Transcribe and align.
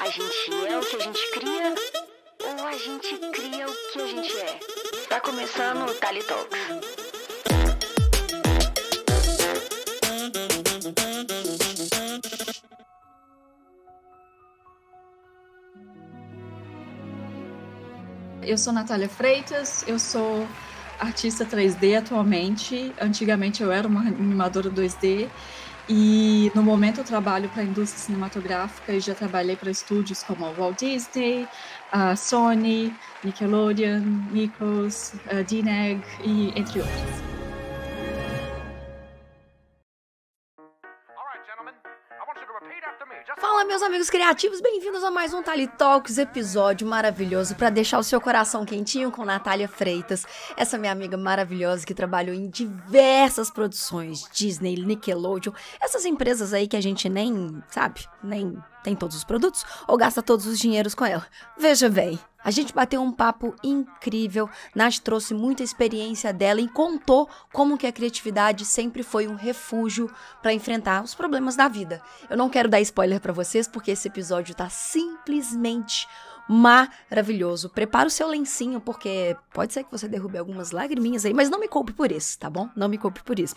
A 0.00 0.08
gente 0.08 0.50
é 0.66 0.78
o 0.78 0.80
que 0.80 0.96
a 0.96 0.98
gente 0.98 1.30
cria 1.30 1.74
ou 2.42 2.66
a 2.66 2.72
gente 2.72 3.18
cria 3.32 3.68
o 3.68 3.92
que 3.92 4.00
a 4.00 4.06
gente 4.06 4.34
é? 4.38 4.58
Tá 5.10 5.20
começando 5.20 5.90
o 5.90 5.94
Tali 5.94 6.22
Talks. 6.22 6.58
Eu 18.42 18.56
sou 18.56 18.72
Natália 18.72 19.06
Freitas, 19.06 19.84
eu 19.86 19.98
sou 19.98 20.48
artista 20.98 21.44
3D 21.44 21.98
atualmente. 21.98 22.90
Antigamente 22.98 23.62
eu 23.62 23.70
era 23.70 23.86
uma 23.86 24.00
animadora 24.00 24.70
2D 24.70 25.28
e 25.92 26.52
no 26.54 26.62
momento 26.62 26.98
eu 26.98 27.04
trabalho 27.04 27.48
para 27.48 27.62
a 27.62 27.64
indústria 27.64 28.00
cinematográfica 28.00 28.92
e 28.92 29.00
já 29.00 29.12
trabalhei 29.12 29.56
para 29.56 29.72
estúdios 29.72 30.22
como 30.22 30.46
a 30.46 30.50
Walt 30.50 30.78
Disney, 30.78 31.48
a 31.90 32.14
Sony, 32.14 32.94
Nickelodeon, 33.24 34.00
Nikos, 34.30 35.14
a 35.26 35.40
e 36.24 36.52
entre 36.54 36.80
outros. 36.80 37.39
Amigos 43.90 44.08
criativos, 44.08 44.60
bem-vindos 44.60 45.02
a 45.02 45.10
mais 45.10 45.34
um 45.34 45.42
Tali 45.42 45.66
Talks, 45.66 46.16
episódio 46.16 46.86
maravilhoso 46.86 47.56
para 47.56 47.70
deixar 47.70 47.98
o 47.98 48.04
seu 48.04 48.20
coração 48.20 48.64
quentinho 48.64 49.10
com 49.10 49.24
Natália 49.24 49.66
Freitas, 49.66 50.24
essa 50.56 50.78
minha 50.78 50.92
amiga 50.92 51.16
maravilhosa 51.16 51.84
que 51.84 51.92
trabalhou 51.92 52.32
em 52.32 52.48
diversas 52.48 53.50
produções, 53.50 54.28
Disney, 54.32 54.76
Nickelodeon, 54.76 55.52
essas 55.80 56.04
empresas 56.04 56.52
aí 56.52 56.68
que 56.68 56.76
a 56.76 56.80
gente 56.80 57.08
nem, 57.08 57.60
sabe, 57.68 58.06
nem 58.22 58.56
tem 58.84 58.94
todos 58.94 59.16
os 59.16 59.24
produtos 59.24 59.66
ou 59.88 59.96
gasta 59.96 60.22
todos 60.22 60.46
os 60.46 60.56
dinheiros 60.56 60.94
com 60.94 61.04
ela. 61.04 61.26
Veja 61.58 61.88
bem, 61.88 62.16
a 62.42 62.50
gente 62.50 62.72
bateu 62.72 63.02
um 63.02 63.12
papo 63.12 63.54
incrível, 63.62 64.48
Nath 64.74 64.98
trouxe 64.98 65.34
muita 65.34 65.62
experiência 65.62 66.32
dela 66.32 66.60
e 66.60 66.68
contou 66.68 67.28
como 67.52 67.76
que 67.76 67.86
a 67.86 67.92
criatividade 67.92 68.64
sempre 68.64 69.02
foi 69.02 69.28
um 69.28 69.34
refúgio 69.34 70.10
para 70.40 70.52
enfrentar 70.52 71.02
os 71.02 71.14
problemas 71.14 71.56
da 71.56 71.68
vida. 71.68 72.02
Eu 72.28 72.36
não 72.36 72.48
quero 72.48 72.68
dar 72.68 72.80
spoiler 72.80 73.20
para 73.20 73.32
vocês 73.32 73.68
porque 73.68 73.90
esse 73.90 74.08
episódio 74.08 74.54
tá 74.54 74.68
simplesmente 74.68 76.06
maravilhoso. 76.50 77.70
Prepara 77.70 78.08
o 78.08 78.10
seu 78.10 78.26
lencinho, 78.26 78.80
porque 78.80 79.36
pode 79.54 79.72
ser 79.72 79.84
que 79.84 79.92
você 79.92 80.08
derrube 80.08 80.36
algumas 80.36 80.72
lagriminhas 80.72 81.24
aí, 81.24 81.32
mas 81.32 81.48
não 81.48 81.60
me 81.60 81.68
culpe 81.68 81.92
por 81.92 82.10
isso, 82.10 82.36
tá 82.36 82.50
bom? 82.50 82.68
Não 82.74 82.88
me 82.88 82.98
culpe 82.98 83.22
por 83.22 83.38
isso. 83.38 83.54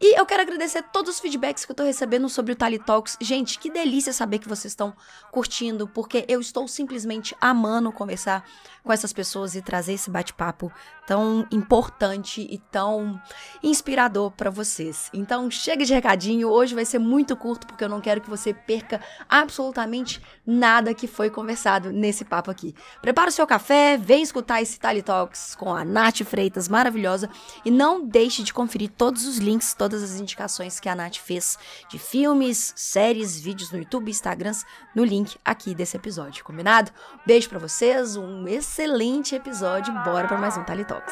E 0.00 0.18
eu 0.18 0.26
quero 0.26 0.42
agradecer 0.42 0.82
todos 0.92 1.14
os 1.14 1.20
feedbacks 1.20 1.64
que 1.64 1.70
eu 1.70 1.76
tô 1.76 1.84
recebendo 1.84 2.28
sobre 2.28 2.50
o 2.50 2.56
Tali 2.56 2.80
Talks. 2.80 3.16
Gente, 3.20 3.60
que 3.60 3.70
delícia 3.70 4.12
saber 4.12 4.40
que 4.40 4.48
vocês 4.48 4.72
estão 4.72 4.92
curtindo, 5.30 5.86
porque 5.86 6.24
eu 6.26 6.40
estou 6.40 6.66
simplesmente 6.66 7.32
amando 7.40 7.92
conversar 7.92 8.44
com 8.82 8.92
essas 8.92 9.12
pessoas 9.12 9.54
e 9.54 9.62
trazer 9.62 9.92
esse 9.92 10.10
bate-papo 10.10 10.72
tão 11.06 11.46
importante 11.50 12.46
e 12.48 12.58
tão 12.58 13.20
inspirador 13.62 14.30
para 14.30 14.50
vocês. 14.50 15.10
Então, 15.12 15.50
chega 15.50 15.84
de 15.84 15.92
recadinho. 15.92 16.48
Hoje 16.48 16.74
vai 16.74 16.84
ser 16.84 16.98
muito 16.98 17.36
curto 17.36 17.66
porque 17.66 17.84
eu 17.84 17.88
não 17.88 18.00
quero 18.00 18.20
que 18.20 18.30
você 18.30 18.54
perca 18.54 19.00
absolutamente 19.28 20.20
nada 20.46 20.94
que 20.94 21.06
foi 21.06 21.30
conversado 21.30 21.92
nesse 21.92 22.24
papo 22.24 22.50
aqui. 22.50 22.74
Prepara 23.00 23.30
o 23.30 23.32
seu 23.32 23.46
café, 23.46 23.96
vem 23.96 24.22
escutar 24.22 24.62
esse 24.62 24.78
Tali 24.78 25.02
Talks 25.02 25.54
com 25.54 25.74
a 25.74 25.84
Nath 25.84 26.22
Freitas, 26.24 26.68
maravilhosa, 26.68 27.28
e 27.64 27.70
não 27.70 28.06
deixe 28.06 28.42
de 28.42 28.52
conferir 28.52 28.90
todos 28.90 29.26
os 29.26 29.38
links, 29.38 29.74
todas 29.74 30.02
as 30.02 30.20
indicações 30.20 30.78
que 30.78 30.88
a 30.88 30.94
Nath 30.94 31.16
fez 31.16 31.58
de 31.88 31.98
filmes, 31.98 32.72
séries, 32.76 33.38
vídeos 33.40 33.70
no 33.70 33.78
YouTube, 33.78 34.10
Instagrams, 34.10 34.64
no 34.94 35.04
link 35.04 35.36
aqui 35.44 35.74
desse 35.74 35.96
episódio, 35.96 36.44
combinado? 36.44 36.92
Beijo 37.26 37.48
para 37.48 37.58
vocês, 37.58 38.16
um 38.16 38.46
excelente 38.46 39.34
episódio, 39.34 39.92
bora 40.04 40.28
para 40.28 40.38
mais 40.38 40.56
um 40.56 40.64
Tali 40.64 40.84
Talks. 40.84 40.91
Ladies 40.92 41.08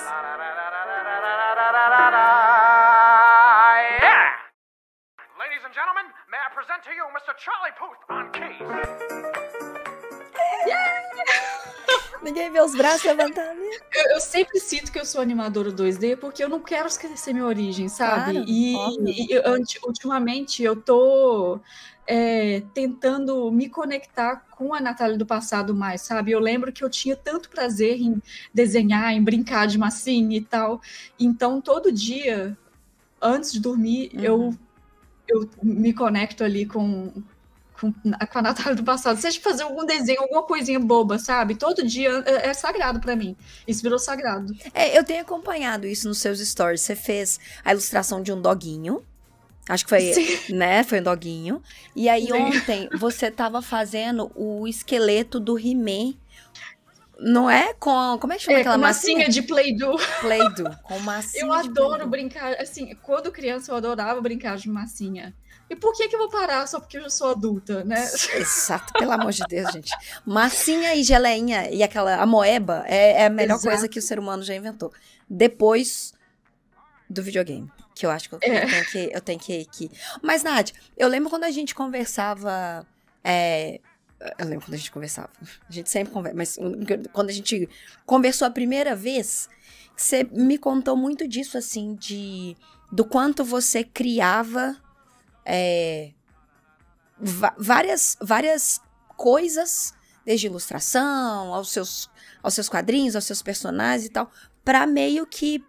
and 5.64 5.72
gentlemen, 5.72 6.04
may 6.30 6.36
I 6.36 6.52
present 6.52 6.84
to 6.84 6.92
you 6.92 7.08
Mr. 7.16 7.32
Charlie 7.41 7.72
Puth 7.80 7.96
on 8.10 8.30
keys. 8.32 8.60
Ninguém 12.22 12.50
vê 12.50 12.60
os 12.60 12.75
braços 12.75 13.04
levantados. 13.04 13.62
Eu, 13.94 14.10
eu, 14.12 14.20
sempre 14.20 14.60
sinto 14.60 14.92
que 14.92 14.98
eu 14.98 15.04
sou 15.04 15.20
animadora 15.20 15.72
2D 15.72 16.16
porque 16.16 16.44
eu 16.44 16.48
não 16.48 16.60
quero 16.60 16.86
esquecer 16.86 17.32
minha 17.32 17.47
origem, 17.47 17.88
sabe? 17.88 18.32
Claro, 18.32 18.44
e, 18.48 18.75
e 19.06 19.32
eu, 19.32 19.42
ultimamente 19.86 20.62
eu 20.62 20.76
tô 20.76 21.60
é, 22.06 22.62
tentando 22.75 23.50
me 23.53 23.69
conectar 23.69 24.44
com 24.50 24.75
a 24.75 24.81
Natália 24.81 25.16
do 25.16 25.25
passado 25.25 25.75
mais, 25.75 26.03
sabe? 26.03 26.32
Eu 26.32 26.41
lembro 26.41 26.72
que 26.72 26.82
eu 26.82 26.91
tinha 26.91 27.14
tanto 27.14 27.48
prazer 27.48 28.00
em 28.00 28.20
desenhar, 28.52 29.12
em 29.12 29.22
brincar 29.22 29.66
de 29.66 29.78
massinha 29.78 30.37
e 30.37 30.42
tal. 30.42 30.81
Então, 31.19 31.60
todo 31.60 31.92
dia, 31.92 32.58
antes 33.22 33.52
de 33.52 33.60
dormir, 33.60 34.10
uhum. 34.12 34.20
eu, 34.20 34.54
eu 35.28 35.50
me 35.62 35.92
conecto 35.92 36.42
ali 36.42 36.66
com, 36.66 37.12
com, 37.80 37.92
com 37.92 38.38
a 38.38 38.42
Natália 38.42 38.74
do 38.74 38.84
passado, 38.84 39.18
seja 39.18 39.41
fazer 39.41 39.62
algum 39.62 39.86
desenho, 39.86 40.20
alguma 40.20 40.42
coisinha 40.42 40.78
boba, 40.78 41.18
sabe? 41.18 41.54
Todo 41.54 41.86
dia 41.86 42.22
é, 42.26 42.48
é 42.48 42.54
sagrado 42.54 43.00
para 43.00 43.16
mim. 43.16 43.34
Isso 43.66 43.82
virou 43.82 43.98
sagrado. 43.98 44.54
É, 44.74 44.96
eu 44.96 45.02
tenho 45.02 45.22
acompanhado 45.22 45.86
isso 45.86 46.06
nos 46.06 46.19
seus 46.19 46.38
stories. 46.40 46.82
Você 46.82 46.94
fez 46.94 47.40
a 47.64 47.72
ilustração 47.72 48.22
de 48.22 48.32
um 48.32 48.40
doguinho. 48.40 49.02
Acho 49.69 49.84
que 49.84 49.90
foi, 49.90 50.12
Sim. 50.12 50.54
né? 50.54 50.84
Foi 50.84 51.00
um 51.00 51.02
doguinho. 51.02 51.62
E 51.96 52.08
aí 52.08 52.26
Sim. 52.26 52.32
ontem 52.32 52.88
você 52.98 53.30
tava 53.30 53.62
fazendo 53.62 54.30
o 54.34 54.69
esqueleto 54.69 55.40
do 55.40 55.58
He-Man. 55.58 56.14
Não 57.19 57.50
é 57.50 57.72
com. 57.74 58.19
Como 58.19 58.32
é 58.32 58.36
que 58.36 58.42
chama 58.42 58.58
é, 58.58 58.60
aquela 58.60 58.78
massinha? 58.78 59.19
massinha 59.19 59.42
de 59.42 59.46
Play-Doh. 59.46 59.98
Play-Doh, 60.20 60.76
com 60.82 60.98
massinha. 61.00 61.44
Eu 61.44 61.52
adoro 61.52 62.06
brincar. 62.08 62.54
Assim, 62.54 62.94
quando 63.02 63.30
criança 63.30 63.72
eu 63.72 63.76
adorava 63.76 64.20
brincar 64.20 64.56
de 64.56 64.69
massinha. 64.69 65.34
E 65.70 65.76
por 65.76 65.94
que 65.94 66.08
que 66.08 66.16
eu 66.16 66.19
vou 66.19 66.28
parar 66.28 66.66
só 66.66 66.81
porque 66.81 66.98
eu 66.98 67.03
já 67.03 67.10
sou 67.10 67.31
adulta, 67.31 67.84
né? 67.84 68.03
Exato, 68.34 68.92
pelo 68.94 69.12
amor 69.12 69.31
de 69.31 69.44
Deus, 69.48 69.70
gente. 69.72 69.92
Massinha 70.26 70.97
e 70.97 71.04
geleinha 71.04 71.70
e 71.70 71.81
aquela 71.81 72.16
amoeba 72.16 72.84
é, 72.88 73.22
é 73.22 73.26
a 73.26 73.31
melhor 73.31 73.54
Exato. 73.54 73.69
coisa 73.69 73.88
que 73.88 74.00
o 74.00 74.03
ser 74.03 74.19
humano 74.19 74.42
já 74.42 74.53
inventou. 74.53 74.92
Depois 75.28 76.12
do 77.08 77.22
videogame, 77.22 77.70
que 77.94 78.04
eu 78.04 78.10
acho 78.10 78.28
que 78.28 78.34
eu, 78.34 78.38
é. 78.42 78.66
tenho, 78.66 78.84
que, 78.86 79.10
eu 79.14 79.20
tenho 79.20 79.38
que, 79.38 79.64
que... 79.66 79.91
Mas, 80.20 80.42
Nath, 80.42 80.72
eu 80.97 81.06
lembro 81.06 81.31
quando 81.31 81.44
a 81.44 81.50
gente 81.53 81.72
conversava... 81.72 82.84
É, 83.22 83.81
eu 84.38 84.47
lembro 84.47 84.66
quando 84.66 84.75
a 84.75 84.78
gente 84.78 84.91
conversava. 84.91 85.31
A 85.69 85.72
gente 85.72 85.88
sempre 85.88 86.12
conversa, 86.12 86.37
mas 86.37 86.58
quando 87.12 87.31
a 87.31 87.32
gente 87.32 87.69
conversou 88.04 88.48
a 88.48 88.50
primeira 88.50 88.97
vez, 88.97 89.48
você 89.97 90.25
me 90.25 90.58
contou 90.58 90.97
muito 90.97 91.28
disso, 91.28 91.56
assim, 91.56 91.94
de 91.94 92.56
do 92.91 93.04
quanto 93.04 93.44
você 93.44 93.84
criava 93.84 94.76
é, 95.44 96.12
várias, 97.58 98.16
várias 98.20 98.80
coisas, 99.16 99.92
desde 100.24 100.46
ilustração, 100.46 101.52
aos 101.52 101.70
seus, 101.70 102.10
aos 102.42 102.54
seus 102.54 102.68
quadrinhos, 102.68 103.14
aos 103.14 103.24
seus 103.24 103.42
personagens 103.42 104.06
e 104.06 104.10
tal, 104.10 104.30
para 104.64 104.86
meio 104.86 105.26
que 105.26 105.64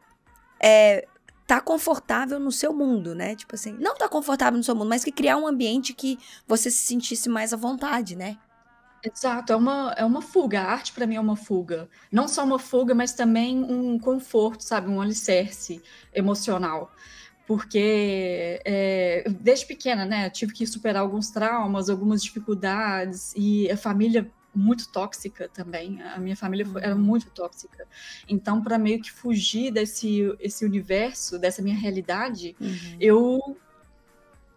é, 0.60 1.08
tá 1.46 1.60
confortável 1.60 2.40
no 2.40 2.52
seu 2.52 2.74
mundo, 2.74 3.14
né? 3.14 3.36
Tipo 3.36 3.56
assim, 3.56 3.74
não 3.74 3.96
tá 3.96 4.08
confortável 4.08 4.58
no 4.58 4.64
seu 4.64 4.76
mundo, 4.76 4.88
mas 4.88 5.04
que 5.04 5.12
criar 5.12 5.38
um 5.38 5.48
ambiente 5.48 5.94
que 5.94 6.18
você 6.48 6.72
se 6.72 6.86
sentisse 6.86 7.28
mais 7.28 7.54
à 7.54 7.58
vontade, 7.58 8.16
né? 8.16 8.38
Exato, 9.04 9.52
é 9.52 9.56
uma, 9.56 9.94
é 9.98 10.06
uma 10.06 10.22
fuga. 10.22 10.62
A 10.62 10.72
arte 10.72 10.94
para 10.94 11.08
mim 11.08 11.16
é 11.16 11.20
uma 11.20 11.36
fuga. 11.36 11.90
Não 12.12 12.28
só 12.28 12.44
uma 12.44 12.60
fuga, 12.60 12.94
mas 12.94 13.14
também 13.14 13.64
um 13.64 13.98
conforto, 13.98 14.64
sabe? 14.64 14.90
Um 14.90 15.02
alicerce 15.02 15.82
emocional 16.14 16.92
porque 17.52 18.62
é, 18.64 19.26
desde 19.42 19.66
pequena, 19.66 20.06
né, 20.06 20.30
tive 20.30 20.54
que 20.54 20.66
superar 20.66 21.02
alguns 21.02 21.32
traumas, 21.32 21.90
algumas 21.90 22.24
dificuldades 22.24 23.34
e 23.36 23.70
a 23.70 23.76
família 23.76 24.32
muito 24.56 24.88
tóxica 24.88 25.50
também. 25.54 26.02
A 26.02 26.18
minha 26.18 26.38
família 26.38 26.66
era 26.82 26.96
uhum. 26.96 27.02
muito 27.02 27.30
tóxica. 27.32 27.86
Então, 28.26 28.64
para 28.64 28.78
meio 28.78 29.02
que 29.02 29.12
fugir 29.12 29.70
desse 29.70 30.34
esse 30.40 30.64
universo, 30.64 31.38
dessa 31.38 31.62
minha 31.62 31.76
realidade, 31.76 32.56
uhum. 32.58 32.98
eu 33.02 33.58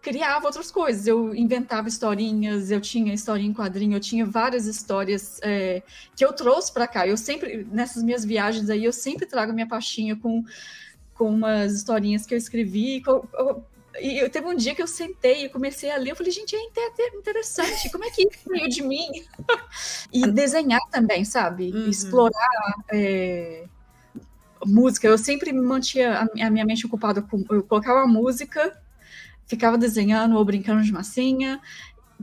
criava 0.01 0.45
outras 0.45 0.71
coisas. 0.71 1.05
Eu 1.05 1.35
inventava 1.35 1.89
historinhas, 1.89 2.71
eu 2.71 2.79
tinha 2.79 3.13
historinha 3.13 3.49
em 3.49 3.53
quadrinho, 3.53 3.97
eu 3.97 3.99
tinha 3.99 4.25
várias 4.25 4.67
histórias 4.67 5.37
é, 5.43 5.83
que 6.15 6.23
eu 6.23 6.31
trouxe 6.31 6.71
para 6.71 6.87
cá. 6.87 7.05
Eu 7.05 7.17
sempre, 7.17 7.67
nessas 7.69 8.01
minhas 8.01 8.23
viagens 8.23 8.69
aí, 8.69 8.85
eu 8.85 8.93
sempre 8.93 9.25
trago 9.25 9.51
minha 9.51 9.67
pastinha 9.67 10.15
com 10.15 10.45
com 11.15 11.29
umas 11.29 11.73
historinhas 11.73 12.25
que 12.25 12.33
eu 12.33 12.37
escrevi. 12.37 13.01
E 13.99 14.19
eu 14.19 14.29
teve 14.29 14.45
um 14.45 14.55
dia 14.55 14.75
que 14.75 14.81
eu 14.81 14.87
sentei 14.87 15.45
e 15.45 15.49
comecei 15.49 15.89
a 15.89 15.97
ler, 15.97 16.11
eu 16.11 16.15
falei, 16.15 16.31
gente, 16.31 16.55
é 16.55 16.61
interessante, 17.17 17.89
como 17.89 18.03
é 18.03 18.09
que 18.09 18.23
isso 18.23 18.49
veio 18.49 18.69
de 18.69 18.81
mim? 18.81 19.07
e 20.11 20.27
desenhar 20.27 20.81
também, 20.91 21.23
sabe? 21.23 21.71
Uhum. 21.71 21.89
Explorar 21.89 22.73
é, 22.91 23.65
música. 24.65 25.07
Eu 25.07 25.17
sempre 25.17 25.51
me 25.53 25.61
mantinha 25.61 26.27
a, 26.41 26.49
minha 26.49 26.65
mente 26.65 26.85
ocupada 26.85 27.21
com. 27.21 27.43
Eu 27.49 27.63
colocava 27.63 28.01
a 28.01 28.07
música, 28.07 28.77
ficava 29.47 29.77
desenhando 29.77 30.35
ou 30.35 30.43
brincando 30.43 30.83
de 30.83 30.91
massinha, 30.91 31.61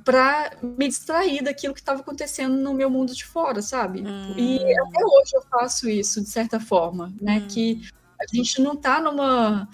para 0.04 0.52
me 0.62 0.88
distrair 0.88 1.42
daquilo 1.42 1.72
que 1.72 1.80
estava 1.80 2.00
acontecendo 2.00 2.54
no 2.56 2.74
meu 2.74 2.90
mundo 2.90 3.14
de 3.14 3.24
fora, 3.24 3.62
sabe? 3.62 4.02
Hum. 4.02 4.34
E 4.36 4.58
até 4.58 5.04
hoje 5.04 5.30
eu 5.34 5.42
faço 5.42 5.88
isso 5.88 6.20
de 6.20 6.28
certa 6.28 6.60
forma, 6.60 7.14
né? 7.20 7.38
Hum. 7.38 7.48
Que 7.48 7.82
a 8.22 8.36
gente 8.36 8.60
não 8.60 8.74
está 8.74 9.00
numa, 9.00 9.69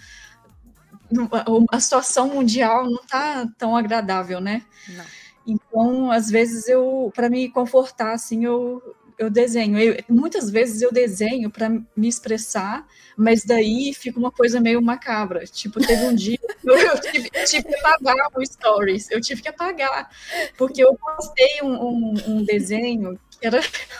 a 1.70 1.80
situação 1.80 2.28
mundial 2.28 2.84
não 2.84 3.00
está 3.02 3.46
tão 3.56 3.76
agradável, 3.76 4.40
né? 4.40 4.62
Não. 4.88 5.04
Então, 5.46 6.10
às 6.10 6.28
vezes 6.30 6.68
eu 6.68 7.10
para 7.14 7.30
me 7.30 7.48
confortar 7.50 8.12
assim, 8.12 8.44
eu 8.44 8.82
eu 9.18 9.28
desenho. 9.28 9.76
Eu- 9.80 9.96
muitas 10.08 10.48
vezes 10.48 10.80
eu 10.80 10.92
desenho 10.92 11.50
para 11.50 11.68
me 11.68 12.06
expressar, 12.08 12.86
mas 13.16 13.42
daí 13.44 13.92
fica 13.92 14.16
uma 14.16 14.30
coisa 14.30 14.60
meio 14.60 14.80
macabra. 14.80 15.44
Tipo, 15.44 15.80
teve 15.80 16.04
um 16.04 16.14
dia 16.14 16.38
que 16.38 16.46
eu, 16.70 16.76
eu 16.78 17.00
tive, 17.00 17.28
tive 17.46 17.64
que 17.64 17.74
apagar 17.74 18.28
o 18.36 18.46
stories. 18.46 19.10
Eu 19.10 19.20
tive 19.20 19.42
que 19.42 19.48
apagar, 19.48 20.08
porque 20.56 20.84
eu 20.84 20.94
postei 20.94 21.60
um, 21.64 21.72
um- 21.72 22.14
um 22.28 22.44
desenho 22.44 23.18
que 23.30 23.44
era 23.46 23.58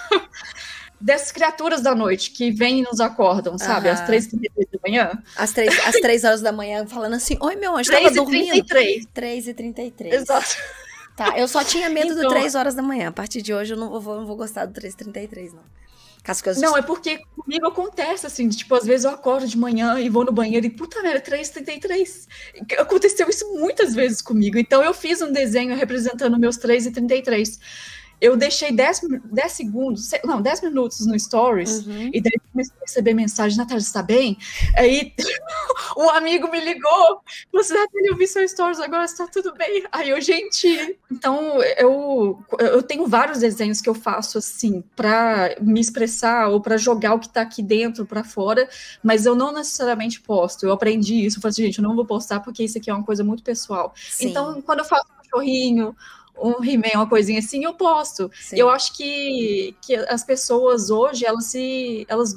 dessas 1.01 1.31
criaturas 1.33 1.81
da 1.81 1.95
noite 1.95 2.31
que 2.31 2.51
vêm 2.51 2.81
e 2.81 2.83
nos 2.83 3.01
acordam, 3.01 3.57
sabe? 3.59 3.89
Às 3.89 4.05
três 4.07 4.27
da 4.27 4.39
manhã. 4.87 5.23
Às 5.37 5.53
três, 5.53 5.79
às 5.87 5.95
três 6.01 6.25
horas 6.25 6.41
da 6.41 6.53
manhã, 6.53 6.87
falando 6.87 7.15
assim: 7.15 7.37
Oi, 7.41 7.57
meu 7.57 7.77
anjo, 7.77 7.91
tava 7.91 8.03
Três 8.03 8.13
e 8.13 8.17
dormindo? 8.17 8.51
trinta 8.51 8.57
e 8.59 8.63
três. 8.65 9.07
3 9.15 9.49
e 9.49 9.55
33 9.55 10.15
Exato. 10.15 10.57
Tá, 11.17 11.37
eu 11.37 11.49
só 11.49 11.65
tinha 11.65 11.89
medo 11.91 12.15
do 12.15 12.21
Então- 12.21 12.31
3 12.31 12.55
horas 12.55 12.75
da 12.75 12.83
manhã. 12.83 13.09
A 13.09 13.13
partir 13.13 13.43
de 13.43 13.53
hoje 13.53 13.75
eu 13.75 13.77
não 13.77 14.01
vou, 14.01 14.17
não 14.19 14.27
vou 14.27 14.37
gostar 14.37 14.67
do 14.67 14.73
3 14.73 14.95
e 14.95 14.97
33 14.97 15.53
não. 15.53 15.63
As 16.27 16.43
coisas 16.43 16.63
Não, 16.63 16.77
é 16.77 16.83
porque 16.83 17.21
comigo 17.35 17.67
acontece 17.67 18.27
assim, 18.27 18.51
tipo, 18.51 18.75
às 18.75 18.85
vezes 18.85 19.05
eu 19.07 19.11
acordo 19.13 19.47
de 19.49 19.57
manhã 19.57 19.99
e 19.99 20.11
vou 20.11 20.27
no 20.27 20.31
banheiro 20.33 20.67
e 20.67 20.69
puta 20.69 21.01
merda, 21.03 21.21
3,33. 21.23 22.29
Aconteceu 22.79 23.27
isso 23.31 23.51
muitas 23.55 23.95
vezes 23.95 24.21
comigo. 24.21 24.59
Então 24.59 24.83
eu 24.83 24.93
fiz 24.93 25.23
um 25.23 25.33
desenho 25.33 25.75
representando 25.75 26.39
meus 26.39 26.59
3,33. 26.59 27.59
Eu 28.21 28.37
deixei 28.37 28.73
10, 28.73 29.03
mi- 29.03 29.21
10 29.25 29.53
segundos, 29.53 30.07
se- 30.07 30.21
não, 30.25 30.43
10 30.43 30.61
minutos 30.61 31.07
no 31.07 31.19
Stories. 31.19 31.87
Uhum. 31.87 32.11
E 32.13 32.21
daí 32.21 32.33
comecei 32.53 32.75
a 32.77 32.81
receber 32.81 33.15
mensagem, 33.15 33.57
Natália, 33.57 33.81
você 33.81 33.93
tá 33.93 34.03
bem? 34.03 34.37
Aí 34.77 35.13
um 35.97 36.09
amigo 36.11 36.51
me 36.51 36.61
ligou, 36.61 36.91
falou 37.51 37.61
assim, 37.61 37.75
Natália, 37.75 38.11
eu 38.11 38.17
vi 38.17 38.27
seu 38.27 38.47
Stories 38.49 38.81
agora, 38.81 39.05
está 39.05 39.27
tudo 39.27 39.53
bem? 39.55 39.85
Aí 39.93 40.11
eu, 40.11 40.21
gente, 40.21 40.99
então 41.11 41.63
eu, 41.79 42.43
eu 42.59 42.83
tenho 42.83 43.07
vários 43.07 43.39
desenhos 43.39 43.81
que 43.81 43.89
eu 43.89 43.95
faço 43.95 44.39
assim, 44.39 44.83
para 44.97 45.57
me 45.61 45.81
expressar 45.81 46.49
ou 46.49 46.61
para 46.61 46.77
jogar 46.77 47.15
o 47.15 47.19
que 47.21 47.29
tá 47.29 47.43
aqui 47.43 47.63
dentro 47.63 48.05
para 48.07 48.25
fora, 48.25 48.69
mas 49.03 49.27
eu 49.27 49.35
não 49.35 49.53
necessariamente 49.53 50.21
posto. 50.21 50.65
Eu 50.67 50.73
aprendi 50.73 51.25
isso, 51.25 51.39
eu 51.39 51.43
falei 51.43 51.51
assim, 51.53 51.63
gente, 51.65 51.79
eu 51.79 51.85
não 51.85 51.95
vou 51.95 52.05
postar 52.05 52.41
porque 52.41 52.65
isso 52.65 52.79
aqui 52.79 52.91
é 52.91 52.95
uma 52.95 53.05
coisa 53.05 53.23
muito 53.23 53.43
pessoal. 53.43 53.93
Sim, 53.97 54.29
Então, 54.31 54.61
quando 54.63 54.81
eu 54.81 54.85
faço 54.85 55.05
um 55.13 55.17
cachorrinho, 55.23 55.97
um 56.43 56.63
He-Man, 56.65 56.93
uma 56.97 57.09
coisinha 57.09 57.39
assim, 57.39 57.65
eu 57.65 57.75
posto. 57.75 58.31
sim. 58.41 58.57
Eu 58.59 58.69
acho 58.71 58.97
que, 58.97 59.77
que 59.83 59.95
as 59.97 60.23
pessoas 60.25 60.91
hoje, 60.91 61.25
elas 61.27 61.47
se. 61.47 62.05
Elas 62.09 62.35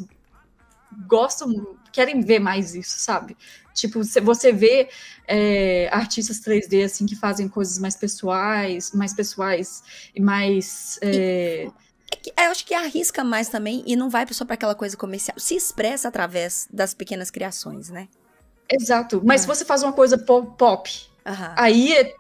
gostam, 1.07 1.77
querem 1.91 2.21
ver 2.21 2.39
mais 2.39 2.75
isso, 2.75 2.99
sabe? 2.99 3.37
Tipo, 3.73 4.03
você 4.03 4.51
vê 4.51 4.89
é, 5.27 5.87
artistas 5.91 6.39
3D 6.41 6.83
assim 6.85 7.05
que 7.05 7.15
fazem 7.15 7.47
coisas 7.47 7.77
mais 7.79 7.95
pessoais, 7.95 8.91
mais 8.91 9.13
pessoais 9.13 9.83
e 10.13 10.19
mais. 10.21 10.99
é, 11.01 11.67
É 12.11 12.15
que- 12.17 12.33
Eu 12.37 12.51
acho 12.51 12.65
que 12.65 12.73
arrisca 12.73 13.23
mais 13.23 13.47
também 13.47 13.83
e 13.87 13.95
não 13.95 14.09
vai 14.09 14.25
só 14.31 14.43
pra 14.43 14.55
aquela 14.55 14.75
coisa 14.75 14.97
comercial. 14.97 15.39
Se 15.39 15.55
expressa 15.55 16.09
através 16.09 16.67
das 16.71 16.93
pequenas 16.93 17.31
criações, 17.31 17.89
né? 17.89 18.07
exato. 18.69 19.21
Mas 19.25 19.41
Ah. 19.41 19.43
se 19.43 19.47
você 19.47 19.65
faz 19.65 19.83
uma 19.83 19.91
coisa 19.93 20.17
po- 20.17 20.45
pop, 20.53 20.89
Aham. 21.25 21.53
aí 21.57 22.13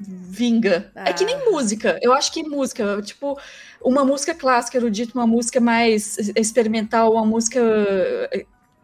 é- 0.00 0.04
vinga. 0.08 0.90
É 0.94 1.12
que 1.12 1.24
nem 1.24 1.34
Ah. 1.36 1.50
música. 1.50 1.98
Eu 2.02 2.12
acho 2.12 2.32
que 2.32 2.42
música, 2.42 3.00
tipo, 3.02 3.38
uma 3.82 4.04
música 4.04 4.34
clássica, 4.34 4.78
erudita, 4.78 5.12
uma 5.14 5.26
música 5.26 5.60
mais 5.60 6.16
experimental, 6.36 7.12
uma 7.12 7.24
música, 7.26 7.60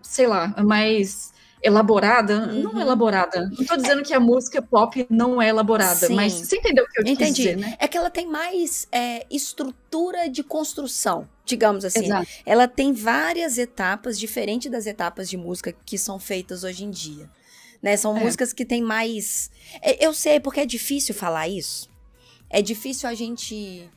sei 0.03 0.27
lá, 0.27 0.49
mais 0.63 1.33
elaborada. 1.63 2.47
Não 2.47 2.73
Uhum. 2.73 2.81
elaborada. 2.81 3.49
Não 3.57 3.65
tô 3.65 3.77
dizendo 3.77 4.03
que 4.03 4.13
a 4.13 4.21
música 4.21 4.61
pop 4.61 5.07
não 5.09 5.41
é 5.41 5.49
elaborada, 5.49 6.07
Sim. 6.09 6.15
mas 6.15 6.33
você 6.35 6.57
entendeu 6.59 6.85
o 6.85 6.89
que 6.89 7.01
eu 7.01 7.05
quis 7.05 7.13
Entendi. 7.15 7.43
dizer, 7.43 7.57
né? 7.57 7.75
É 7.79 7.89
que 7.89 7.97
ela 7.97 8.11
tem 8.11 8.27
mais 8.27 8.87
é, 8.93 9.25
estrutura 9.31 10.29
de 10.29 10.43
construção, 10.43 11.27
digamos 11.47 11.83
assim. 11.85 12.05
Exato. 12.05 12.27
Ela 12.45 12.69
tem 12.69 12.93
várias 12.93 13.57
etapas, 13.57 14.19
diferente 14.19 14.69
das 14.69 14.85
etapas 14.87 15.27
de 15.29 15.39
música 15.39 15.75
que 15.87 15.97
são 15.97 16.19
feitas 16.19 16.65
hoje 16.65 16.85
em 16.85 16.91
dia. 16.91 17.31
Né? 17.85 17.99
São 17.99 18.17
É. 18.17 18.21
músicas 18.25 18.51
que 18.55 18.65
têm 18.65 18.81
mais. 18.83 19.51
É, 19.83 20.03
Eu 20.07 20.15
sei, 20.15 20.41
porque 20.41 20.59
é 20.61 20.65
difícil 20.65 21.15
falar 21.15 21.49
isso. 21.49 21.91
É 22.49 22.63
difícil 22.63 23.07
a 23.07 23.13
gente 23.13 23.91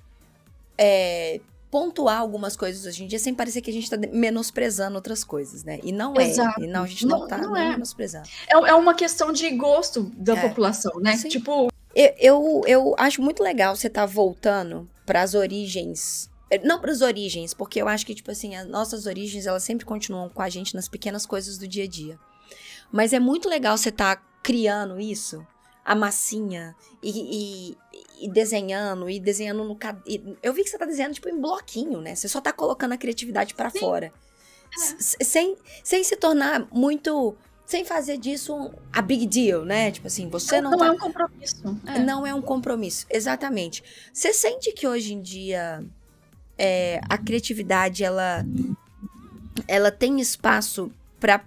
é, 0.78 1.40
pontuar 1.72 2.20
algumas 2.20 2.58
coisas 2.58 2.86
hoje 2.86 3.06
em 3.06 3.08
dia 3.08 3.18
sem 3.18 3.34
parecer 3.34 3.62
que 3.62 3.70
a 3.70 3.74
gente 3.74 3.90
tá 3.90 3.96
de- 3.96 4.08
menosprezando 4.08 4.96
outras 4.98 5.24
coisas, 5.24 5.64
né? 5.64 5.80
E 5.84 5.92
não 5.94 6.14
é. 6.18 6.28
Exato. 6.28 6.62
E 6.62 6.68
não, 6.68 6.84
a 6.84 6.88
gente 6.88 7.06
não, 7.06 7.26
tá 7.28 7.38
não 7.38 7.56
é. 7.56 7.70
menosprezando. 7.70 8.28
É, 8.50 8.54
é 8.56 8.74
uma 8.74 8.94
questão 8.94 9.32
de 9.32 9.50
gosto 9.52 10.04
da 10.18 10.36
É. 10.38 10.42
população, 10.50 11.00
né? 11.00 11.16
Sim. 11.16 11.30
Tipo, 11.30 11.70
Eu, 11.96 12.14
eu, 12.20 12.62
eu 12.68 12.96
acho 12.98 13.22
muito 13.22 13.42
legal 13.42 13.74
você 13.76 13.88
estar 13.88 14.06
voltando 14.06 14.88
para 15.06 15.22
as 15.22 15.34
origens. 15.34 16.30
Não 16.64 16.80
para 16.80 16.92
as 16.92 17.02
origens, 17.02 17.54
porque 17.54 17.82
eu 17.82 17.88
acho 17.88 18.06
que, 18.06 18.14
tipo 18.14 18.30
assim, 18.32 18.56
as 18.56 18.68
nossas 18.68 19.06
origens, 19.06 19.46
elas 19.48 19.64
sempre 19.64 19.86
continuam 19.86 20.30
com 20.30 20.42
a 20.42 20.50
gente 20.50 20.76
nas 20.76 20.88
pequenas 20.88 21.26
coisas 21.26 21.58
do 21.58 21.68
dia 21.68 21.86
a 21.86 21.88
dia. 21.88 22.20
Mas 22.92 23.14
é 23.14 23.20
muito 23.20 23.48
legal 23.50 23.78
você 23.78 23.90
estar 23.90 24.16
criando 24.42 25.00
isso, 25.00 25.46
a 25.84 25.94
massinha, 25.96 26.76
e, 27.04 27.72
e- 27.72 28.26
e 28.26 28.30
desenhando, 28.30 29.10
e 29.10 29.20
desenhando 29.20 29.64
no. 29.64 29.76
ca- 29.76 30.02
e- 30.06 30.38
Eu 30.42 30.54
vi 30.54 30.64
que 30.64 30.70
você 30.70 30.78
tá 30.78 30.86
desenhando, 30.86 31.14
tipo, 31.14 31.30
em 31.30 31.40
bloquinho, 31.40 32.02
né? 32.02 32.16
Você 32.16 32.28
só 32.28 32.40
tá 32.42 32.52
colocando 32.54 32.94
a 32.94 32.98
criatividade 32.98 33.54
para 33.54 33.70
fora. 33.70 34.12
S- 34.76 35.18
Sem, 35.22 35.56
sem 35.84 36.04
se 36.04 36.16
tornar 36.16 36.68
muito. 36.72 37.36
Sem 37.66 37.84
fazer 37.84 38.18
disso 38.18 38.56
um- 38.56 38.72
a 38.94 39.02
big 39.02 39.26
deal, 39.28 39.66
né? 39.66 39.92
Tipo 39.92 40.08
assim, 40.08 40.30
você 40.30 40.62
não, 40.62 40.72
não, 40.72 40.78
tá 40.78 40.86
é 40.88 40.92
um 40.92 40.98
compromisso. 40.98 41.78
É. 41.86 42.00
não 42.00 42.26
é 42.26 42.34
um 42.34 42.42
compromisso, 42.42 43.06
exatamente. 43.10 43.84
Você 44.14 44.32
sente 44.34 44.72
que 44.72 44.88
hoje 44.88 45.14
em 45.14 45.22
dia 45.22 45.84
é, 46.58 47.02
a 47.10 47.18
criatividade 47.18 48.04
ela 48.06 48.46
ela 49.68 49.92
tem 49.92 50.20
espaço 50.20 50.92
para 51.20 51.44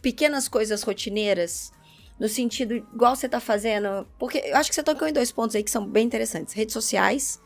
pequenas 0.00 0.48
coisas 0.48 0.82
rotineiras 0.82 1.72
no 2.18 2.28
sentido 2.28 2.74
igual 2.74 3.16
você 3.16 3.28
tá 3.28 3.40
fazendo, 3.40 4.06
porque 4.18 4.38
eu 4.44 4.56
acho 4.56 4.68
que 4.68 4.74
você 4.74 4.82
tocou 4.82 5.08
em 5.08 5.12
dois 5.12 5.32
pontos 5.32 5.56
aí 5.56 5.62
que 5.62 5.70
são 5.70 5.86
bem 5.86 6.04
interessantes, 6.04 6.52
redes 6.52 6.74
sociais 6.74 7.40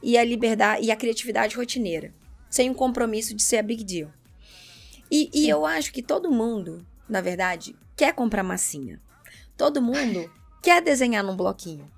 e 0.00 0.16
a 0.16 0.24
liberdade 0.24 0.86
e 0.86 0.92
a 0.92 0.96
criatividade 0.96 1.56
rotineira, 1.56 2.14
sem 2.48 2.70
um 2.70 2.74
compromisso 2.74 3.34
de 3.34 3.42
ser 3.42 3.58
a 3.58 3.62
big 3.62 3.82
deal. 3.82 4.08
E, 5.10 5.28
e 5.34 5.48
eu 5.48 5.66
acho 5.66 5.92
que 5.92 6.00
todo 6.00 6.30
mundo, 6.30 6.86
na 7.08 7.20
verdade, 7.20 7.74
quer 7.96 8.14
comprar 8.14 8.44
massinha. 8.44 9.00
Todo 9.56 9.82
mundo 9.82 10.32
quer 10.62 10.80
desenhar 10.80 11.24
num 11.24 11.36
bloquinho. 11.36 11.90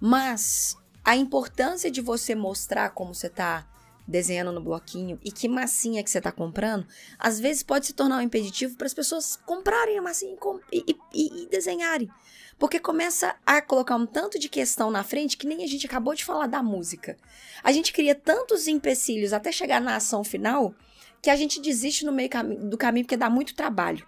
Mas 0.00 0.76
a 1.04 1.14
importância 1.14 1.90
de 1.90 2.00
você 2.00 2.34
mostrar 2.34 2.90
como 2.90 3.14
você 3.14 3.28
tá 3.28 3.66
desenhando 4.06 4.52
no 4.52 4.60
bloquinho 4.60 5.18
e 5.24 5.32
que 5.32 5.48
massinha 5.48 6.02
que 6.04 6.10
você 6.10 6.20
tá 6.20 6.30
comprando, 6.30 6.86
às 7.18 7.40
vezes 7.40 7.62
pode 7.62 7.86
se 7.86 7.92
tornar 7.94 8.18
um 8.18 8.22
impeditivo 8.22 8.76
para 8.76 8.86
as 8.86 8.94
pessoas 8.94 9.36
comprarem 9.36 9.98
a 9.98 10.02
massinha 10.02 10.36
e 10.72 10.84
e, 11.12 11.42
e- 11.44 11.46
desenharem. 11.48 12.10
Porque 12.58 12.78
começa 12.78 13.34
a 13.44 13.60
colocar 13.60 13.96
um 13.96 14.06
tanto 14.06 14.38
de 14.38 14.48
questão 14.48 14.90
na 14.90 15.02
frente 15.02 15.36
que 15.36 15.46
nem 15.46 15.64
a 15.64 15.66
gente 15.66 15.86
acabou 15.86 16.14
de 16.14 16.24
falar 16.24 16.46
da 16.46 16.62
música. 16.62 17.16
A 17.62 17.72
gente 17.72 17.92
cria 17.92 18.14
tantos 18.14 18.68
empecilhos 18.68 19.32
até 19.32 19.50
chegar 19.50 19.80
na 19.80 19.96
ação 19.96 20.22
final 20.22 20.72
que 21.20 21.30
a 21.30 21.36
gente 21.36 21.60
desiste 21.60 22.04
no 22.04 22.12
meio 22.12 22.28
do 22.68 22.76
caminho 22.78 23.04
porque 23.06 23.16
dá 23.16 23.28
muito 23.28 23.54
trabalho. 23.54 24.06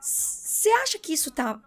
Você 0.00 0.68
acha 0.82 0.98
que 0.98 1.12
isso 1.12 1.30
tá 1.30 1.60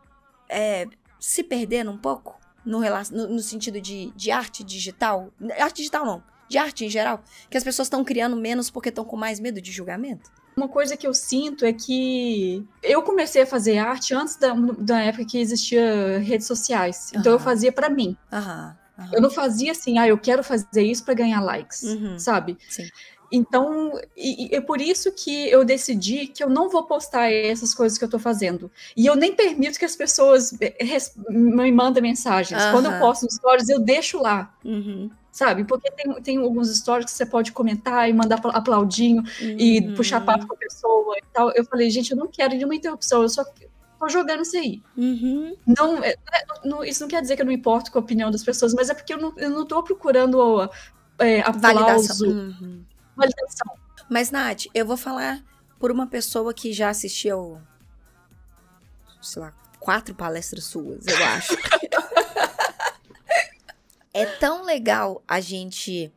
é, 0.50 0.88
se 1.20 1.44
perdendo 1.44 1.92
um 1.92 1.98
pouco 1.98 2.38
no, 2.66 2.80
no- 2.82 3.28
no 3.30 3.40
sentido 3.40 3.80
de, 3.80 4.12
de 4.12 4.32
arte 4.32 4.64
digital? 4.64 5.32
Arte 5.58 5.78
digital 5.78 6.06
não, 6.06 6.24
de 6.50 6.58
arte 6.58 6.84
em 6.86 6.90
geral. 6.90 7.24
Que 7.50 7.58
as 7.58 7.64
pessoas 7.64 7.86
estão 7.86 8.04
criando 8.04 8.36
menos 8.36 8.70
porque 8.70 8.90
estão 8.90 9.06
com 9.06 9.16
mais 9.16 9.40
medo 9.40 9.62
de 9.62 9.72
julgamento? 9.72 10.30
Uma 10.58 10.68
coisa 10.68 10.98
que 10.98 11.08
eu 11.08 11.14
sinto 11.14 11.64
é 11.64 11.72
que 11.72 12.66
eu 12.84 13.02
comecei 13.04 13.44
a 13.44 13.46
fazer 13.48 13.78
arte 13.78 14.14
antes 14.14 14.36
da, 14.36 14.54
da 14.80 15.00
época 15.02 15.24
que 15.26 15.38
existia 15.40 16.20
redes 16.20 16.48
sociais. 16.48 17.12
Então 17.16 17.32
eu 17.32 17.40
fazia 17.40 17.72
pra 17.72 17.90
mim. 17.90 18.18
Aham. 18.34 18.76
aham. 18.98 19.10
Eu 19.14 19.22
não 19.22 19.30
fazia 19.30 19.72
assim, 19.72 19.98
ah, 19.98 20.08
eu 20.08 20.18
quero 20.18 20.44
fazer 20.44 20.82
isso 20.84 21.06
pra 21.06 21.14
ganhar 21.14 21.40
likes, 21.40 21.84
Uhum. 21.84 22.20
sabe? 22.20 22.58
Sim. 22.68 22.90
Então, 23.32 23.92
e, 24.18 24.48
e 24.52 24.56
é 24.56 24.60
por 24.60 24.82
isso 24.82 25.12
que 25.12 25.48
eu 25.52 25.64
decidi 25.64 26.26
que 26.28 26.44
eu 26.44 26.50
não 26.50 26.68
vou 26.68 26.84
postar 26.88 27.32
essas 27.32 27.76
coisas 27.76 27.96
que 27.98 28.04
eu 28.04 28.10
tô 28.10 28.18
fazendo. 28.18 28.72
E 28.98 29.06
eu 29.06 29.16
nem 29.16 29.36
permito 29.36 29.78
que 29.78 29.86
as 29.86 29.96
pessoas 29.96 30.52
eh, 30.60 30.76
res- 30.84 31.14
me 31.30 31.72
mandem 31.72 32.02
mensagens. 32.02 32.60
Quando 32.72 32.88
eu 32.88 32.98
posto 33.00 33.26
nos 33.26 33.36
stories, 33.36 33.70
eu 33.70 33.80
deixo 33.80 34.20
lá, 34.20 34.52
Uhum. 34.66 35.12
Sabe? 35.32 35.64
Porque 35.64 35.90
tem, 35.92 36.14
tem 36.22 36.38
alguns 36.38 36.76
stories 36.78 37.06
que 37.06 37.12
você 37.12 37.26
pode 37.26 37.52
comentar 37.52 38.10
e 38.10 38.14
mandar 38.14 38.36
apla- 38.38 38.52
aplaudinho 38.54 39.24
e 39.40 39.80
Uhum. 39.80 39.96
puxar 39.96 40.22
papo 40.22 40.48
com 40.48 40.54
a 40.54 40.58
pessoa 40.58 41.18
e 41.18 41.24
tal. 41.34 41.52
Eu 41.56 41.64
falei, 41.66 41.90
gente, 41.90 42.12
eu 42.12 42.18
não 42.18 42.28
quero 42.28 42.54
nenhuma 42.56 42.76
interrupção, 42.76 43.22
eu 43.22 43.30
só 43.30 43.44
tô 44.00 44.08
jogando 44.10 44.42
isso 44.44 44.58
aí. 44.58 44.82
Uhum. 44.98 45.56
Não, 45.68 46.04
é, 46.04 46.16
não- 46.66 46.84
isso 46.84 47.02
não 47.02 47.08
quer 47.08 47.22
dizer 47.22 47.36
que 47.36 47.42
eu 47.42 47.46
não 47.46 47.52
importo 47.52 47.92
com 47.92 48.00
a 48.00 48.02
opinião 48.02 48.32
das 48.32 48.44
pessoas, 48.44 48.74
mas 48.74 48.90
é 48.90 48.94
porque 48.94 49.14
eu 49.14 49.18
não, 49.18 49.34
eu 49.38 49.50
não 49.50 49.66
tô 49.66 49.84
procurando 49.84 50.70
é, 51.20 51.42
Validação. 51.52 51.72
aplauso, 51.76 52.26
Uhum. 52.30 52.84
validação. 53.16 53.76
Mas, 54.10 54.32
Nath, 54.32 54.66
eu 54.74 54.86
vou 54.86 54.96
falar 54.98 55.44
por 55.78 55.92
uma 55.92 56.08
pessoa 56.08 56.54
que 56.54 56.72
já 56.74 56.90
assistiu, 56.90 57.62
sei 59.22 59.42
lá, 59.42 59.54
quatro 59.80 60.16
palestras 60.16 60.64
suas, 60.66 61.06
eu 61.08 61.26
acho. 61.26 61.58
é 64.14 64.26
tão 64.26 64.64
legal 64.64 65.24
a 65.28 65.40
gente 65.40 66.12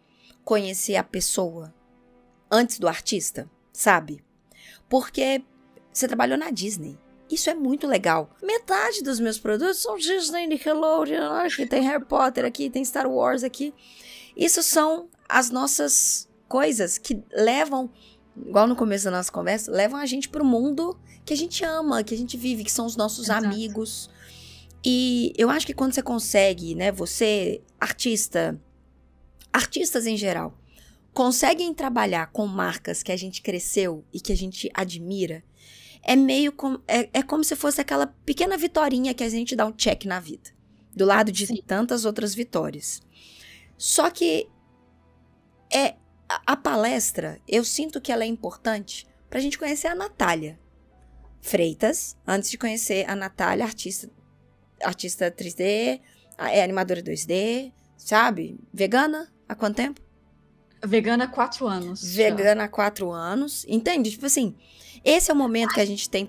conhecer 0.45 0.97
a 0.97 1.05
pessoa 1.05 1.75
antes 2.51 2.79
do 2.79 2.89
artista, 2.89 3.49
sabe? 3.73 4.23
Porque 4.89 5.43
você 5.93 6.07
trabalhou 6.07 6.39
na 6.39 6.51
Disney. 6.51 6.99
Isso 7.31 7.49
é 7.49 7.55
muito 7.55 7.87
legal. 7.87 8.31
Metade 8.43 9.03
dos 9.03 9.19
meus 9.19 9.39
produtos 9.39 9.79
são 9.79 9.97
Disney, 9.97 10.47
Nickelodeon, 10.47 11.33
aqui 11.33 11.67
tem 11.67 11.83
Harry 11.83 12.05
Potter, 12.05 12.45
aqui 12.45 12.69
tem 12.69 12.85
Star 12.85 13.11
Wars, 13.11 13.43
aqui. 13.43 13.73
Isso 14.37 14.63
são 14.63 15.09
as 15.29 15.51
nossas 15.51 16.29
coisas 16.47 16.99
que 16.99 17.23
levam, 17.33 17.91
igual 18.37 18.67
no 18.67 18.77
começo 18.77 19.05
da 19.05 19.11
nossa 19.11 19.33
conversa, 19.33 19.73
levam 19.73 19.99
a 19.99 20.05
gente 20.05 20.29
pro 20.29 20.45
mundo 20.45 20.99
que 21.25 21.33
a 21.33 21.37
gente 21.37 21.65
ama, 21.65 22.05
que 22.05 22.13
a 22.13 22.17
gente 22.17 22.37
vive, 22.37 22.65
que 22.65 22.73
são 22.73 22.85
os 22.85 22.97
nossos 22.97 23.25
Exato. 23.25 23.47
amigos. 23.47 24.11
E 24.85 25.33
eu 25.37 25.49
acho 25.49 25.67
que 25.67 25.75
quando 25.75 25.93
você 25.93 26.03
consegue, 26.03 26.75
né, 26.75 26.91
você, 26.91 27.63
artista, 27.81 28.61
artistas 29.53 30.07
em 30.07 30.17
geral, 30.17 30.59
conseguem 31.13 31.73
trabalhar 31.73 32.33
com 32.33 32.47
marcas 32.47 33.03
que 33.03 33.13
a 33.13 33.17
gente 33.17 33.43
cresceu 33.43 34.05
e 34.13 34.21
que 34.21 34.33
a 34.33 34.37
gente 34.37 34.71
admira, 34.75 35.45
é 36.03 36.17
meio 36.17 36.53
com, 36.53 36.81
é, 36.89 37.09
é 37.13 37.23
como 37.23 37.45
se 37.45 37.55
fosse 37.55 37.81
aquela 37.81 38.07
pequena 38.07 38.57
vitorinha 38.57 39.15
que 39.15 39.23
a 39.23 39.29
gente 39.29 39.55
dá 39.55 39.65
um 39.67 39.73
check 39.73 40.05
na 40.05 40.19
vida, 40.19 40.51
do 40.95 41.05
lado 41.05 41.31
de 41.31 41.47
Sim. 41.47 41.63
tantas 41.65 42.05
outras 42.05 42.35
vitórias. 42.35 43.01
Só 43.79 44.11
que 44.11 44.49
é 45.73 45.95
a, 46.29 46.43
a 46.53 46.57
palestra, 46.57 47.41
eu 47.47 47.65
sinto 47.65 48.01
que 48.01 48.11
ela 48.11 48.25
é 48.25 48.27
importante 48.27 49.07
pra 49.31 49.41
gente 49.41 49.59
conhecer 49.59 49.87
a 49.87 49.95
Natália 49.95 50.59
Freitas, 51.41 52.17
antes 52.27 52.51
de 52.51 52.57
conhecer 52.57 53.09
a 53.09 53.17
Natália, 53.17 53.65
artista, 53.65 54.09
artista 54.83 55.31
3D, 55.31 56.01
a- 56.39 56.51
é 56.51 56.63
animadora 56.63 57.03
2D, 57.03 57.73
sabe? 57.97 58.59
Vegana 58.73 59.33
há 59.49 59.55
quanto 59.55 59.77
tempo? 59.77 60.01
Vegana 60.85 61.25
há 61.25 61.29
quatro 61.29 61.67
anos. 61.67 62.03
Vegana 62.15 62.65
há 62.65 62.69
quatro 62.69 63.11
anos. 63.13 63.65
Entende? 63.69 64.11
Tipo 64.11 64.27
assim, 64.27 64.57
esse 65.05 65.31
é 65.31 65.35
o 65.35 65.37
momento 65.37 65.75
que 65.75 65.81
a 65.81 65.85
gente 65.85 66.11
tem 66.11 66.27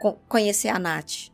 co- 0.00 0.18
conhecer 0.28 0.68
a 0.68 0.78
Nath. 0.78 1.30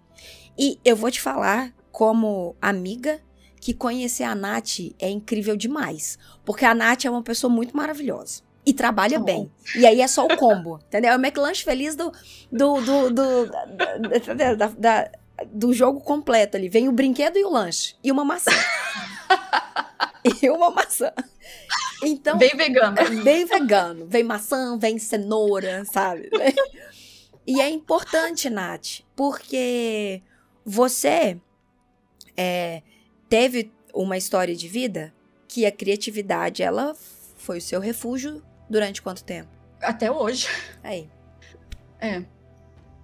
E 0.58 0.78
eu 0.84 0.94
vou 0.96 1.10
te 1.10 1.20
falar, 1.20 1.72
como 1.90 2.56
amiga, 2.60 3.20
que 3.60 3.72
conhecer 3.72 4.24
a 4.24 4.34
Nath 4.34 4.80
é 4.98 5.08
incrível 5.08 5.56
demais. 5.56 6.18
Porque 6.44 6.64
a 6.64 6.74
Nath 6.74 7.04
é 7.06 7.10
uma 7.10 7.22
pessoa 7.22 7.50
muito 7.52 7.74
maravilhosa. 7.76 8.42
E 8.66 8.74
trabalha 8.74 9.18
Oh. 9.18 9.24
bem. 9.24 9.50
E 9.74 9.86
aí 9.86 10.02
é 10.02 10.06
só 10.06 10.26
o 10.26 10.36
combo, 10.36 10.78
entendeu? 10.88 11.12
É 11.12 11.16
o 11.16 11.18
McLanche 11.18 11.64
feliz 11.64 11.96
do, 11.96 12.12
do, 12.52 12.80
do, 12.82 13.10
do, 13.10 13.46
da- 14.36 14.54
da- 14.54 14.66
da- 14.76 15.10
do 15.46 15.72
jogo 15.72 16.00
completo 16.00 16.56
ali. 16.56 16.68
Vem 16.68 16.88
o 16.88 16.92
brinquedo 16.92 17.36
e 17.36 17.44
o 17.44 17.50
lanche. 17.50 17.94
E 18.02 18.10
uma 18.10 18.24
maçã. 18.24 18.50
e 20.42 20.50
uma 20.50 20.70
maçã. 20.70 21.12
Então, 22.02 22.38
Bem 22.38 22.56
vegana. 22.56 23.00
é 23.00 23.10
bem 23.10 23.44
vegano. 23.44 24.06
Vem 24.06 24.22
maçã, 24.22 24.78
vem 24.78 24.98
cenoura, 24.98 25.84
sabe? 25.84 26.30
E 27.46 27.60
é 27.60 27.68
importante, 27.68 28.48
Nath, 28.50 29.00
porque 29.16 30.22
você 30.64 31.40
é, 32.36 32.82
teve 33.28 33.72
uma 33.92 34.16
história 34.16 34.54
de 34.54 34.68
vida 34.68 35.12
que 35.48 35.64
a 35.64 35.72
criatividade, 35.72 36.62
ela 36.62 36.94
foi 37.36 37.58
o 37.58 37.62
seu 37.62 37.80
refúgio 37.80 38.42
durante 38.68 39.00
quanto 39.00 39.24
tempo? 39.24 39.48
Até 39.80 40.10
hoje. 40.10 40.46
Aí. 40.84 41.08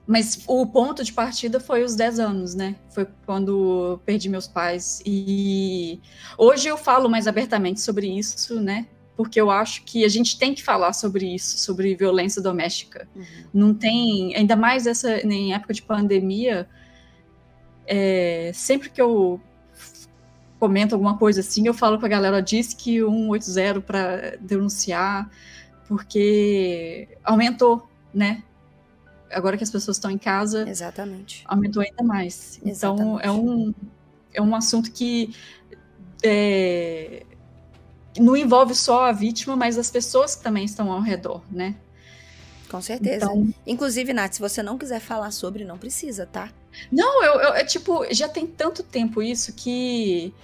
Mas 0.07 0.45
o 0.47 0.67
ponto 0.67 1.03
de 1.03 1.13
partida 1.13 1.59
foi 1.59 1.83
os 1.83 1.95
10 1.95 2.19
anos, 2.19 2.55
né? 2.55 2.77
Foi 2.91 3.07
quando 3.25 4.01
perdi 4.05 4.29
meus 4.29 4.47
pais. 4.47 5.03
E 5.05 6.01
hoje 6.37 6.69
eu 6.69 6.77
falo 6.77 7.09
mais 7.09 7.27
abertamente 7.27 7.81
sobre 7.81 8.07
isso, 8.07 8.61
né? 8.61 8.87
Porque 9.17 9.41
eu 9.41 9.51
acho 9.51 9.83
que 9.85 10.05
a 10.05 10.09
gente 10.09 10.39
tem 10.39 10.55
que 10.55 10.63
falar 10.63 10.93
sobre 10.93 11.35
isso, 11.35 11.57
sobre 11.59 11.95
violência 11.95 12.43
doméstica. 12.43 13.09
Não 13.53 13.73
tem, 13.73 14.35
ainda 14.37 14.57
mais 14.57 14.87
essa 14.87 15.27
em 15.27 15.55
época 15.55 15.73
de 15.73 15.81
pandemia, 15.81 16.69
é, 17.87 18.51
sempre 18.53 18.91
que 18.91 19.01
eu 19.01 19.41
comento 20.59 20.95
alguma 20.95 21.17
coisa 21.17 21.41
assim, 21.41 21.67
eu 21.67 21.75
falo 21.75 21.99
com 21.99 22.07
a 22.07 22.09
galera, 22.09 22.41
diz 22.41 22.73
que 22.73 23.01
180 23.01 23.81
para 23.83 24.37
denunciar, 24.41 25.31
porque 25.87 27.09
aumentou, 27.23 27.89
né? 28.13 28.43
Agora 29.35 29.57
que 29.57 29.65
as 29.65 29.71
pessoas 29.71 29.97
estão 29.97 30.11
em 30.11 30.19
casa, 30.19 30.69
Exatamente. 30.69 31.43
aumentou 31.47 31.83
ainda 31.83 32.03
mais. 32.03 32.61
Então 32.65 33.19
é 33.21 33.31
um, 33.31 33.75
é 34.33 34.41
um 34.41 34.55
assunto 34.55 34.91
que 34.93 35.35
é, 36.23 37.25
não 38.19 38.37
envolve 38.37 38.75
só 38.75 39.05
a 39.07 39.13
vítima, 39.13 39.57
mas 39.57 39.77
as 39.79 39.91
pessoas 39.91 40.35
que 40.37 40.43
também 40.43 40.65
estão 40.65 40.91
ao 40.93 41.01
redor, 41.01 41.43
né? 41.51 41.75
Com 42.71 42.81
certeza. 42.81 43.27
Então, 43.27 43.55
Inclusive, 43.67 44.13
Nath, 44.13 44.35
se 44.35 44.41
você 44.41 44.63
não 44.63 44.77
quiser 44.79 45.01
falar 45.01 45.31
sobre, 45.31 45.65
não 45.65 45.79
precisa, 45.79 46.27
tá? 46.27 46.51
não, 46.91 47.23
eu, 47.23 47.41
eu- 47.41 47.55
é 47.55 47.65
tipo, 47.65 48.05
já 48.13 48.29
tem 48.29 48.47
tanto 48.47 48.83
tempo 48.83 49.23
isso 49.23 49.53
que 49.53 50.35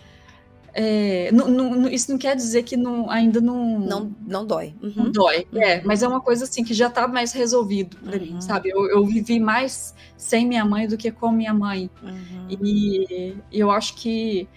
é, 0.75 1.31
não- 1.33 1.49
não- 1.49 1.89
isso 1.89 2.11
não 2.11 2.19
quer 2.19 2.35
dizer 2.37 2.63
que 2.63 2.77
não, 2.77 3.11
ainda 3.11 3.41
não, 3.41 3.79
Não, 3.81 4.15
não 4.27 4.47
dói. 4.47 4.75
não 4.81 5.05
Uhum. 5.07 5.13
dói. 5.13 5.47
É, 5.55 5.77
Uhum. 5.77 5.83
mas 5.85 6.03
é 6.03 6.09
uma 6.09 6.21
coisa 6.21 6.45
assim 6.45 6.63
que 6.65 6.75
já 6.75 6.89
tá 6.91 7.07
mais 7.09 7.33
resolvido 7.33 7.97
pra 7.99 8.17
Uhum. 8.17 8.23
mim, 8.35 8.41
sabe? 8.41 8.69
Eu, 8.71 8.89
eu 8.91 9.05
vivi 9.05 9.41
mais 9.41 9.95
sem 10.17 10.47
minha 10.47 10.65
mãe 10.65 10.87
do 10.87 10.97
que 10.97 11.11
com 11.11 11.31
minha 11.33 11.53
mãe. 11.55 11.91
Uhum. 12.03 12.47
E, 12.49 13.35
e 13.51 13.59
eu 13.61 13.71
acho 13.71 13.95
que 13.97 14.49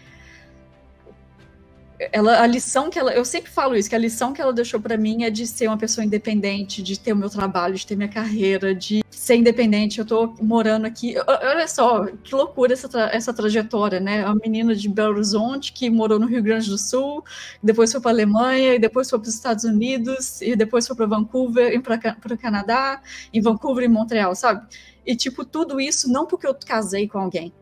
ela, 2.11 2.41
a 2.41 2.47
lição 2.47 2.89
que 2.89 2.97
ela, 2.99 3.13
eu 3.13 3.23
sempre 3.23 3.51
falo 3.51 3.75
isso, 3.75 3.89
que 3.89 3.95
a 3.95 3.99
lição 3.99 4.33
que 4.33 4.41
ela 4.41 4.51
deixou 4.53 4.79
pra 4.79 4.97
mim 4.97 5.23
é 5.23 5.29
de 5.29 5.45
ser 5.47 5.67
uma 5.67 5.77
pessoa 5.77 6.03
independente, 6.03 6.81
de 6.81 6.99
ter 6.99 7.13
o 7.13 7.15
meu 7.15 7.29
trabalho, 7.29 7.75
de 7.75 7.85
ter 7.85 7.95
minha 7.95 8.09
carreira, 8.09 8.73
de 8.73 9.03
ser 9.09 9.35
independente. 9.35 9.99
Eu 9.99 10.05
tô 10.05 10.35
morando 10.41 10.85
aqui, 10.85 11.15
olha 11.27 11.67
só, 11.67 12.05
que 12.23 12.35
loucura 12.35 12.73
essa, 12.73 12.89
tra- 12.89 13.09
essa 13.13 13.33
trajetória, 13.33 13.99
né? 13.99 14.25
Uma 14.25 14.35
menina 14.35 14.75
de 14.75 14.89
Belo 14.89 15.13
Horizonte 15.13 15.71
que 15.73 15.89
morou 15.89 16.19
no 16.19 16.25
Rio 16.25 16.43
Grande 16.43 16.69
do 16.69 16.77
Sul, 16.77 17.23
depois 17.61 17.91
foi 17.91 18.01
para 18.01 18.11
Alemanha, 18.11 18.75
e 18.75 18.79
depois 18.79 19.09
foi 19.09 19.19
para 19.19 19.27
os 19.27 19.33
Estados 19.33 19.63
Unidos, 19.63 20.41
e 20.41 20.55
depois 20.55 20.85
foi 20.87 20.95
para 20.95 21.05
Vancouver, 21.05 21.73
e 21.73 21.79
para 21.79 22.15
o 22.31 22.37
Canadá, 22.37 23.01
em 23.33 23.41
Vancouver 23.41 23.83
e 23.83 23.87
Montreal, 23.87 24.35
sabe? 24.35 24.65
E 25.05 25.15
tipo 25.15 25.43
tudo 25.43 25.81
isso 25.81 26.09
não 26.09 26.25
porque 26.25 26.47
eu 26.47 26.55
casei 26.65 27.07
com 27.07 27.19
alguém, 27.19 27.53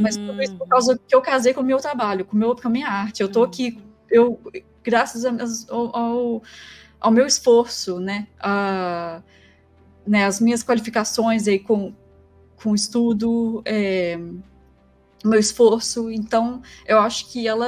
mas 0.00 0.16
tudo 0.16 0.42
isso 0.42 0.56
por 0.56 0.66
causa 0.68 0.98
que 1.06 1.14
eu 1.14 1.22
casei 1.22 1.54
com 1.54 1.60
o 1.60 1.64
meu 1.64 1.78
trabalho, 1.78 2.24
com, 2.24 2.36
meu, 2.36 2.54
com 2.56 2.68
a 2.68 2.70
minha 2.70 2.88
arte. 2.88 3.20
Eu 3.22 3.28
Uhum. 3.42 3.48
aqui, 3.48 3.78
eu, 4.10 4.40
graças 4.82 5.24
a- 5.24 5.34
ao, 5.74 5.96
ao, 5.96 6.42
ao 7.00 7.10
meu 7.10 7.26
esforço, 7.26 8.00
né, 8.00 8.26
a, 8.40 9.22
né, 10.06 10.24
as 10.24 10.40
minhas 10.40 10.62
qualificações 10.62 11.46
aí 11.46 11.58
com, 11.58 11.94
com 12.56 12.74
estudo, 12.74 13.62
é, 13.64 14.18
meu 15.24 15.38
esforço. 15.40 16.10
Então, 16.10 16.62
eu 16.86 16.98
acho 16.98 17.26
que 17.30 17.46
ela 17.48 17.66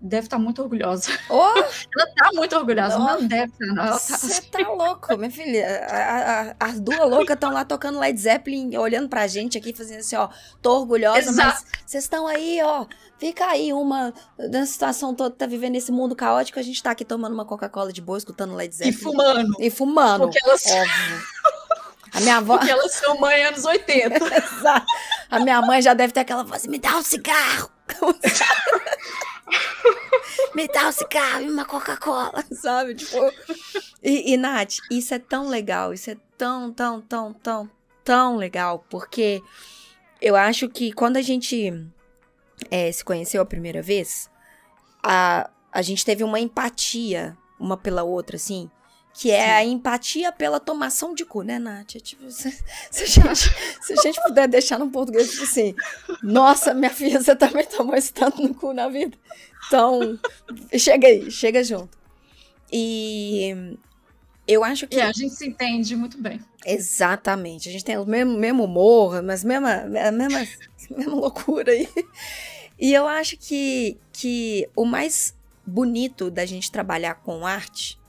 deve 0.00 0.26
estar 0.26 0.38
muito 0.38 0.60
orgulhosa. 0.62 1.10
Oh, 1.28 1.40
Ela 1.96 2.06
tá 2.16 2.30
muito 2.34 2.56
orgulhosa, 2.56 2.98
Nossa. 2.98 3.20
não 3.20 3.26
deve 3.28 3.52
estar, 3.52 3.66
não. 3.66 3.82
Ela 3.84 3.92
tá, 3.92 3.98
Você 3.98 4.42
tá 4.42 4.58
louco, 4.68 5.16
minha 5.16 5.30
filha. 5.30 5.86
A- 5.88 5.96
a- 5.96 6.40
a- 6.50 6.56
as 6.60 6.78
duas 6.80 6.98
loucas 7.10 7.34
estão 7.34 7.52
lá 7.52 7.64
tocando 7.64 7.98
Led 7.98 8.18
Zeppelin, 8.20 8.76
olhando 8.76 9.08
pra 9.08 9.26
gente 9.26 9.56
aqui, 9.58 9.72
fazendo 9.72 10.00
assim, 10.00 10.16
ó. 10.16 10.28
Tô 10.60 10.78
orgulhosa, 10.80 11.30
Exato. 11.30 11.36
mas 11.64 11.64
vocês 11.86 12.04
estão 12.04 12.26
aí, 12.26 12.60
ó. 12.62 12.86
Fica 13.18 13.46
aí 13.46 13.72
uma. 13.72 14.14
Nessa 14.38 14.72
situação 14.72 15.14
toda, 15.14 15.34
tá 15.34 15.46
vivendo 15.46 15.76
esse 15.76 15.92
mundo 15.92 16.16
caótico, 16.16 16.58
a 16.58 16.62
gente 16.62 16.82
tá 16.82 16.90
aqui 16.90 17.04
tomando 17.04 17.34
uma 17.34 17.44
Coca-Cola 17.44 17.92
de 17.92 18.00
boa, 18.00 18.16
escutando 18.18 18.54
Led 18.54 18.72
e 18.72 18.76
Zeppelin. 18.76 18.96
fumando. 18.98 19.56
E 19.58 19.70
fumando. 19.70 20.20
Porque 20.24 20.38
elas, 20.42 20.64
Óbvio. 20.66 21.22
A 22.12 22.20
minha 22.20 22.38
avó. 22.38 22.56
porque 22.56 22.70
elas 22.70 22.92
são 22.94 23.18
mãe 23.18 23.44
anos 23.44 23.64
80. 23.64 24.18
Exato. 24.36 24.86
A 25.30 25.40
minha 25.40 25.60
mãe 25.62 25.80
já 25.80 25.94
deve 25.94 26.12
ter 26.12 26.20
aquela 26.20 26.42
voz, 26.42 26.66
me 26.66 26.78
dá 26.78 26.96
um 26.96 27.02
cigarro. 27.02 27.70
me 30.54 30.66
dá 30.68 30.88
um 30.88 30.92
cigarro 30.92 31.42
e 31.42 31.50
uma 31.50 31.64
Coca-Cola, 31.64 32.44
sabe? 32.52 32.94
Tipo, 32.94 33.18
e, 34.02 34.32
e, 34.32 34.36
Nath, 34.36 34.76
isso 34.90 35.14
é 35.14 35.18
tão 35.18 35.48
legal, 35.48 35.92
isso 35.92 36.10
é 36.10 36.16
tão, 36.36 36.72
tão, 36.72 37.00
tão, 37.00 37.32
tão, 37.32 37.70
tão 38.04 38.36
legal, 38.36 38.84
porque 38.88 39.42
eu 40.20 40.36
acho 40.36 40.68
que 40.68 40.92
quando 40.92 41.16
a 41.16 41.22
gente 41.22 41.72
é, 42.70 42.90
se 42.92 43.04
conheceu 43.04 43.42
a 43.42 43.46
primeira 43.46 43.82
vez, 43.82 44.30
a, 45.02 45.50
a 45.72 45.82
gente 45.82 46.04
teve 46.04 46.24
uma 46.24 46.40
empatia 46.40 47.36
uma 47.60 47.76
pela 47.76 48.02
outra, 48.02 48.36
assim, 48.36 48.70
Que 49.12 49.30
é 49.30 49.52
a 49.52 49.64
empatia 49.64 50.32
pela 50.32 50.58
tomação 50.58 51.14
de 51.14 51.24
cu, 51.24 51.42
né, 51.42 51.58
Nath? 51.58 51.96
É 51.96 52.00
tipo, 52.00 52.28
se, 52.30 52.50
se, 52.90 53.02
a 53.02 53.06
gente, 53.06 53.54
se 53.82 53.92
a 53.92 54.02
gente 54.02 54.22
puder 54.22 54.48
deixar 54.48 54.78
no 54.78 54.90
português, 54.90 55.30
tipo 55.30 55.42
assim, 55.42 55.74
nossa, 56.22 56.72
minha 56.72 56.90
filha, 56.90 57.20
você 57.20 57.36
também 57.36 57.66
tomou 57.66 57.94
esse 57.94 58.12
tanto 58.12 58.42
no 58.42 58.54
cu 58.54 58.72
na 58.72 58.88
vida. 58.88 59.16
Então, 59.66 60.18
chega 60.78 61.06
aí, 61.06 61.30
chega 61.30 61.62
junto. 61.62 61.98
E 62.72 63.76
eu 64.46 64.64
acho 64.64 64.86
que. 64.88 64.96
E 64.96 65.00
a 65.00 65.12
gente 65.12 65.34
se 65.34 65.46
entende 65.46 65.94
muito 65.94 66.20
bem. 66.20 66.40
Exatamente. 66.66 67.68
A 67.68 67.72
gente 67.72 67.84
tem 67.84 67.98
o 67.98 68.04
mesmo, 68.06 68.36
mesmo 68.36 68.64
humor, 68.64 69.22
mas 69.22 69.44
mesma, 69.44 69.82
a 69.82 70.10
mesma, 70.10 70.46
mesma 70.90 71.14
loucura 71.14 71.72
aí. 71.72 71.88
E 72.78 72.92
eu 72.92 73.06
acho 73.06 73.36
que, 73.36 73.98
que 74.12 74.68
o 74.74 74.84
mais 74.84 75.34
bonito 75.66 76.30
da 76.30 76.46
gente 76.46 76.72
trabalhar 76.72 77.14
com 77.16 77.46
arte 77.46 77.99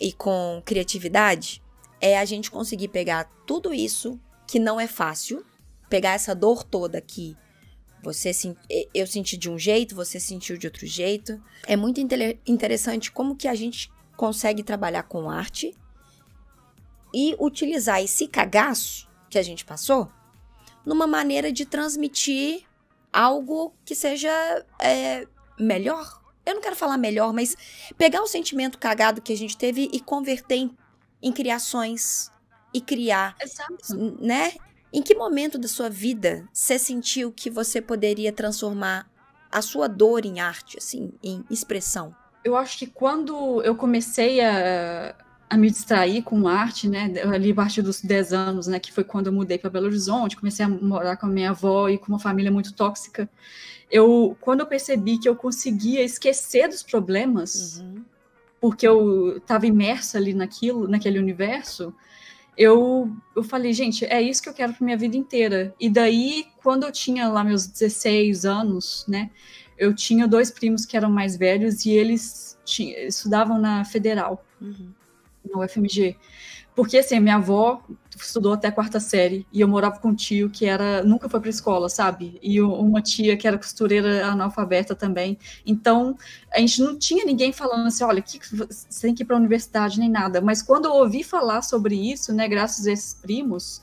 e 0.00 0.12
com 0.12 0.62
criatividade 0.64 1.62
é 2.00 2.18
a 2.18 2.24
gente 2.24 2.50
conseguir 2.50 2.88
pegar 2.88 3.24
tudo 3.46 3.74
isso 3.74 4.18
que 4.46 4.58
não 4.58 4.80
é 4.80 4.86
fácil, 4.86 5.44
pegar 5.88 6.12
essa 6.12 6.34
dor 6.34 6.64
toda 6.64 7.00
que 7.00 7.36
você 8.02 8.30
eu 8.94 9.06
senti 9.06 9.36
de 9.36 9.50
um 9.50 9.58
jeito, 9.58 9.94
você 9.94 10.20
sentiu 10.20 10.56
de 10.56 10.66
outro 10.66 10.86
jeito. 10.86 11.42
É 11.66 11.76
muito 11.76 12.00
interessante 12.46 13.10
como 13.10 13.36
que 13.36 13.48
a 13.48 13.54
gente 13.54 13.90
consegue 14.16 14.62
trabalhar 14.62 15.02
com 15.04 15.28
arte 15.28 15.74
e 17.12 17.34
utilizar 17.40 18.02
esse 18.02 18.28
cagaço 18.28 19.08
que 19.28 19.38
a 19.38 19.42
gente 19.42 19.64
passou 19.64 20.10
numa 20.84 21.06
maneira 21.06 21.52
de 21.52 21.66
transmitir 21.66 22.64
algo 23.12 23.74
que 23.84 23.94
seja 23.94 24.30
é, 24.80 25.26
melhor. 25.58 26.22
Eu 26.48 26.54
não 26.54 26.62
quero 26.62 26.74
falar 26.74 26.96
melhor, 26.96 27.30
mas 27.30 27.54
pegar 27.98 28.22
o 28.22 28.26
sentimento 28.26 28.78
cagado 28.78 29.20
que 29.20 29.34
a 29.34 29.36
gente 29.36 29.54
teve 29.54 29.90
e 29.92 30.00
converter 30.00 30.56
em, 30.56 30.76
em 31.22 31.30
criações 31.30 32.32
e 32.72 32.80
criar, 32.80 33.36
Exato. 33.38 33.94
né? 34.18 34.54
Em 34.90 35.02
que 35.02 35.14
momento 35.14 35.58
da 35.58 35.68
sua 35.68 35.90
vida 35.90 36.48
você 36.50 36.78
sentiu 36.78 37.30
que 37.30 37.50
você 37.50 37.82
poderia 37.82 38.32
transformar 38.32 39.06
a 39.52 39.60
sua 39.60 39.86
dor 39.86 40.24
em 40.24 40.40
arte, 40.40 40.78
assim, 40.78 41.12
em 41.22 41.44
expressão? 41.50 42.16
Eu 42.42 42.56
acho 42.56 42.78
que 42.78 42.86
quando 42.86 43.62
eu 43.62 43.74
comecei 43.74 44.40
a, 44.40 45.14
a 45.50 45.56
me 45.58 45.70
distrair 45.70 46.22
com 46.22 46.48
arte, 46.48 46.88
né, 46.88 47.12
ali 47.24 47.52
a 47.52 47.54
partir 47.54 47.82
dos 47.82 48.00
10 48.00 48.32
anos, 48.32 48.66
né, 48.66 48.78
que 48.78 48.90
foi 48.90 49.04
quando 49.04 49.26
eu 49.26 49.32
mudei 49.34 49.58
para 49.58 49.68
Belo 49.68 49.86
Horizonte, 49.86 50.34
comecei 50.34 50.64
a 50.64 50.68
morar 50.68 51.18
com 51.18 51.26
a 51.26 51.28
minha 51.28 51.50
avó 51.50 51.90
e 51.90 51.98
com 51.98 52.08
uma 52.08 52.18
família 52.18 52.50
muito 52.50 52.72
tóxica. 52.72 53.28
Eu, 53.90 54.36
quando 54.40 54.60
eu 54.60 54.66
percebi 54.66 55.18
que 55.18 55.28
eu 55.28 55.34
conseguia 55.34 56.02
esquecer 56.02 56.68
dos 56.68 56.82
problemas, 56.82 57.80
uhum. 57.80 58.04
porque 58.60 58.86
eu 58.86 59.38
estava 59.38 59.66
imersa 59.66 60.18
ali 60.18 60.34
naquilo, 60.34 60.86
naquele 60.86 61.18
universo, 61.18 61.94
eu, 62.56 63.10
eu 63.34 63.42
falei, 63.42 63.72
gente, 63.72 64.04
é 64.04 64.20
isso 64.20 64.42
que 64.42 64.48
eu 64.48 64.54
quero 64.54 64.74
para 64.74 64.84
minha 64.84 64.96
vida 64.96 65.16
inteira. 65.16 65.74
E 65.80 65.88
daí, 65.88 66.46
quando 66.62 66.84
eu 66.84 66.92
tinha 66.92 67.28
lá 67.28 67.42
meus 67.44 67.66
16 67.66 68.44
anos, 68.44 69.04
né, 69.08 69.30
eu 69.78 69.94
tinha 69.94 70.26
dois 70.26 70.50
primos 70.50 70.84
que 70.84 70.96
eram 70.96 71.10
mais 71.10 71.36
velhos 71.36 71.86
e 71.86 71.90
eles 71.90 72.58
tinham, 72.64 72.98
estudavam 73.00 73.58
na 73.58 73.84
Federal. 73.84 74.44
Uhum 74.60 74.92
no 75.52 75.62
UFMG. 75.62 76.16
Porque, 76.78 76.98
assim, 76.98 77.18
minha 77.18 77.34
avó 77.34 77.82
estudou 78.16 78.52
até 78.52 78.68
a 78.68 78.72
quarta 78.72 79.00
série 79.00 79.44
e 79.52 79.60
eu 79.60 79.66
morava 79.66 79.98
com 79.98 80.10
um 80.10 80.14
tio 80.14 80.48
que 80.48 80.64
era 80.64 81.02
nunca 81.02 81.28
foi 81.28 81.40
para 81.40 81.50
escola, 81.50 81.88
sabe? 81.88 82.38
E 82.40 82.62
uma 82.62 83.02
tia 83.02 83.36
que 83.36 83.48
era 83.48 83.58
costureira 83.58 84.24
analfabeta 84.24 84.94
também. 84.94 85.36
Então, 85.66 86.16
a 86.54 86.60
gente 86.60 86.80
não 86.80 86.96
tinha 86.96 87.24
ninguém 87.24 87.52
falando 87.52 87.88
assim, 87.88 88.04
olha, 88.04 88.22
que 88.22 88.38
você 88.54 89.08
tem 89.08 89.12
que 89.12 89.24
ir 89.24 89.26
para 89.26 89.34
a 89.34 89.40
universidade 89.40 89.98
nem 89.98 90.08
nada. 90.08 90.40
Mas 90.40 90.62
quando 90.62 90.84
eu 90.84 90.92
ouvi 90.92 91.24
falar 91.24 91.62
sobre 91.62 91.96
isso, 91.96 92.32
né, 92.32 92.46
graças 92.46 92.86
a 92.86 92.92
esses 92.92 93.12
primos, 93.12 93.82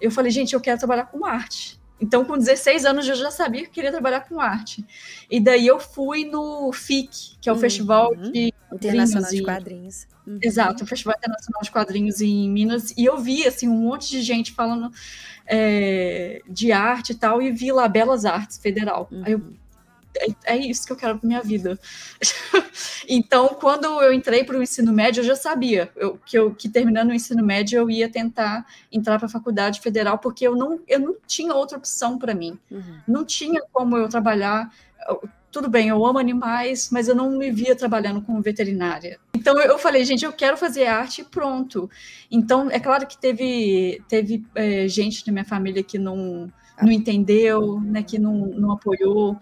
eu 0.00 0.10
falei, 0.10 0.32
gente, 0.32 0.52
eu 0.52 0.60
quero 0.60 0.80
trabalhar 0.80 1.04
com 1.04 1.24
arte. 1.24 1.80
Então, 2.00 2.24
com 2.24 2.36
16 2.36 2.84
anos, 2.84 3.08
eu 3.08 3.14
já 3.14 3.30
sabia 3.30 3.62
que 3.62 3.70
queria 3.70 3.92
trabalhar 3.92 4.22
com 4.22 4.40
arte. 4.40 4.84
E 5.30 5.38
daí 5.38 5.64
eu 5.64 5.78
fui 5.78 6.24
no 6.24 6.72
FIC, 6.72 7.38
que 7.40 7.48
é 7.48 7.52
o 7.52 7.54
uhum. 7.54 7.60
Festival 7.60 8.16
de 8.16 8.52
Internacional 8.72 9.30
de 9.30 9.44
Quadrinhos. 9.44 10.08
Uhum. 10.26 10.38
Exato, 10.40 10.84
o 10.84 10.86
Festival 10.86 11.16
Internacional 11.18 11.62
de 11.62 11.70
Quadrinhos 11.70 12.20
em 12.20 12.48
Minas. 12.48 12.92
E 12.96 13.04
eu 13.04 13.18
vi, 13.18 13.46
assim, 13.46 13.68
um 13.68 13.76
monte 13.76 14.10
de 14.10 14.22
gente 14.22 14.52
falando 14.52 14.92
é, 15.46 16.42
de 16.48 16.72
arte 16.72 17.10
e 17.10 17.14
tal, 17.14 17.42
e 17.42 17.50
vi 17.50 17.72
lá 17.72 17.88
Belas 17.88 18.24
Artes 18.24 18.58
Federal. 18.58 19.08
Uhum. 19.10 19.22
Aí 19.24 19.32
eu, 19.32 19.42
é, 20.16 20.54
é, 20.54 20.56
isso 20.56 20.86
que 20.86 20.92
eu 20.92 20.96
quero 20.96 21.18
para 21.18 21.26
minha 21.26 21.42
vida. 21.42 21.78
então, 23.08 23.48
quando 23.48 23.86
eu 24.02 24.12
entrei 24.12 24.44
para 24.44 24.58
o 24.58 24.62
ensino 24.62 24.92
médio, 24.92 25.20
eu 25.20 25.24
já 25.24 25.36
sabia 25.36 25.90
eu, 25.96 26.18
que, 26.24 26.36
eu, 26.38 26.54
que 26.54 26.68
terminando 26.68 27.10
o 27.10 27.14
ensino 27.14 27.44
médio 27.44 27.78
eu 27.78 27.90
ia 27.90 28.08
tentar 28.08 28.66
entrar 28.90 29.18
para 29.18 29.26
a 29.26 29.30
faculdade 29.30 29.80
federal, 29.80 30.18
porque 30.18 30.46
eu 30.46 30.54
não, 30.54 30.80
eu 30.86 31.00
não 31.00 31.16
tinha 31.26 31.54
outra 31.54 31.78
opção 31.78 32.18
para 32.18 32.34
mim. 32.34 32.58
Uhum. 32.70 32.98
Não 33.08 33.24
tinha 33.24 33.62
como 33.72 33.96
eu 33.96 34.08
trabalhar. 34.08 34.72
Tudo 35.50 35.68
bem, 35.68 35.88
eu 35.88 36.04
amo 36.04 36.18
animais, 36.18 36.90
mas 36.90 37.08
eu 37.08 37.14
não 37.14 37.30
me 37.30 37.50
via 37.50 37.74
trabalhando 37.74 38.22
como 38.22 38.40
veterinária. 38.40 39.18
Então 39.42 39.60
eu 39.60 39.76
falei, 39.76 40.04
gente, 40.04 40.24
eu 40.24 40.32
quero 40.32 40.56
fazer 40.56 40.86
arte 40.86 41.24
pronto. 41.24 41.90
Então, 42.30 42.70
é 42.70 42.78
claro 42.78 43.08
que 43.08 43.18
teve, 43.18 44.00
teve 44.08 44.44
é, 44.54 44.86
gente 44.86 45.26
da 45.26 45.32
minha 45.32 45.44
família 45.44 45.82
que 45.82 45.98
não, 45.98 46.48
não 46.80 46.92
entendeu, 46.92 47.80
né, 47.80 48.04
que 48.04 48.20
não, 48.20 48.46
não 48.46 48.70
apoiou. 48.70 49.36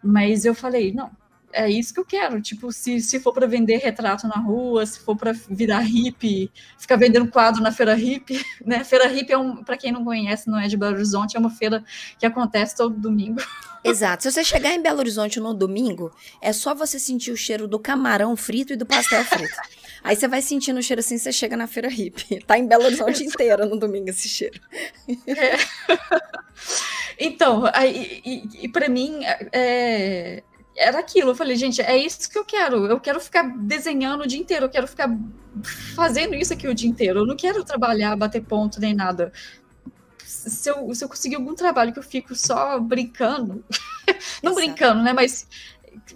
Mas 0.00 0.44
eu 0.44 0.54
falei, 0.54 0.92
não, 0.92 1.10
é 1.52 1.70
isso 1.70 1.92
que 1.92 2.00
eu 2.00 2.04
quero. 2.04 2.40
Tipo, 2.40 2.72
se, 2.72 3.00
se 3.00 3.20
for 3.20 3.32
para 3.32 3.46
vender 3.46 3.76
retrato 3.76 4.26
na 4.26 4.36
rua, 4.36 4.84
se 4.86 5.00
for 5.00 5.16
para 5.16 5.32
virar 5.32 5.80
hippie, 5.80 6.50
ficar 6.78 6.96
vendendo 6.96 7.28
quadro 7.28 7.62
na 7.62 7.72
feira 7.72 7.94
hippie, 7.94 8.44
né? 8.64 8.84
Feira 8.84 9.06
hippie 9.06 9.32
é 9.32 9.38
um, 9.38 9.62
para 9.62 9.76
quem 9.76 9.92
não 9.92 10.04
conhece, 10.04 10.48
não 10.48 10.58
é 10.58 10.68
de 10.68 10.76
Belo 10.76 10.94
Horizonte, 10.94 11.36
é 11.36 11.40
uma 11.40 11.50
feira 11.50 11.84
que 12.18 12.26
acontece 12.26 12.76
todo 12.76 12.94
domingo. 12.94 13.40
Exato. 13.84 14.22
Se 14.22 14.30
você 14.30 14.44
chegar 14.44 14.72
em 14.72 14.80
Belo 14.80 15.00
Horizonte 15.00 15.40
no 15.40 15.52
domingo, 15.52 16.12
é 16.40 16.52
só 16.52 16.74
você 16.74 16.98
sentir 16.98 17.32
o 17.32 17.36
cheiro 17.36 17.66
do 17.66 17.80
camarão 17.80 18.36
frito 18.36 18.72
e 18.72 18.76
do 18.76 18.86
pastel 18.86 19.24
frito. 19.24 19.56
Aí 20.04 20.16
você 20.16 20.26
vai 20.26 20.42
sentindo 20.42 20.78
o 20.78 20.82
cheiro 20.82 21.00
assim, 21.00 21.16
você 21.16 21.32
chega 21.32 21.56
na 21.56 21.66
feira 21.66 21.88
hippie. 21.88 22.42
Tá 22.44 22.58
em 22.58 22.66
Belo 22.66 22.84
Horizonte 22.84 23.24
inteira 23.24 23.66
no 23.66 23.78
domingo 23.78 24.10
esse 24.10 24.28
cheiro. 24.28 24.60
É. 25.26 25.56
Então, 27.18 27.62
aí, 27.72 28.20
e, 28.24 28.64
e 28.64 28.68
para 28.68 28.88
mim, 28.88 29.20
é, 29.52 30.42
era 30.76 30.98
aquilo. 30.98 31.30
Eu 31.30 31.34
falei, 31.34 31.56
gente, 31.56 31.80
é 31.80 31.96
isso 31.96 32.28
que 32.28 32.38
eu 32.38 32.44
quero. 32.44 32.86
Eu 32.86 33.00
quero 33.00 33.20
ficar 33.20 33.42
desenhando 33.42 34.22
o 34.22 34.26
dia 34.26 34.40
inteiro, 34.40 34.66
eu 34.66 34.70
quero 34.70 34.86
ficar 34.86 35.10
fazendo 35.94 36.34
isso 36.34 36.52
aqui 36.52 36.68
o 36.68 36.74
dia 36.74 36.88
inteiro. 36.88 37.20
Eu 37.20 37.26
não 37.26 37.36
quero 37.36 37.64
trabalhar, 37.64 38.16
bater 38.16 38.42
ponto 38.42 38.80
nem 38.80 38.94
nada. 38.94 39.32
Se 40.24 40.70
eu, 40.70 40.94
se 40.94 41.04
eu 41.04 41.08
conseguir 41.08 41.36
algum 41.36 41.54
trabalho 41.54 41.92
que 41.92 41.98
eu 41.98 42.02
fico 42.02 42.34
só 42.34 42.78
brincando, 42.80 43.64
não 44.42 44.52
Exato. 44.52 44.54
brincando, 44.54 45.02
né? 45.02 45.12
Mas 45.12 45.46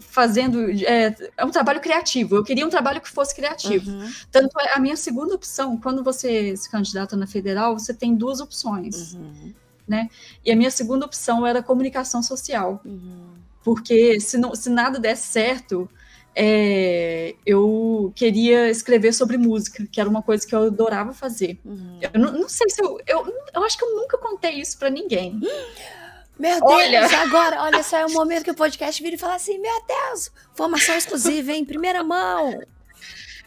fazendo. 0.00 0.70
É, 0.84 1.14
é, 1.36 1.44
um 1.44 1.50
trabalho 1.50 1.80
criativo. 1.80 2.36
Eu 2.36 2.44
queria 2.44 2.66
um 2.66 2.70
trabalho 2.70 3.00
que 3.00 3.10
fosse 3.10 3.34
criativo. 3.34 3.90
Uhum. 3.90 4.10
Tanto 4.32 4.58
é 4.60 4.74
a 4.74 4.80
minha 4.80 4.96
segunda 4.96 5.34
opção, 5.34 5.76
quando 5.76 6.02
você 6.02 6.56
se 6.56 6.70
candidata 6.70 7.16
na 7.16 7.26
federal, 7.26 7.78
você 7.78 7.92
tem 7.92 8.14
duas 8.14 8.40
opções. 8.40 9.14
Uhum 9.14 9.54
né? 9.86 10.10
E 10.44 10.50
a 10.50 10.56
minha 10.56 10.70
segunda 10.70 11.06
opção 11.06 11.46
era 11.46 11.62
comunicação 11.62 12.22
social. 12.22 12.80
Uhum. 12.84 13.35
Porque 13.66 14.20
se, 14.20 14.38
não, 14.38 14.54
se 14.54 14.70
nada 14.70 14.96
desse 14.96 15.26
certo, 15.26 15.90
é, 16.36 17.34
eu 17.44 18.12
queria 18.14 18.70
escrever 18.70 19.12
sobre 19.12 19.36
música, 19.36 19.84
que 19.90 20.00
era 20.00 20.08
uma 20.08 20.22
coisa 20.22 20.46
que 20.46 20.54
eu 20.54 20.66
adorava 20.66 21.12
fazer. 21.12 21.58
Uhum. 21.64 21.98
Eu 22.00 22.20
não, 22.20 22.30
não, 22.30 22.48
sei 22.48 22.70
se 22.70 22.80
eu, 22.80 22.96
eu. 23.04 23.26
Eu 23.52 23.64
acho 23.64 23.76
que 23.76 23.84
eu 23.84 23.96
nunca 23.96 24.16
contei 24.18 24.52
isso 24.52 24.78
para 24.78 24.88
ninguém. 24.88 25.40
Meu 26.38 26.60
Deus, 26.60 26.62
olha. 26.62 27.06
agora, 27.22 27.62
olha 27.64 27.82
só, 27.82 27.96
é 27.96 28.06
o 28.06 28.12
momento 28.12 28.44
que 28.44 28.52
o 28.52 28.54
podcast 28.54 29.02
vira 29.02 29.16
e 29.16 29.18
fala 29.18 29.34
assim: 29.34 29.58
Meu 29.58 29.82
Deus, 29.84 30.30
formação 30.54 30.94
exclusiva, 30.96 31.50
em 31.50 31.64
primeira 31.64 32.04
mão. 32.04 32.60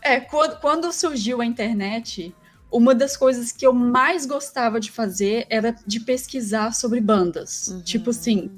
É, 0.02 0.20
quando, 0.20 0.60
quando 0.60 0.92
surgiu 0.92 1.40
a 1.40 1.46
internet, 1.46 2.36
uma 2.70 2.94
das 2.94 3.16
coisas 3.16 3.54
que 3.54 3.66
eu 3.66 3.72
mais 3.72 4.26
gostava 4.26 4.82
de 4.82 4.92
fazer 4.92 5.48
era 5.50 5.74
de 5.88 6.02
pesquisar 6.02 6.74
sobre 6.74 7.00
bandas. 7.00 7.70
Uhum. 7.70 7.82
Tipo 7.84 8.10
assim, 8.10 8.52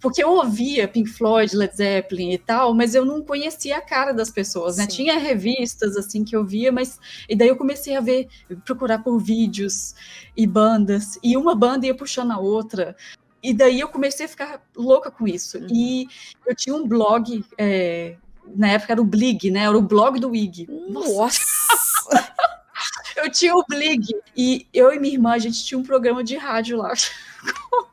porque 0.00 0.24
eu 0.24 0.30
ouvia 0.30 0.88
Pink 0.88 1.10
Floyd, 1.10 1.54
Led 1.54 1.76
Zeppelin 1.76 2.32
e 2.32 2.38
tal, 2.38 2.74
mas 2.74 2.94
eu 2.94 3.04
não 3.04 3.22
conhecia 3.22 3.76
a 3.76 3.80
cara 3.80 4.12
das 4.12 4.30
pessoas, 4.30 4.78
né? 4.78 4.84
Sim. 4.84 4.96
Tinha 4.96 5.18
revistas 5.18 5.96
assim 5.96 6.24
que 6.24 6.34
eu 6.34 6.44
via, 6.44 6.72
mas 6.72 6.98
e 7.28 7.36
daí 7.36 7.48
eu 7.48 7.56
comecei 7.56 7.96
a 7.96 8.00
ver, 8.00 8.28
procurar 8.64 9.00
por 9.00 9.18
vídeos 9.18 9.94
e 10.36 10.46
bandas, 10.46 11.18
e 11.22 11.36
uma 11.36 11.54
banda 11.54 11.86
ia 11.86 11.94
puxando 11.94 12.32
a 12.32 12.38
outra. 12.38 12.96
E 13.42 13.54
daí 13.54 13.80
eu 13.80 13.88
comecei 13.88 14.26
a 14.26 14.28
ficar 14.28 14.62
louca 14.76 15.10
com 15.10 15.26
isso. 15.26 15.58
Uhum. 15.58 15.68
E 15.70 16.08
eu 16.46 16.54
tinha 16.54 16.74
um 16.74 16.86
blog, 16.86 17.44
é, 17.56 18.16
na 18.54 18.68
época 18.72 18.92
era 18.92 19.00
o 19.00 19.04
Blig, 19.04 19.50
né? 19.50 19.60
Era 19.60 19.76
o 19.76 19.82
blog 19.82 20.18
do 20.18 20.30
Wig. 20.30 20.66
Nossa! 20.90 21.40
Nossa. 22.10 22.32
eu 23.16 23.30
tinha 23.30 23.54
o 23.54 23.64
Blig. 23.66 24.06
E 24.36 24.66
eu 24.72 24.92
e 24.92 24.98
minha 24.98 25.14
irmã, 25.14 25.32
a 25.32 25.38
gente 25.38 25.64
tinha 25.64 25.78
um 25.78 25.82
programa 25.82 26.22
de 26.22 26.36
rádio 26.36 26.78
lá. 26.78 26.92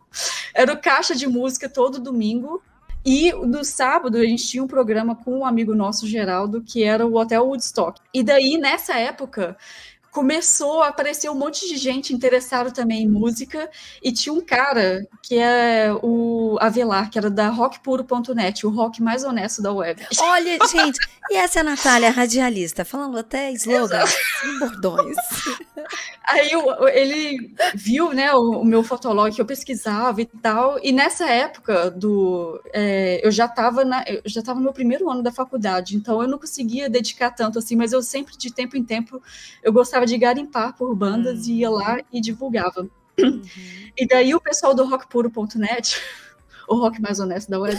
Era 0.57 0.73
o 0.73 0.81
caixa 0.81 1.13
de 1.13 1.27
música 1.27 1.69
todo 1.69 1.99
domingo. 1.99 2.63
E 3.05 3.31
no 3.31 3.63
sábado 3.63 4.17
a 4.17 4.25
gente 4.25 4.45
tinha 4.45 4.63
um 4.63 4.67
programa 4.67 5.15
com 5.15 5.39
um 5.39 5.45
amigo 5.45 5.75
nosso, 5.75 6.07
Geraldo, 6.07 6.61
que 6.61 6.83
era 6.83 7.05
o 7.05 7.15
Hotel 7.15 7.45
Woodstock. 7.45 8.01
E 8.11 8.23
daí, 8.23 8.57
nessa 8.57 8.97
época, 8.97 9.55
começou 10.17 10.81
a 10.81 10.87
aparecer 10.87 11.29
um 11.29 11.35
monte 11.35 11.67
de 11.67 11.77
gente 11.77 12.11
interessada 12.11 12.71
também 12.71 13.03
em 13.03 13.07
música, 13.07 13.69
e 14.01 14.11
tinha 14.11 14.33
um 14.33 14.41
cara 14.41 15.05
que 15.21 15.37
é 15.37 15.93
o 16.01 16.57
Avelar, 16.59 17.11
que 17.11 17.19
era 17.19 17.29
da 17.29 17.49
rockpuro.net, 17.49 18.65
o 18.65 18.71
rock 18.71 18.99
mais 18.99 19.23
honesto 19.23 19.61
da 19.61 19.71
web. 19.71 20.03
Olha, 20.19 20.57
gente, 20.71 20.97
e 21.29 21.35
essa 21.35 21.59
é 21.59 21.61
a 21.61 21.63
Natália, 21.63 22.09
radialista, 22.09 22.83
falando 22.83 23.15
até 23.19 23.51
slogans 23.51 24.11
e 24.43 24.57
bordões. 24.59 25.15
Aí 26.23 26.51
eu- 26.51 26.87
ele 26.87 27.53
viu, 27.75 28.11
né, 28.11 28.33
o, 28.33 28.61
o 28.61 28.65
meu 28.65 28.81
fotolog 28.81 29.33
que 29.33 29.39
eu 29.39 29.45
pesquisava 29.45 30.19
e 30.19 30.25
tal, 30.25 30.79
e 30.81 30.91
nessa 30.91 31.29
época 31.29 31.91
do, 31.91 32.59
é, 32.73 33.21
eu 33.23 33.29
já 33.31 33.45
estava 33.45 33.83
já 34.25 34.39
estava 34.39 34.57
no 34.57 34.63
meu 34.63 34.73
primeiro 34.73 35.09
ano 35.11 35.21
da 35.21 35.31
faculdade, 35.31 35.95
então 35.95 36.21
eu 36.23 36.27
não 36.27 36.39
conseguia 36.39 36.89
dedicar 36.89 37.29
tanto 37.29 37.59
assim, 37.59 37.75
mas 37.75 37.93
eu 37.93 38.01
sempre 38.01 38.35
de 38.35 38.51
tempo 38.51 38.75
em 38.75 38.83
tempo 38.83 39.21
eu 39.61 39.71
gostava 39.71 40.06
de 40.07 40.17
garimpar 40.17 40.75
por 40.75 40.95
bandas 40.95 41.47
e 41.47 41.53
ia 41.53 41.69
lá 41.69 41.99
e 42.11 42.19
divulgava. 42.19 42.87
E 43.95 44.07
daí 44.07 44.33
o 44.33 44.41
pessoal 44.41 44.75
do 44.75 44.85
rockpuro.net, 44.85 46.01
o 46.67 46.75
rock 46.75 47.01
mais 47.01 47.19
honesto 47.19 47.49
da 47.49 47.59
web. 47.59 47.77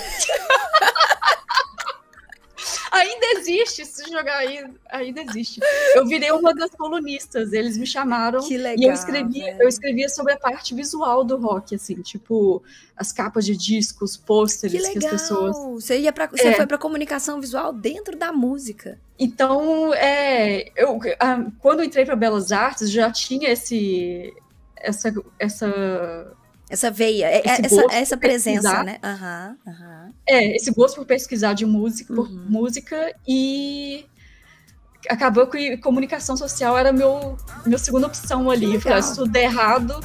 Ainda 2.91 3.27
existe, 3.39 3.85
se 3.85 4.11
jogar 4.11 4.39
aí, 4.39 4.65
ainda 4.91 5.21
existe. 5.23 5.61
Eu 5.95 6.07
virei 6.07 6.31
uma 6.33 6.55
das 6.55 6.71
colunistas, 6.71 7.53
eles 7.53 7.77
me 7.77 7.87
chamaram 7.87 8.41
Que 8.47 8.57
legal. 8.57 8.79
e 8.83 8.85
eu 8.87 8.93
escrevia, 8.93 9.45
velho. 9.45 9.63
eu 9.63 9.69
escrevia 9.69 10.09
sobre 10.09 10.33
a 10.33 10.39
parte 10.39 10.75
visual 10.75 11.25
do 11.25 11.37
rock, 11.37 11.75
assim, 11.75 12.01
tipo 12.03 12.63
as 12.97 13.13
capas 13.13 13.45
de 13.45 13.57
discos, 13.57 14.17
Que 14.17 14.25
pôsteres 14.25 14.89
que, 14.89 14.95
legal. 14.99 15.15
as 15.15 15.21
pessoas. 15.23 15.57
Você, 15.83 15.99
ia 16.01 16.13
pra, 16.13 16.27
você 16.27 16.49
É. 16.49 16.55
foi 16.55 16.67
pra 16.67 16.79
comunicação 16.79 17.41
visual 17.41 17.73
dentro 17.73 18.17
da 18.17 18.33
música. 18.33 18.99
Então, 19.19 19.93
é, 19.95 20.71
eu, 20.77 20.99
ah, 21.21 21.45
quando 21.61 21.81
eu 21.81 21.85
entrei 21.85 22.05
para 22.05 22.17
Belas 22.17 22.51
Artes, 22.53 22.91
já 22.91 23.11
tinha 23.11 23.51
esse, 23.51 24.33
essa, 24.77 25.13
essa, 25.39 26.37
Essa 26.71 26.91
veia, 26.91 27.27
é- 27.27 27.43
essa, 27.47 27.87
essa 27.91 28.17
presença, 28.17 28.83
né? 28.83 28.99
Aham, 29.03 29.57
aham. 29.67 30.13
é, 30.29 30.55
esse 30.57 30.71
gosto 30.71 30.97
por 30.97 31.07
pesquisar 31.07 31.55
de 31.55 31.65
música, 31.65 32.13
por 32.15 32.29
Uhum. 32.29 32.45
música 32.49 33.15
e 33.27 34.05
acabou 35.09 35.47
que 35.47 35.79
comunicação 35.79 36.37
social 36.37 36.77
era 36.77 36.93
meu 36.93 37.37
minha 37.65 37.79
segunda 37.79 38.07
opção 38.07 38.51
ali. 38.51 38.75
Eu 38.75 38.81
falei, 38.81 39.03
se 39.03 39.15
tudo 39.15 39.31
der 39.31 39.45
errado, 39.45 39.99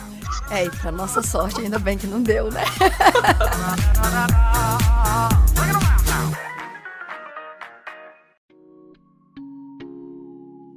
É, 0.50 0.66
e 0.66 0.70
pra 0.70 0.92
nossa 0.92 1.22
sorte, 1.22 1.62
ainda 1.62 1.80
bem 1.80 1.98
que 1.98 2.08
não 2.08 2.22
deu, 2.22 2.50
né? 2.52 2.62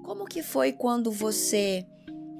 Como 0.05 0.25
que 0.25 0.42
foi 0.42 0.72
quando 0.72 1.11
você 1.11 1.85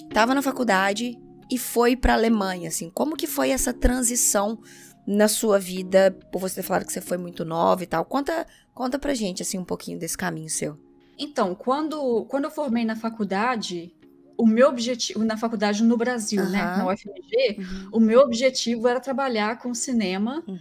estava 0.09 0.35
na 0.35 0.43
faculdade 0.43 1.19
e 1.51 1.59
foi 1.59 1.97
pra 1.97 2.15
Alemanha, 2.15 2.69
assim? 2.69 2.91
Como 2.91 3.17
que 3.17 3.27
foi 3.27 3.51
essa 3.51 3.73
transição 3.73 4.59
na 5.07 5.29
sua 5.29 5.59
vida? 5.59 6.17
Por 6.33 6.41
você 6.41 6.57
ter 6.57 6.63
falado 6.63 6.87
que 6.87 6.93
você 6.93 7.01
foi 7.01 7.17
muito 7.17 7.45
nova 7.45 7.83
e 7.83 7.87
tal. 7.87 8.05
Conta, 8.05 8.47
conta 8.75 8.99
pra 8.99 9.15
gente, 9.15 9.43
assim, 9.43 9.59
um 9.59 9.65
pouquinho 9.65 9.99
desse 9.99 10.17
caminho 10.17 10.51
seu. 10.51 10.79
Então, 11.19 11.55
quando, 11.55 12.25
quando 12.27 12.45
eu 12.45 12.51
formei 12.51 12.85
na 12.85 12.95
faculdade, 12.95 13.95
o 14.37 14.47
meu 14.47 14.69
objetivo, 14.69 15.25
na 15.25 15.37
faculdade 15.37 15.83
no 15.83 15.97
Brasil, 15.97 16.45
né, 16.51 16.61
Aham. 16.63 16.77
na 16.79 16.87
UFMG, 16.93 17.89
o 17.91 17.99
meu 17.99 18.21
objetivo 18.21 18.87
era 18.87 19.01
trabalhar 19.01 19.59
com 19.59 19.73
cinema, 19.73 20.45
Uhum, 20.47 20.59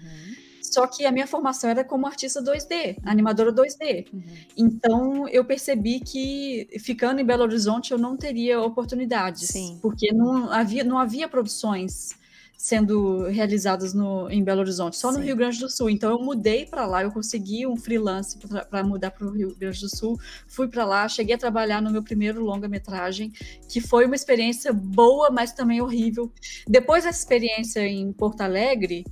só 0.76 0.86
que 0.86 1.06
a 1.06 1.12
minha 1.12 1.26
formação 1.26 1.70
era 1.70 1.86
como 1.86 2.06
artista 2.06 2.44
2D, 2.44 2.98
animadora 3.06 3.50
2D. 3.54 4.08
uhum. 4.12 4.24
Então, 4.58 5.26
eu 5.30 5.46
percebi 5.46 6.02
que 6.02 6.68
ficando 6.82 7.22
em 7.22 7.26
Belo 7.26 7.44
Horizonte 7.44 7.94
eu 7.94 7.98
não 7.98 8.18
teria 8.18 8.60
oportunidades, 8.60 9.48
Sim. 9.48 9.80
porque 9.82 10.14
não 10.14 10.52
havia, 10.52 10.84
não 10.84 10.98
havia 10.98 11.30
produções 11.30 12.10
sendo 12.58 13.24
realizadas 13.28 13.94
no, 13.94 14.30
em 14.30 14.44
Belo 14.44 14.60
Horizonte, 14.60 14.98
só 14.98 15.14
no 15.14 15.20
Sim. 15.20 15.24
Rio 15.24 15.38
Grande 15.38 15.60
do 15.60 15.70
Sul. 15.70 15.90
Então, 15.90 16.12
eu 16.12 16.20
mudei 16.20 16.66
para 16.66 16.86
lá, 16.86 17.04
eu 17.04 17.12
consegui 17.12 17.66
um 17.66 17.78
freelance 17.78 18.38
para 18.70 18.84
mudar 18.84 19.12
para 19.12 19.26
o 19.26 19.32
Rio 19.32 19.56
Grande 19.58 19.80
do 19.80 19.96
Sul, 19.96 20.20
fui 20.46 20.68
para 20.68 20.84
lá, 20.84 21.08
cheguei 21.08 21.36
a 21.36 21.38
trabalhar 21.38 21.82
no 21.82 21.90
meu 21.90 22.04
primeiro 22.04 22.44
longa-metragem, 22.44 23.32
que 23.70 23.80
foi 23.80 24.06
uma 24.06 24.16
experiência 24.16 24.74
boa, 24.74 25.30
mas 25.32 25.54
também 25.54 25.80
horrível. 25.82 26.30
Depois 26.68 27.06
dessa 27.06 27.20
experiência 27.20 27.80
em 27.88 28.12
Porto 28.12 28.42
Alegre, 28.42 29.06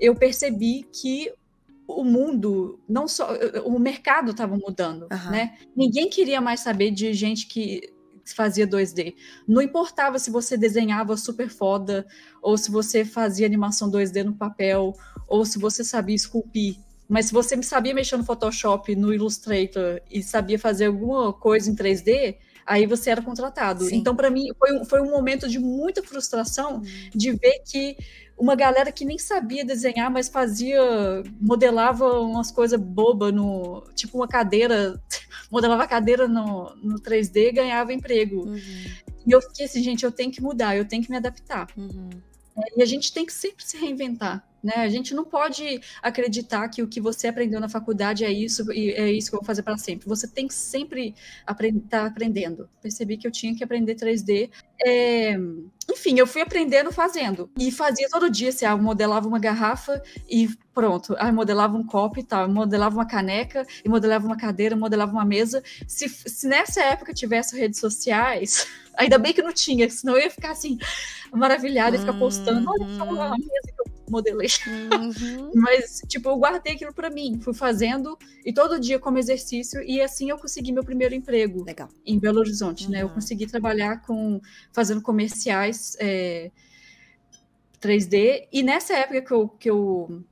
eu 0.00 0.14
percebi 0.14 0.86
que 0.92 1.32
o 1.86 2.04
mundo, 2.04 2.80
não 2.88 3.06
só 3.08 3.28
o 3.64 3.78
mercado 3.78 4.30
estava 4.30 4.56
mudando, 4.56 5.06
Aham. 5.10 5.30
né? 5.30 5.58
Ninguém 5.76 6.08
queria 6.08 6.40
mais 6.40 6.60
saber 6.60 6.90
de 6.90 7.12
gente 7.12 7.46
que 7.46 7.92
fazia 8.34 8.66
2D. 8.66 9.14
Não 9.46 9.60
importava 9.60 10.18
se 10.18 10.30
você 10.30 10.56
desenhava 10.56 11.16
super 11.16 11.48
foda, 11.48 12.06
ou 12.40 12.56
se 12.56 12.70
você 12.70 13.04
fazia 13.04 13.46
animação 13.46 13.90
2D 13.90 14.22
no 14.22 14.34
papel, 14.34 14.94
ou 15.28 15.44
se 15.44 15.58
você 15.58 15.82
sabia 15.82 16.14
esculpir. 16.14 16.76
Mas 17.08 17.26
se 17.26 17.32
você 17.32 17.60
sabia 17.62 17.92
mexer 17.92 18.16
no 18.16 18.24
Photoshop, 18.24 18.94
no 18.94 19.12
Illustrator 19.12 20.00
e 20.08 20.22
sabia 20.22 20.58
fazer 20.58 20.86
alguma 20.86 21.32
coisa 21.32 21.68
em 21.68 21.74
3D, 21.74 22.36
aí 22.70 22.86
você 22.86 23.10
era 23.10 23.20
contratado. 23.20 23.84
Sim. 23.84 23.96
Então, 23.96 24.14
para 24.14 24.30
mim, 24.30 24.46
foi 24.56 24.72
um, 24.78 24.84
foi 24.84 25.02
um 25.02 25.10
momento 25.10 25.48
de 25.48 25.58
muita 25.58 26.02
frustração 26.02 26.80
de 27.12 27.32
ver 27.32 27.62
que 27.66 27.96
uma 28.38 28.54
galera 28.54 28.92
que 28.92 29.04
nem 29.04 29.18
sabia 29.18 29.64
desenhar, 29.64 30.10
mas 30.10 30.28
fazia, 30.28 30.80
modelava 31.40 32.20
umas 32.20 32.50
coisas 32.50 32.80
bobas 32.80 33.34
no, 33.34 33.82
tipo 33.94 34.16
uma 34.16 34.28
cadeira, 34.28 34.98
modelava 35.50 35.82
a 35.82 35.88
cadeira 35.88 36.28
no, 36.28 36.74
no 36.76 37.00
3D 37.00 37.48
e 37.48 37.52
ganhava 37.52 37.92
emprego. 37.92 38.46
Uhum, 38.46 38.56
E 39.26 39.32
eu 39.32 39.42
fiquei 39.42 39.66
assim, 39.66 39.82
gente, 39.82 40.04
eu 40.04 40.12
tenho 40.12 40.30
que 40.30 40.40
mudar, 40.40 40.76
eu 40.76 40.86
tenho 40.86 41.02
que 41.02 41.10
me 41.10 41.16
adaptar. 41.16 41.66
uhum. 41.76 42.08
E 42.76 42.82
a 42.82 42.86
gente 42.86 43.12
tem 43.12 43.24
que 43.24 43.32
sempre 43.32 43.64
se 43.64 43.76
reinventar, 43.78 44.46
né? 44.62 44.74
A 44.76 44.88
gente 44.88 45.14
não 45.14 45.24
pode 45.24 45.80
acreditar 46.02 46.68
que 46.68 46.82
o 46.82 46.88
que 46.88 47.00
você 47.00 47.28
aprendeu 47.28 47.60
na 47.60 47.68
faculdade 47.68 48.24
é 48.24 48.30
isso 48.30 48.70
e 48.72 48.90
é 48.92 49.10
isso 49.10 49.30
que 49.30 49.36
eu 49.36 49.40
vou 49.40 49.46
fazer 49.46 49.62
para 49.62 49.76
sempre. 49.78 50.08
Você 50.08 50.28
tem 50.28 50.46
que 50.46 50.54
sempre 50.54 51.14
estar 51.60 52.06
aprendendo. 52.06 52.68
Percebi 52.82 53.16
que 53.16 53.26
eu 53.26 53.30
tinha 53.30 53.54
que 53.54 53.64
aprender 53.64 53.94
3D. 53.94 54.50
É, 54.82 55.36
Enfim, 55.90 56.18
eu 56.18 56.26
fui 56.26 56.42
aprendendo 56.42 56.92
fazendo. 56.92 57.50
E 57.58 57.70
fazia 57.70 58.08
todo 58.08 58.30
dia, 58.30 58.50
assim, 58.50 58.64
ah, 58.64 58.70
eu 58.70 58.78
modelava 58.78 59.26
uma 59.26 59.38
garrafa 59.38 60.02
e 60.28 60.48
pronto. 60.74 61.14
Ah, 61.18 61.32
modelava 61.32 61.76
um 61.76 61.84
copo 61.84 62.20
e 62.20 62.22
tal. 62.22 62.48
Modelava 62.48 62.94
uma 62.96 63.06
caneca, 63.06 63.66
e 63.84 63.88
modelava 63.88 64.26
uma 64.26 64.36
cadeira, 64.36 64.76
modelava 64.76 65.12
uma 65.12 65.24
mesa. 65.24 65.62
Se, 65.86 66.08
se 66.08 66.46
nessa 66.46 66.82
época 66.82 67.12
tivesse 67.12 67.58
redes 67.58 67.80
sociais, 67.80 68.66
ainda 68.96 69.18
bem 69.18 69.32
que 69.32 69.42
não 69.42 69.52
tinha, 69.52 69.88
senão 69.90 70.14
eu 70.16 70.24
ia 70.24 70.30
ficar 70.30 70.50
assim, 70.52 70.78
maravilhada 71.32 71.96
e 71.96 71.98
ficar 71.98 72.14
postando, 72.14 72.70
olha 72.70 72.86
só 72.96 73.04
a 73.04 73.38
mesa 73.38 73.72
que 73.76 73.79
modelei. 74.10 74.48
Uhum. 75.00 75.50
Mas, 75.54 76.02
tipo, 76.08 76.28
eu 76.28 76.36
guardei 76.36 76.74
aquilo 76.74 76.92
pra 76.92 77.10
mim, 77.10 77.40
fui 77.40 77.54
fazendo, 77.54 78.18
e 78.44 78.52
todo 78.52 78.78
dia 78.78 78.98
como 78.98 79.18
exercício, 79.18 79.82
e 79.82 80.00
assim 80.00 80.30
eu 80.30 80.38
consegui 80.38 80.72
meu 80.72 80.84
primeiro 80.84 81.14
emprego 81.14 81.64
Legal. 81.64 81.88
em 82.04 82.18
Belo 82.18 82.40
Horizonte, 82.40 82.90
né? 82.90 83.02
Eu 83.02 83.06
Uhum. 83.08 83.14
consegui 83.14 83.46
trabalhar 83.46 84.02
com, 84.02 84.40
fazendo 84.72 85.00
comerciais 85.02 85.96
é, 85.98 86.50
3D, 87.80 88.48
e 88.52 88.62
nessa 88.62 88.94
época 88.94 89.22
que 89.22 89.32
eu, 89.32 89.48
que 89.48 89.70
eu, 89.70 90.22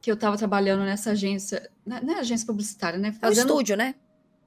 que 0.00 0.10
eu 0.10 0.16
tava 0.16 0.36
trabalhando 0.36 0.84
nessa 0.84 1.10
agência, 1.12 1.70
não 1.84 2.00
não 2.02 2.14
é 2.14 2.18
agência 2.20 2.46
publicitária, 2.46 2.98
né? 2.98 3.08
É 3.08 3.10
um 3.10 3.14
Fazendo 3.14 3.48
estúdio, 3.48 3.76
né? 3.76 3.94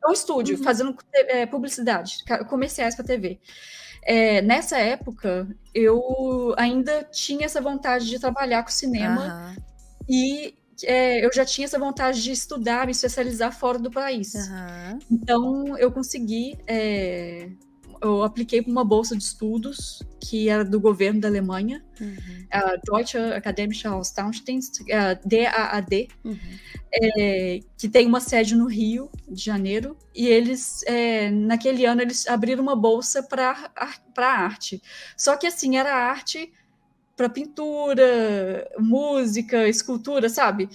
é 0.03 0.09
um 0.09 0.13
estúdio, 0.13 0.57
Uhum. 0.57 0.63
fazendo 0.63 0.95
é, 1.13 1.45
publicidade, 1.45 2.17
comerciais 2.49 2.95
para 2.95 3.05
TV. 3.05 3.39
É, 4.03 4.41
nessa 4.41 4.77
época, 4.77 5.47
eu 5.73 6.53
ainda 6.57 7.03
tinha 7.03 7.45
essa 7.45 7.61
vontade 7.61 8.07
de 8.07 8.19
trabalhar 8.19 8.63
com 8.63 8.69
cinema 8.71 9.25
Aham, 9.27 9.55
e 10.09 10.55
é, 10.83 11.23
eu 11.25 11.31
já 11.33 11.45
tinha 11.45 11.65
essa 11.65 11.77
vontade 11.77 12.21
de 12.23 12.31
estudar, 12.31 12.85
me 12.85 12.91
especializar 12.91 13.51
fora 13.53 13.77
do 13.77 13.91
país. 13.91 14.35
aham. 14.35 14.99
Então, 15.09 15.77
eu 15.77 15.91
consegui. 15.91 16.57
é, 16.67 17.49
eu 18.01 18.23
apliquei 18.23 18.61
para 18.61 18.71
uma 18.71 18.83
bolsa 18.83 19.15
de 19.15 19.23
estudos 19.23 20.01
que 20.19 20.49
era 20.49 20.63
do 20.63 20.79
governo 20.79 21.19
da 21.21 21.27
Alemanha, 21.27 21.83
Uhum, 22.01 22.47
a 22.51 22.77
Deutsche 22.83 23.17
Akademische 23.17 23.87
Austauschdienst, 23.87 24.81
a 24.91 25.13
DAAD, 25.13 26.07
uhum. 26.23 26.37
é, 26.91 27.59
que 27.77 27.87
tem 27.87 28.07
uma 28.07 28.19
sede 28.19 28.55
no 28.55 28.65
Rio 28.65 29.11
de 29.29 29.43
Janeiro, 29.43 29.95
e 30.15 30.27
eles, 30.27 30.81
é, 30.87 31.29
naquele 31.29 31.85
ano, 31.85 32.01
eles 32.01 32.27
abriram 32.27 32.63
uma 32.63 32.75
bolsa 32.75 33.21
para 33.21 33.71
arte. 34.17 34.81
Só 35.15 35.37
que, 35.37 35.45
assim, 35.45 35.77
era 35.77 35.93
arte 35.93 36.51
para 37.15 37.29
pintura, 37.29 38.67
música, 38.79 39.67
escultura, 39.67 40.27
sabe? 40.27 40.67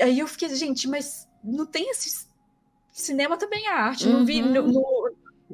Aí 0.00 0.18
eu 0.18 0.26
fiquei, 0.26 0.54
gente, 0.54 0.88
mas 0.88 1.28
não 1.42 1.66
tem 1.66 1.90
esse. 1.90 2.32
Cinema 2.90 3.36
também 3.36 3.66
é 3.66 3.72
arte. 3.72 4.08
Não 4.08 4.24
vi. 4.24 4.40
Uhum. 4.40 4.72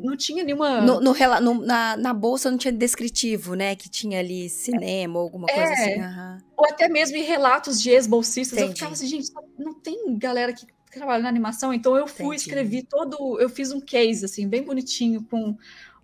Não 0.03 0.17
tinha 0.17 0.43
nenhuma. 0.45 0.81
No, 0.81 1.01
no 1.01 1.15
no- 1.41 1.65
na, 1.67 1.97
na 1.97 2.13
bolsa 2.15 2.51
não 2.51 2.59
tinha 2.59 2.73
descritivo, 2.73 3.55
né? 3.55 3.75
Que 3.77 3.89
tinha 3.89 4.19
ali 4.19 4.49
cinema 4.49 5.19
ou 5.19 5.25
alguma 5.25 5.47
coisa 5.47 5.63
É. 5.63 5.73
assim. 5.73 6.01
aham. 6.01 6.39
Ou 6.57 6.67
até 6.67 6.89
mesmo 6.89 7.17
em 7.17 7.23
relatos 7.23 7.81
de 7.81 7.91
ex-bolsistas. 7.91 8.59
Eu 8.59 8.69
ficava 8.69 8.93
assim, 8.93 9.07
gente, 9.07 9.31
não 9.59 9.73
tem 9.75 10.17
galera 10.19 10.53
que 10.53 10.67
trabalha 10.93 11.23
na 11.23 11.29
animação. 11.29 11.73
Então 11.73 11.97
eu 11.97 12.07
fui, 12.07 12.37
Entendi. 12.37 12.43
escrevi 12.43 12.83
todo. 12.83 13.39
Eu 13.41 13.49
fiz 13.49 13.73
um 13.73 13.81
case, 13.81 14.25
assim, 14.25 14.49
bem 14.49 14.63
bonitinho, 14.63 15.23
com 15.31 15.57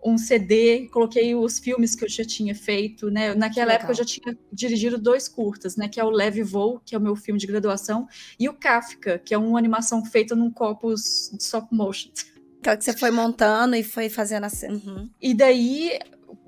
um 0.04 0.16
CD, 0.16 0.88
coloquei 0.92 1.34
os 1.34 1.58
filmes 1.58 1.96
que 1.96 2.04
eu 2.04 2.08
já 2.08 2.24
tinha 2.24 2.54
feito, 2.54 3.10
né? 3.10 3.34
Naquela 3.34 3.70
Que 3.72 3.76
época 3.76 3.90
eu 3.92 3.96
já 3.96 4.04
tinha 4.04 4.38
dirigido 4.52 4.96
dois 4.98 5.26
curtas, 5.26 5.74
né? 5.76 5.88
Que 5.88 5.98
é 5.98 6.04
o 6.04 6.10
Leve 6.10 6.44
Voo, 6.44 6.80
que 6.84 6.94
é 6.94 6.98
o 6.98 7.00
meu 7.00 7.16
filme 7.16 7.40
de 7.40 7.46
graduação, 7.46 8.06
e 8.38 8.48
o 8.48 8.52
Kafka, 8.54 9.18
que 9.18 9.34
é 9.34 9.38
uma 9.38 9.58
animação 9.58 10.04
feita 10.04 10.36
num 10.36 10.50
copos 10.50 11.30
de 11.32 11.42
stop 11.42 11.66
motion. 11.74 12.10
Aquela 12.66 12.76
que 12.76 12.84
você 12.84 12.92
foi 12.92 13.10
montando 13.12 13.76
e 13.76 13.84
foi 13.84 14.08
fazendo 14.08 14.44
assim. 14.44 14.68
Uhum. 14.68 15.08
E 15.22 15.32
daí 15.32 15.98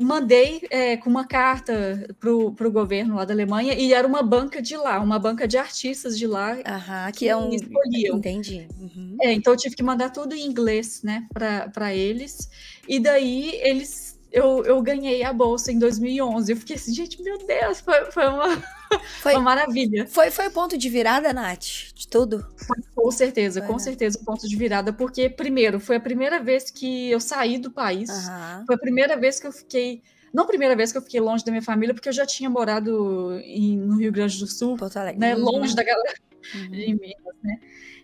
mandei 0.00 0.62
é, 0.70 0.96
com 0.96 1.08
uma 1.08 1.26
carta 1.26 2.08
pro, 2.18 2.52
pro 2.52 2.70
governo 2.70 3.16
lá 3.16 3.24
da 3.24 3.32
Alemanha, 3.32 3.74
e 3.74 3.92
era 3.92 4.06
uma 4.06 4.22
banca 4.22 4.60
de 4.60 4.76
lá, 4.76 5.00
uma 5.00 5.18
banca 5.18 5.46
de 5.46 5.56
artistas 5.56 6.18
de 6.18 6.26
lá 6.26 6.56
Aham, 6.66 7.12
que 7.12 7.28
é 7.28 7.36
um. 7.36 7.50
escolhiam. 7.50 8.18
Entendi. 8.18 8.66
Uhum. 8.80 9.16
É, 9.20 9.32
então 9.32 9.52
eu 9.52 9.56
tive 9.56 9.76
que 9.76 9.82
mandar 9.82 10.10
tudo 10.10 10.34
em 10.34 10.44
inglês, 10.44 11.02
né, 11.02 11.26
para 11.32 11.94
eles. 11.94 12.48
E 12.88 12.98
daí 12.98 13.50
eles. 13.62 14.17
Eu, 14.30 14.62
eu 14.64 14.82
ganhei 14.82 15.22
a 15.22 15.32
bolsa 15.32 15.72
em 15.72 15.78
2011. 15.78 16.52
Eu 16.52 16.56
fiquei 16.56 16.76
assim, 16.76 16.92
gente, 16.94 17.22
meu 17.22 17.38
Deus, 17.46 17.80
foi, 17.80 18.10
foi 18.12 18.26
uma, 18.28 18.44
Foi, 19.20 19.32
uma 19.34 19.42
maravilha. 19.42 20.06
foi, 20.06 20.30
foi 20.30 20.48
o 20.48 20.50
ponto 20.50 20.76
de 20.76 20.88
virada, 20.88 21.32
Nath? 21.32 21.92
De 21.94 22.06
tudo? 22.08 22.46
Com 22.94 23.10
certeza, 23.10 23.60
Foi, 23.60 23.66
com 23.68 23.72
né? 23.74 23.78
certeza, 23.78 24.18
um 24.20 24.24
ponto 24.24 24.46
de 24.48 24.56
virada. 24.56 24.92
Porque, 24.92 25.28
primeiro, 25.30 25.78
foi 25.80 25.96
a 25.96 26.00
primeira 26.00 26.40
vez 26.42 26.70
que 26.70 27.10
eu 27.10 27.20
saí 27.20 27.58
do 27.58 27.70
país. 27.70 28.10
Aham. 28.10 28.64
Foi 28.66 28.74
a 28.74 28.78
primeira 28.78 29.16
vez 29.16 29.38
que 29.40 29.46
eu 29.46 29.52
fiquei. 29.52 30.02
Não 30.32 30.44
a 30.44 30.46
primeira 30.46 30.76
vez 30.76 30.92
que 30.92 30.98
eu 30.98 31.02
fiquei 31.02 31.20
longe 31.20 31.42
da 31.44 31.50
minha 31.50 31.62
família, 31.62 31.94
porque 31.94 32.08
eu 32.08 32.12
já 32.12 32.26
tinha 32.26 32.50
morado 32.50 33.32
em- 33.44 33.78
no 33.78 33.96
Rio 33.96 34.12
Grande 34.12 34.38
do 34.38 34.46
Sul, 34.46 34.76
né? 35.16 35.34
Uhum. 35.34 35.42
Longe 35.44 35.74
da 35.74 35.82
galera 35.82 36.14
Uhum. 36.54 36.70
de 36.70 36.94
Minas, 36.94 37.34
né? 37.42 37.58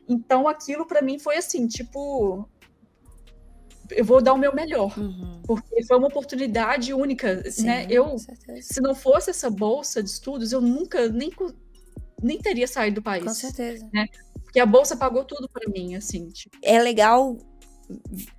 Então 0.09 0.47
aquilo 0.49 0.87
pra 0.87 1.01
mim 1.03 1.19
foi 1.19 1.37
assim, 1.37 1.67
tipo. 1.67 2.49
Eu 3.91 4.05
vou 4.05 4.23
dar 4.23 4.33
o 4.33 4.39
meu 4.39 4.55
melhor, 4.55 4.97
Uhum. 4.99 5.43
porque 5.47 5.85
foi 5.85 5.97
uma 5.99 6.09
oportunidade 6.09 6.93
única, 6.95 7.51
Sim, 7.51 7.67
né? 7.67 7.87
Eu, 7.91 8.17
se 8.61 8.81
não 8.81 8.95
fosse 8.95 9.31
essa 9.31 9.51
bolsa 9.51 10.03
de 10.03 10.09
estudos, 10.11 10.53
eu 10.53 10.61
nunca 10.61 11.09
nem, 11.09 11.31
nem 12.23 12.39
teria 12.39 12.67
saído 12.67 12.97
do 12.97 13.03
país. 13.03 13.25
Com 13.25 13.35
certeza. 13.35 13.89
Porque 14.43 14.61
a 14.61 14.67
bolsa 14.67 14.97
pagou 14.97 15.25
tudo 15.25 15.49
pra 15.49 15.69
mim, 15.71 15.95
assim, 15.97 16.29
tipo. 16.29 16.57
É 16.63 16.81
legal 16.81 17.37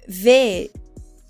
ver 0.08 0.72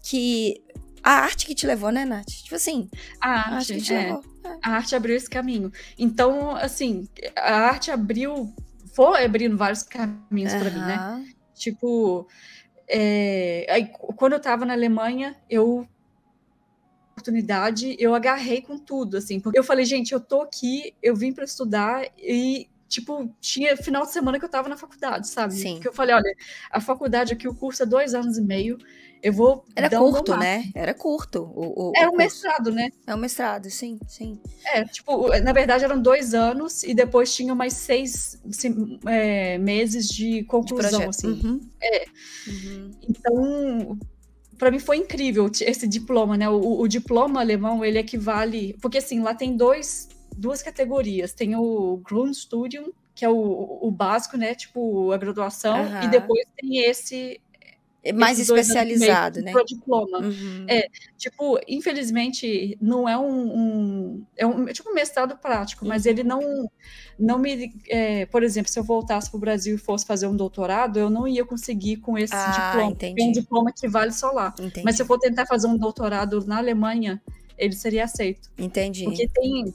que 0.04 0.62
a 1.04 1.12
arte 1.12 1.46
que 1.46 1.56
te 1.56 1.68
levou, 1.68 1.92
né, 1.92 2.06
Nath? 2.06 2.26
Tipo 2.28 2.56
assim, 2.56 2.90
A 3.22 3.30
a 3.30 3.34
arte 3.38 3.54
arte, 3.56 3.74
que 3.76 3.82
te 3.82 3.94
é, 3.94 4.04
levou. 4.06 4.24
É. 4.44 4.58
a 4.64 4.70
arte 4.72 4.96
abriu 4.96 5.16
esse 5.16 5.30
caminho. 5.30 5.72
Então, 5.98 6.56
assim, 6.56 7.08
a 7.36 7.54
arte 7.68 7.92
abriu, 7.92 8.54
foi 8.94 9.26
abrindo 9.26 9.58
vários 9.58 9.84
caminhos 9.84 10.54
pra 10.54 10.70
mim, 10.70 10.80
né? 10.80 11.26
Tipo, 11.54 12.28
é, 12.88 13.66
aí, 13.70 13.88
quando 14.16 14.34
eu 14.34 14.40
tava 14.40 14.66
na 14.66 14.74
Alemanha, 14.74 15.36
eu 15.50 15.88
oportunidade, 17.12 17.96
eu 17.98 18.14
agarrei 18.14 18.62
com 18.62 18.78
tudo, 18.78 19.18
assim, 19.18 19.40
porque 19.40 19.58
eu 19.58 19.64
falei, 19.64 19.86
gente, 19.86 20.12
eu 20.12 20.20
tô 20.20 20.42
aqui, 20.42 20.94
eu 21.02 21.16
vim 21.16 21.32
para 21.32 21.46
estudar 21.46 22.06
e 22.18 22.68
tipo, 22.88 23.34
tinha 23.42 23.76
final 23.76 24.04
de 24.04 24.12
semana 24.12 24.38
que 24.38 24.46
eu 24.46 24.50
tava 24.50 24.70
na 24.70 24.78
faculdade, 24.78 25.28
sabe? 25.28 25.54
Sim. 25.54 25.74
Porque 25.76 25.88
eu 25.88 25.94
falei, 25.94 26.16
olha, 26.16 26.36
a 26.70 26.80
faculdade 26.80 27.34
aqui, 27.34 27.48
o 27.48 27.56
curso 27.56 27.84
é 27.84 27.86
dois 27.86 28.14
anos 28.14 28.38
e 28.38 28.42
meio, 28.42 28.78
eu 29.28 29.34
vou 29.34 29.66
Era 29.76 29.90
curto, 29.90 30.32
máximo. 30.32 30.38
né? 30.38 30.72
Era 30.76 30.94
curto. 30.94 31.42
O, 31.56 31.90
o, 31.90 31.94
É 31.96 32.08
o 32.08 32.14
um 32.14 32.16
mestrado, 32.16 32.72
né? 32.72 32.90
É 33.08 33.16
um 33.16 33.18
mestrado, 33.18 33.70
sim, 33.70 33.98
sim. 34.08 34.40
É, 34.66 34.84
tipo, 34.86 35.28
na 35.40 35.52
verdade 35.52 35.84
eram 35.84 36.00
dois 36.02 36.34
anos 36.34 36.84
e 36.84 36.94
depois 36.94 37.34
tinha 37.36 37.56
mais 37.56 37.74
seis 37.74 38.40
assim, 38.48 39.00
é, 39.06 39.58
meses 39.58 40.08
de 40.08 40.26
De 40.42 40.44
conclusão, 40.44 41.00
projeto. 41.02 41.10
assim. 41.10 41.28
Uhum. 41.44 41.60
É. 41.82 42.06
Uhum. 42.48 42.92
Então, 43.10 43.98
para 44.58 44.72
mim 44.72 44.80
foi 44.80 44.98
incrível 44.98 45.50
esse 45.62 45.88
diploma, 45.88 46.38
né? 46.38 46.48
O, 46.50 46.80
o 46.82 46.88
diploma 46.88 47.40
alemão, 47.42 47.84
ele 47.84 48.00
equivale... 48.00 48.76
Porque, 48.82 49.00
assim, 49.00 49.20
lá 49.22 49.34
tem 49.34 49.58
dois, 49.58 50.08
duas 50.38 50.62
categorias. 50.62 51.34
Tem 51.34 51.56
o 51.56 51.98
Grundstudium, 52.04 52.92
que 53.14 53.26
é 53.26 53.30
o, 53.30 53.80
o 53.82 53.92
básico, 53.92 54.38
né? 54.38 54.54
Tipo, 54.56 55.12
a 55.12 55.18
graduação. 55.18 55.76
Aham. 55.84 56.04
E 56.04 56.08
depois 56.10 56.46
tem 56.56 56.80
esse... 56.80 57.42
É 58.08 58.14
Mais 58.14 58.38
especializado, 58.40 59.42
né? 59.42 59.52
pro 59.52 59.66
diploma. 59.66 60.20
Uhum. 60.20 60.66
É, 60.70 60.88
Tipo, 61.18 61.60
infelizmente, 61.68 62.78
não 62.80 63.10
é 63.10 63.18
um... 63.18 63.58
um- 63.58 64.26
é 64.38 64.46
um, 64.46 64.68
é 64.70 64.74
tipo 64.74 64.92
um 64.92 64.94
mestrado 64.94 65.36
prático, 65.38 65.86
mas 65.86 66.06
Uhum. 66.06 66.12
ele 66.12 66.24
não... 66.24 66.70
Não 67.18 67.40
me... 67.40 67.74
é, 67.90 68.26
por 68.28 68.44
exemplo, 68.44 68.72
se 68.72 68.78
eu 68.78 68.84
voltasse 68.84 69.30
para 69.32 69.38
o 69.38 69.40
Brasil 69.40 69.74
e 69.76 69.78
fosse 69.80 70.06
fazer 70.06 70.28
um 70.28 70.36
doutorado, 70.36 71.00
eu 71.00 71.10
não 71.10 71.28
ia 71.28 71.44
conseguir 71.44 71.98
com 71.98 72.16
esse 72.18 72.34
Ah, 72.36 72.52
diploma. 72.74 72.92
entendi. 72.92 73.22
É 73.24 73.26
um 73.26 73.32
diploma 73.32 73.72
que 73.74 73.88
vale 73.88 74.12
só 74.12 74.30
lá. 74.32 74.54
Entendi. 74.60 74.84
Mas 74.86 74.98
se 74.98 75.02
eu 75.02 75.06
for 75.08 75.18
tentar 75.18 75.48
fazer 75.48 75.66
um 75.68 75.78
doutorado 75.78 76.46
na 76.46 76.58
Alemanha, 76.60 77.20
ele 77.58 77.74
seria 77.74 78.04
aceito. 78.04 78.52
Entendi. 78.58 79.06
Porque 79.06 79.28
tem, 79.30 79.74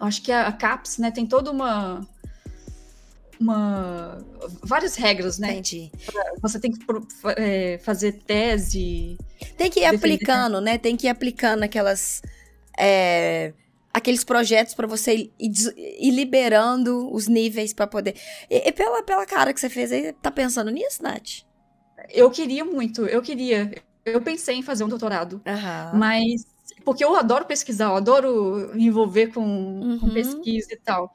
acho 0.00 0.22
que 0.22 0.30
a 0.30 0.52
CAPES, 0.52 0.98
né, 0.98 1.10
tem 1.10 1.26
toda 1.26 1.50
uma 1.50 2.06
uma 3.40 4.18
várias 4.62 4.96
regras, 4.96 5.38
né? 5.38 5.52
Entendi. 5.52 5.90
Você 6.42 6.58
tem 6.60 6.72
que 6.72 6.78
é, 7.36 7.78
fazer 7.78 8.12
tese. 8.12 9.16
Tem 9.56 9.70
que 9.70 9.80
ir 9.80 9.90
Defender. 9.90 9.96
aplicando, 9.96 10.60
né? 10.60 10.78
Tem 10.78 10.96
que 10.96 11.06
ir 11.06 11.10
aplicando 11.10 11.62
aquelas. 11.62 12.22
é, 12.78 13.52
aqueles 13.92 14.24
projetos 14.24 14.74
pra 14.74 14.86
você 14.86 15.14
ir, 15.14 15.32
ir 15.38 16.10
liberando 16.10 17.12
os 17.12 17.26
níveis 17.26 17.72
pra 17.72 17.86
poder. 17.86 18.14
E, 18.50 18.68
e 18.68 18.72
pela, 18.72 19.02
pela 19.02 19.26
cara 19.26 19.52
que 19.52 19.60
você 19.60 19.68
fez 19.68 19.90
aí, 19.92 20.12
tá 20.12 20.30
pensando 20.30 20.70
nisso, 20.70 21.02
Nath? 21.02 21.42
Eu 22.08 22.30
queria 22.30 22.64
muito, 22.64 23.06
eu 23.06 23.20
queria. 23.22 23.72
Eu 24.04 24.22
pensei 24.22 24.56
em 24.56 24.62
fazer 24.62 24.84
um 24.84 24.88
doutorado, 24.88 25.42
Aham. 25.46 25.92
mas 25.94 26.46
porque 26.84 27.04
eu 27.04 27.14
adoro 27.16 27.44
pesquisar, 27.44 27.86
eu 27.86 27.96
adoro 27.96 28.70
me 28.74 28.86
envolver 28.86 29.28
com, 29.28 29.98
com 30.00 30.06
Uhum. 30.06 30.12
pesquisa 30.14 30.68
e 30.72 30.76
tal. 30.76 31.10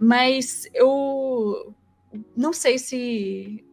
Mas 0.00 0.68
eu 0.74 1.74
não 2.36 2.52
sei 2.52 2.78
se 2.78 3.64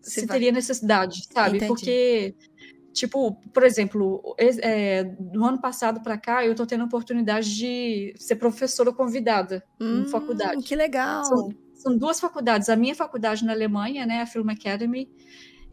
Se 0.00 0.20
se 0.20 0.26
teria 0.26 0.52
necessidade, 0.52 1.26
sabe? 1.32 1.56
Entendi. 1.56 1.66
Porque, 1.68 2.34
tipo, 2.92 3.34
por 3.52 3.62
exemplo, 3.64 4.34
é, 4.38 5.04
do 5.04 5.44
ano 5.44 5.60
passado 5.60 6.02
para 6.02 6.16
cá, 6.18 6.44
eu 6.44 6.54
tô 6.54 6.66
tendo 6.66 6.82
a 6.82 6.86
oportunidade 6.86 7.54
de 7.56 8.14
ser 8.18 8.36
professora 8.36 8.92
convidada 8.92 9.64
em 9.80 10.02
Hum, 10.02 10.06
faculdade. 10.06 10.62
Que 10.62 10.76
legal. 10.76 11.24
São- 11.24 11.48
São 11.74 11.98
duas 11.98 12.18
faculdades, 12.18 12.70
a 12.70 12.76
minha 12.76 12.94
faculdade 12.94 13.44
na 13.44 13.52
Alemanha, 13.52 14.06
né, 14.06 14.22
a 14.22 14.26
Film 14.26 14.48
Academy, 14.48 15.06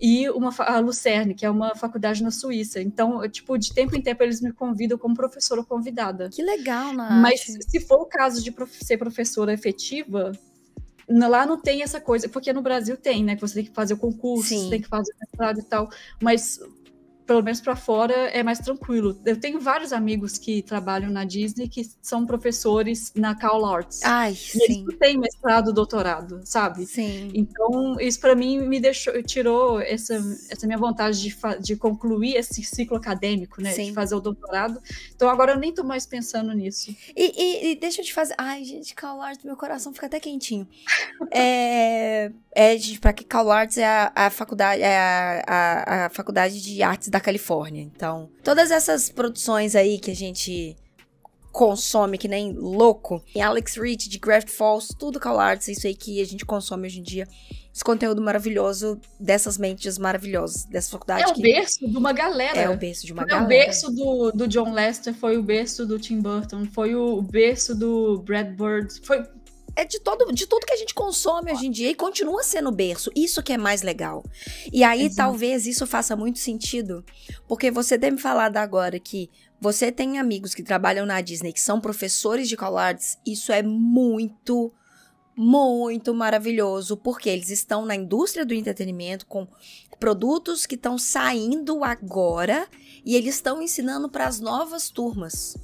e 0.02 0.28
uma, 0.32 0.52
a 0.58 0.80
Lucerne, 0.80 1.36
que 1.36 1.46
é 1.46 1.50
uma 1.50 1.76
faculdade 1.76 2.24
na 2.24 2.32
Suíça. 2.32 2.82
Então, 2.82 3.24
eu, 3.24 3.30
tipo, 3.30 3.56
de 3.56 3.72
tempo 3.72 3.96
em 3.96 4.02
tempo 4.02 4.24
eles 4.24 4.42
me 4.42 4.52
convidam 4.52 4.98
como 4.98 5.16
professora 5.16 5.64
convidada. 5.64 6.30
Que 6.30 6.42
legal, 6.42 6.92
Nath. 6.92 7.22
Mas 7.22 7.42
se 7.42 7.80
for 7.82 8.02
o 8.02 8.06
caso 8.06 8.44
de 8.44 8.52
prof- 8.52 8.84
ser 8.84 8.98
professora 8.98 9.54
efetiva, 9.54 10.32
lá 11.08 11.46
não 11.46 11.62
tem 11.62 11.84
essa 11.84 12.02
coisa, 12.02 12.28
porque 12.28 12.52
no 12.52 12.64
Brasil 12.64 12.98
tem, 12.98 13.24
né? 13.24 13.36
Que 13.36 13.42
você 13.42 13.54
tem 13.54 13.66
que 13.66 13.72
fazer 13.72 13.94
o 13.94 13.98
concurso, 13.98 14.50
Sim. 14.50 14.64
você 14.64 14.70
tem 14.72 14.82
que 14.82 14.88
fazer 14.88 15.12
o 15.14 15.20
mestrado 15.20 15.60
e 15.60 15.64
tal, 15.64 15.90
mas 16.20 16.60
pelo 17.32 17.42
menos 17.42 17.62
para 17.62 17.78
fora 17.78 18.14
é 18.14 18.44
mais 18.44 18.60
tranquilo. 18.60 19.18
Eu 19.26 19.40
tenho 19.40 19.58
vários 19.58 19.94
amigos 19.94 20.38
que 20.38 20.62
trabalham 20.62 21.10
na 21.10 21.24
Disney 21.24 21.70
que 21.70 21.90
são 22.02 22.26
professores 22.26 23.14
na 23.16 23.34
Cal 23.34 23.66
Arts. 23.66 24.02
Ai, 24.04 24.32
eles 24.32 24.50
sim. 24.50 24.84
não 24.86 24.98
têm 24.98 25.18
mestrado, 25.18 25.72
doutorado, 25.72 26.42
sabe? 26.44 26.86
Sim. 26.86 27.32
Então, 27.34 27.96
isso 28.02 28.20
para 28.20 28.36
mim 28.36 28.60
me 28.68 28.82
deixou, 28.82 29.24
tirou 29.24 29.80
essa, 29.80 30.16
essa 30.50 30.68
minha 30.68 30.78
vontade 30.78 31.22
de, 31.22 31.34
de 31.62 31.78
concluir 31.78 32.36
esse 32.36 32.62
ciclo 32.64 32.98
acadêmico, 32.98 33.62
né? 33.62 33.72
Sim. 33.72 33.86
De 33.86 33.94
fazer 33.94 34.16
o 34.16 34.20
doutorado. 34.20 34.82
Então, 35.16 35.30
agora 35.30 35.54
eu 35.54 35.58
nem 35.58 35.74
tô 35.74 35.86
mais 35.86 36.06
pensando 36.06 36.52
nisso. 36.54 36.94
E, 37.16 37.32
e- 37.42 37.72
e 37.72 37.76
deixa 37.76 38.02
eu 38.02 38.06
te 38.06 38.14
fazer. 38.14 38.36
Ai, 38.38 38.66
gente, 38.66 38.94
Cal 38.94 39.22
Arts, 39.22 39.46
meu 39.46 39.56
coração 39.56 39.94
fica 39.94 40.08
até 40.08 40.20
quentinho. 40.20 40.68
é, 41.32 42.30
é 42.54 42.78
gente, 42.78 43.00
pra 43.00 43.14
que 43.14 43.24
Cal 43.24 43.50
Arts 43.50 43.78
é 43.78 43.86
a, 43.86 44.12
a 44.14 44.30
faculdade, 44.30 44.82
é 44.82 44.98
a, 44.98 45.44
a, 45.48 46.06
a 46.08 46.10
faculdade 46.10 46.62
de 46.62 46.84
artes 46.84 47.08
da 47.08 47.21
Califórnia. 47.22 47.82
Então, 47.82 48.30
todas 48.44 48.72
essas 48.72 49.10
produções 49.10 49.76
aí 49.76 50.00
que 50.00 50.12
a 50.12 50.16
gente 50.16 50.76
consome 51.52 52.18
que 52.18 52.28
nem 52.30 52.54
louco, 52.54 53.22
em 53.36 53.42
Alex 53.42 53.76
Rich, 53.76 54.08
de 54.10 54.18
Graft 54.18 54.50
Falls, 54.50 54.96
tudo 54.98 55.20
Cal 55.20 55.38
Arts, 55.40 55.68
isso 55.68 55.86
aí 55.86 55.94
que 55.94 56.22
a 56.22 56.26
gente 56.26 56.46
consome 56.46 56.88
hoje 56.88 57.00
em 57.00 57.04
dia. 57.04 57.28
Esse 57.74 57.84
conteúdo 57.84 58.22
maravilhoso 58.22 59.00
dessas 59.20 59.58
mentes 59.58 59.98
maravilhosas, 59.98 60.66
dessa 60.66 60.92
faculdade 60.92 61.24
É 61.24 61.28
o 61.28 61.36
berço 61.38 61.88
de 61.88 61.98
uma 61.98 62.12
galera. 62.12 62.58
é 62.60 62.70
o 62.70 62.76
berço 62.78 63.06
de 63.06 63.14
uma 63.14 63.22
Foi 63.24 63.30
galera. 63.30 63.46
o 63.46 63.50
berço 63.50 63.92
do, 63.92 64.32
do 64.32 64.48
John 64.48 64.74
Lester, 64.74 65.14
foi 65.14 65.38
o 65.38 65.44
berço 65.44 65.86
do 65.86 65.98
Tim 66.00 66.20
Burton, 66.20 66.66
foi 66.74 66.96
o 66.96 67.22
berço 67.22 67.74
do 67.76 68.20
Brad 68.22 68.48
Bird, 68.56 68.94
foi 69.04 69.24
é 69.76 69.86
de 69.86 70.00
todo 70.00 70.32
de 70.34 70.46
tudo 70.46 70.66
que 70.66 70.74
a 70.74 70.78
gente 70.78 70.94
consome 70.94 71.52
hoje 71.52 71.68
em 71.68 71.72
dia 71.72 71.90
e 71.90 71.96
continua 71.96 72.44
sendo 72.44 72.72
berço. 72.72 73.12
Isso 73.16 73.42
que 73.42 73.54
é 73.54 73.58
mais 73.58 73.82
legal. 73.82 74.24
E 74.72 74.84
aí 74.84 75.04
Exato. 75.04 75.16
talvez 75.16 75.66
isso 75.66 75.86
faça 75.88 76.16
muito 76.16 76.40
sentido, 76.40 77.04
porque 77.48 77.72
você 77.72 77.98
tem 77.98 78.12
me 78.12 78.18
falado 78.18 78.58
agora 78.58 79.00
que 79.00 79.30
você 79.60 79.92
tem 79.92 80.18
amigos 80.18 80.54
que 80.54 80.64
trabalham 80.64 81.06
na 81.06 81.22
Disney 81.22 81.54
que 81.54 81.62
são 81.62 81.80
professores 81.80 82.50
de 82.50 82.58
CalArts, 82.58 83.18
isso 83.26 83.52
é 83.52 83.62
muito 83.62 84.74
muito 85.36 86.14
maravilhoso, 86.14 86.98
porque 86.98 87.30
eles 87.30 87.50
estão 87.50 87.86
na 87.86 87.96
indústria 87.96 88.46
do 88.46 88.54
entretenimento 88.54 89.26
com 89.26 89.48
produtos 90.00 90.66
que 90.66 90.76
estão 90.76 90.98
saindo 90.98 91.84
agora 91.84 92.68
e 93.06 93.16
eles 93.16 93.36
estão 93.36 93.62
ensinando 93.62 94.10
para 94.10 94.28
as 94.28 94.40
novas 94.40 94.90
turmas. 94.90 95.56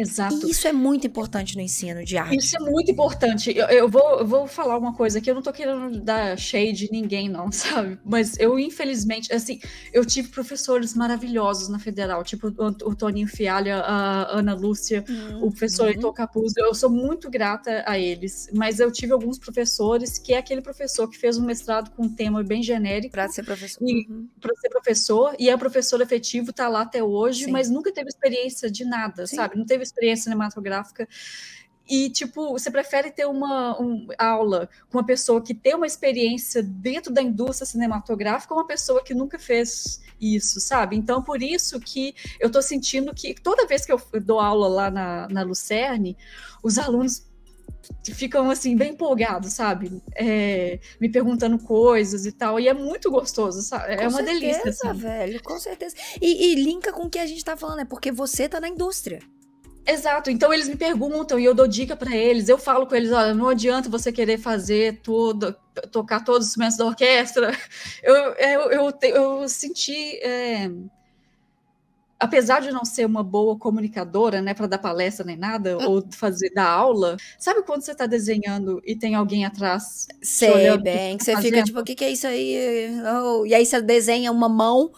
Exato. 0.00 0.46
E 0.46 0.50
isso 0.50 0.66
é 0.68 0.72
muito 0.72 1.06
importante 1.06 1.56
no 1.56 1.62
ensino 1.62 2.04
de 2.04 2.16
arte. 2.16 2.36
Isso 2.36 2.56
é 2.56 2.60
muito 2.70 2.90
importante. 2.90 3.56
Eu, 3.56 3.66
eu 3.66 3.88
vou, 3.88 4.18
eu 4.20 4.26
vou 4.26 4.46
falar 4.46 4.76
uma 4.78 4.94
coisa 4.94 5.18
aqui, 5.18 5.30
eu 5.30 5.34
não 5.34 5.42
tô 5.42 5.52
querendo 5.52 6.00
dar 6.00 6.36
shade 6.38 6.88
ninguém, 6.90 7.28
não, 7.28 7.50
sabe? 7.52 7.98
Mas 8.04 8.38
eu, 8.38 8.58
infelizmente, 8.58 9.32
assim, 9.32 9.60
eu 9.92 10.04
tive 10.04 10.28
professores 10.28 10.94
maravilhosos 10.94 11.68
na 11.68 11.78
Federal, 11.78 12.22
tipo 12.24 12.48
o, 12.48 12.66
o 12.90 12.94
Toninho 12.94 13.28
Fialha, 13.28 13.76
a 13.78 14.38
Ana 14.38 14.54
Lúcia, 14.54 15.04
o 15.40 15.50
professor 15.50 15.84
Uhum. 15.86 15.90
Heitor 15.90 16.12
Capuzzo. 16.12 16.54
Eu 16.58 16.74
sou 16.74 16.90
muito 16.90 17.30
grata 17.30 17.82
a 17.86 17.98
eles, 17.98 18.48
mas 18.54 18.80
eu 18.80 18.90
tive 18.90 19.12
alguns 19.12 19.38
professores 19.38 20.18
que 20.18 20.32
é 20.34 20.38
aquele 20.38 20.60
professor 20.60 21.08
que 21.08 21.16
fez 21.18 21.38
um 21.38 21.44
mestrado 21.44 21.90
com 21.90 22.04
um 22.04 22.08
tema 22.08 22.42
bem 22.42 22.62
genérico 22.62 23.12
Para 23.12 23.28
ser 23.28 23.42
professor. 23.44 23.78
E- 23.86 24.06
Uhum. 24.08 24.28
para 24.40 24.54
ser 24.56 24.68
professor 24.68 25.34
e 25.38 25.48
é 25.50 25.56
professor 25.56 26.00
efetivo, 26.00 26.52
tá 26.52 26.68
lá 26.68 26.82
até 26.82 27.02
hoje, 27.02 27.44
Sim. 27.44 27.50
mas 27.50 27.68
nunca 27.70 27.92
teve 27.92 28.08
experiência 28.08 28.70
de 28.70 28.84
nada, 28.84 29.26
Sim. 29.26 29.36
sabe? 29.36 29.56
Não 29.56 29.64
teve 29.66 29.82
experiência 29.88 30.24
cinematográfica. 30.24 31.08
E, 31.90 32.10
tipo, 32.10 32.52
você 32.52 32.70
prefere 32.70 33.10
ter 33.10 33.26
uma 33.26 33.80
um- 33.80 34.06
aula 34.18 34.68
com 34.90 34.98
uma 34.98 35.06
pessoa 35.06 35.40
que 35.42 35.54
tem 35.54 35.74
uma 35.74 35.86
experiência 35.86 36.62
dentro 36.62 37.10
da 37.12 37.22
indústria 37.22 37.64
cinematográfica 37.64 38.52
ou 38.52 38.60
uma 38.60 38.66
pessoa 38.66 39.02
que 39.02 39.14
nunca 39.14 39.38
fez 39.38 40.02
isso, 40.20 40.60
sabe? 40.60 40.96
Então, 40.96 41.22
por 41.22 41.42
isso 41.42 41.80
que 41.80 42.14
eu 42.38 42.50
tô 42.50 42.60
sentindo 42.60 43.14
que 43.14 43.34
toda 43.34 43.66
vez 43.66 43.86
que 43.86 43.92
eu 43.92 44.00
dou 44.22 44.38
aula 44.38 44.68
lá 44.68 44.90
na, 44.90 45.28
na 45.30 45.42
Lucerne, 45.42 46.14
os 46.62 46.76
alunos 46.78 47.26
ficam 48.12 48.50
assim 48.50 48.76
bem 48.76 48.92
empolgados, 48.92 49.54
sabe? 49.54 50.02
É, 50.14 50.78
me 51.00 51.08
perguntando 51.08 51.58
coisas 51.58 52.26
e 52.26 52.32
tal, 52.32 52.60
e 52.60 52.68
é 52.68 52.74
muito 52.74 53.10
gostoso, 53.10 53.62
sabe? 53.62 53.94
É 53.94 53.96
Com 53.96 54.08
uma 54.08 54.22
delícia. 54.22 54.54
certeza, 54.56 54.90
assim. 54.90 55.00
velho, 55.00 55.42
com 55.42 55.58
certeza. 55.58 55.96
E, 56.20 56.52
e 56.52 56.54
linka 56.56 56.92
com 56.92 57.04
o 57.04 57.10
que 57.10 57.18
a 57.18 57.26
gente 57.26 57.42
tá 57.42 57.56
falando, 57.56 57.80
é 57.80 57.84
porque 57.86 58.12
você 58.12 58.46
tá 58.46 58.60
na 58.60 58.68
indústria. 58.68 59.20
Exato. 59.88 60.30
Então 60.30 60.52
eles 60.52 60.68
me 60.68 60.76
perguntam 60.76 61.38
e 61.38 61.44
eu 61.46 61.54
dou 61.54 61.66
dica 61.66 61.96
para 61.96 62.14
eles. 62.14 62.48
Eu 62.48 62.58
falo 62.58 62.86
com 62.86 62.94
eles, 62.94 63.10
olha, 63.10 63.32
não 63.32 63.48
adianta 63.48 63.88
você 63.88 64.12
querer 64.12 64.36
fazer 64.36 65.00
tudo, 65.02 65.56
tocar 65.90 66.22
todos 66.22 66.42
os 66.42 66.48
instrumentos 66.48 66.76
da 66.76 66.84
orquestra. 66.84 67.52
Eu, 68.02 68.14
eu, 68.34 68.70
eu, 68.70 68.92
eu 69.02 69.48
senti, 69.48 70.16
é, 70.22 70.70
apesar 72.18 72.60
de 72.60 72.70
não 72.72 72.84
ser 72.84 73.04
uma 73.06 73.22
boa 73.22 73.58
comunicadora, 73.58 74.40
né, 74.42 74.54
para 74.54 74.66
dar 74.66 74.78
palestra 74.78 75.24
nem 75.24 75.36
nada 75.36 75.78
ou 75.78 76.02
fazer 76.12 76.50
dar 76.52 76.68
aula. 76.68 77.20
Sabe 77.38 77.62
quando 77.62 77.82
você 77.82 77.92
está 77.92 78.06
desenhando 78.06 78.80
e 78.84 78.96
tem 78.96 79.14
alguém 79.14 79.44
atrás? 79.44 80.06
Sei 80.22 80.50
olhando 80.50 80.82
bem, 80.82 81.16
você 81.18 81.18
que 81.18 81.24
você 81.24 81.32
tá 81.32 81.42
fica 81.42 81.62
fazendo. 81.62 81.64
tipo, 81.64 81.80
o 81.80 81.84
que, 81.84 81.94
que 81.94 82.04
é 82.04 82.10
isso 82.10 82.26
aí? 82.26 82.90
Oh, 83.24 83.46
E 83.46 83.54
aí 83.54 83.64
você 83.64 83.80
desenha 83.82 84.32
uma 84.32 84.48
mão. 84.48 84.92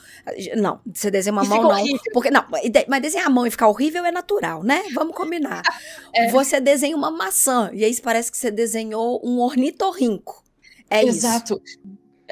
Não, 0.56 0.80
você 0.86 1.10
desenha 1.10 1.32
uma 1.32 1.44
E 1.44 1.48
mão, 1.48 1.58
fica 1.58 1.68
não. 1.68 1.70
horrível. 1.70 2.00
Porque, 2.12 2.30
não, 2.30 2.44
mas 2.88 3.02
desenhar 3.02 3.26
a 3.26 3.30
mão 3.30 3.46
e 3.46 3.50
ficar 3.50 3.68
horrível 3.68 4.04
é 4.04 4.12
natural, 4.12 4.62
né? 4.62 4.82
Vamos 4.94 5.14
combinar. 5.14 5.62
É. 6.12 6.28
Você 6.30 6.60
desenha 6.60 6.96
uma 6.96 7.10
maçã, 7.10 7.70
e 7.72 7.84
aí 7.84 8.00
parece 8.00 8.30
que 8.32 8.36
você 8.36 8.50
desenhou 8.50 9.20
um 9.24 9.38
ornitorrinco. 9.40 10.42
É 10.88 11.04
isso. 11.04 11.18
Exato. 11.18 11.60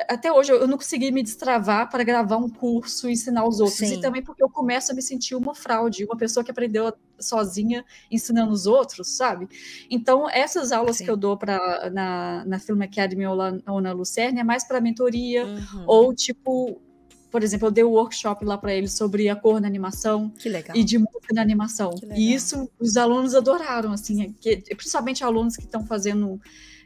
Até 0.09 0.33
hoje 0.33 0.53
eu 0.53 0.67
não 0.69 0.77
consegui 0.77 1.11
me 1.11 1.23
destravar 1.23 1.89
para 1.91 2.05
gravar 2.05 2.37
um 2.37 2.49
curso 2.49 3.09
e 3.09 3.13
ensinar 3.13 3.47
os 3.47 3.59
outros. 3.61 3.79
Sim. 3.79 3.95
E 3.95 4.01
também 4.01 4.23
porque 4.23 4.43
eu 4.43 4.49
começo 4.51 4.93
a 4.93 4.95
me 4.95 5.03
sentir 5.03 5.35
uma 5.35 5.55
fraude, 5.55 6.05
uma 6.05 6.17
pessoa 6.17 6.45
que 6.45 6.51
aprendeu 6.51 6.93
sozinha 7.19 7.85
ensinando 8.11 8.53
os 8.53 8.67
outros, 8.67 9.09
sabe? 9.17 9.49
Então, 9.91 10.29
essas 10.31 10.71
aulas 10.73 10.99
Sim. 10.99 11.05
que 11.05 11.11
eu 11.11 11.17
dou 11.17 11.37
pra, 11.37 11.91
na, 11.93 12.45
na 12.47 12.59
Film 12.59 12.83
Academy 12.83 13.27
ou, 13.27 13.35
lá, 13.35 13.53
ou 13.67 13.81
na 13.81 13.93
Lucerne 13.93 14.41
é 14.41 14.45
mais 14.45 14.65
para 14.67 14.81
mentoria, 14.81 15.45
Uhum. 15.47 15.85
ou 15.87 16.15
tipo, 16.15 16.81
por 17.31 17.43
exemplo, 17.43 17.67
eu 17.69 17.71
dei 17.73 17.85
um 17.85 17.91
workshop 17.91 18.45
lá 18.45 18.57
para 18.57 18.73
eles 18.73 18.93
sobre 18.93 19.29
a 19.29 19.37
cor 19.37 19.61
na 19.61 19.67
animação 19.67 20.31
Que 20.31 20.49
legal. 20.49 20.77
e 20.77 20.85
de 20.85 20.97
música 20.99 21.35
na 21.35 21.43
animação. 21.43 21.91
E 22.15 22.33
isso 22.33 22.71
os 22.79 22.97
alunos 22.97 23.35
adoraram, 23.35 23.93
assim, 23.93 24.23
é 24.23 24.31
que- 24.41 24.75
principalmente 24.77 25.23
alunos 25.25 25.57
que 25.57 25.65
estão 25.65 25.85
fazendo 25.85 26.41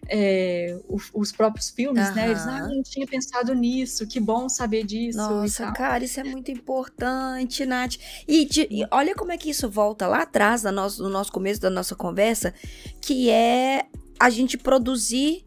é, 0.08 0.78
os 1.14 1.32
próprios 1.32 1.70
filmes, 1.70 2.12
né? 2.14 2.30
Eles, 2.30 2.42
Aham. 2.46 2.56
ah, 2.64 2.68
não 2.68 2.82
tinha 2.82 3.06
pensado 3.06 3.54
nisso, 3.54 4.06
que 4.06 4.18
bom 4.20 4.48
saber 4.48 4.84
disso. 4.84 5.18
Nossa, 5.18 5.64
tal." 5.64 5.72
cara, 5.74 6.04
isso 6.04 6.18
é 6.20 6.24
muito 6.24 6.50
importante, 6.50 7.64
Nath. 7.64 7.96
E, 8.26 8.44
de- 8.44 8.68
e 8.70 8.84
olha 8.90 9.14
como 9.14 9.32
é 9.32 9.38
que 9.38 9.50
isso 9.50 9.68
volta 9.70 10.06
lá 10.06 10.22
atrás, 10.22 10.62
no 10.64 10.72
nosso, 10.72 11.02
no 11.02 11.08
nosso 11.08 11.32
começo 11.32 11.60
da 11.60 11.70
nossa 11.70 11.94
conversa, 11.94 12.52
que 13.00 13.30
é 13.30 13.86
a 14.18 14.28
gente 14.30 14.58
produzir 14.58 15.42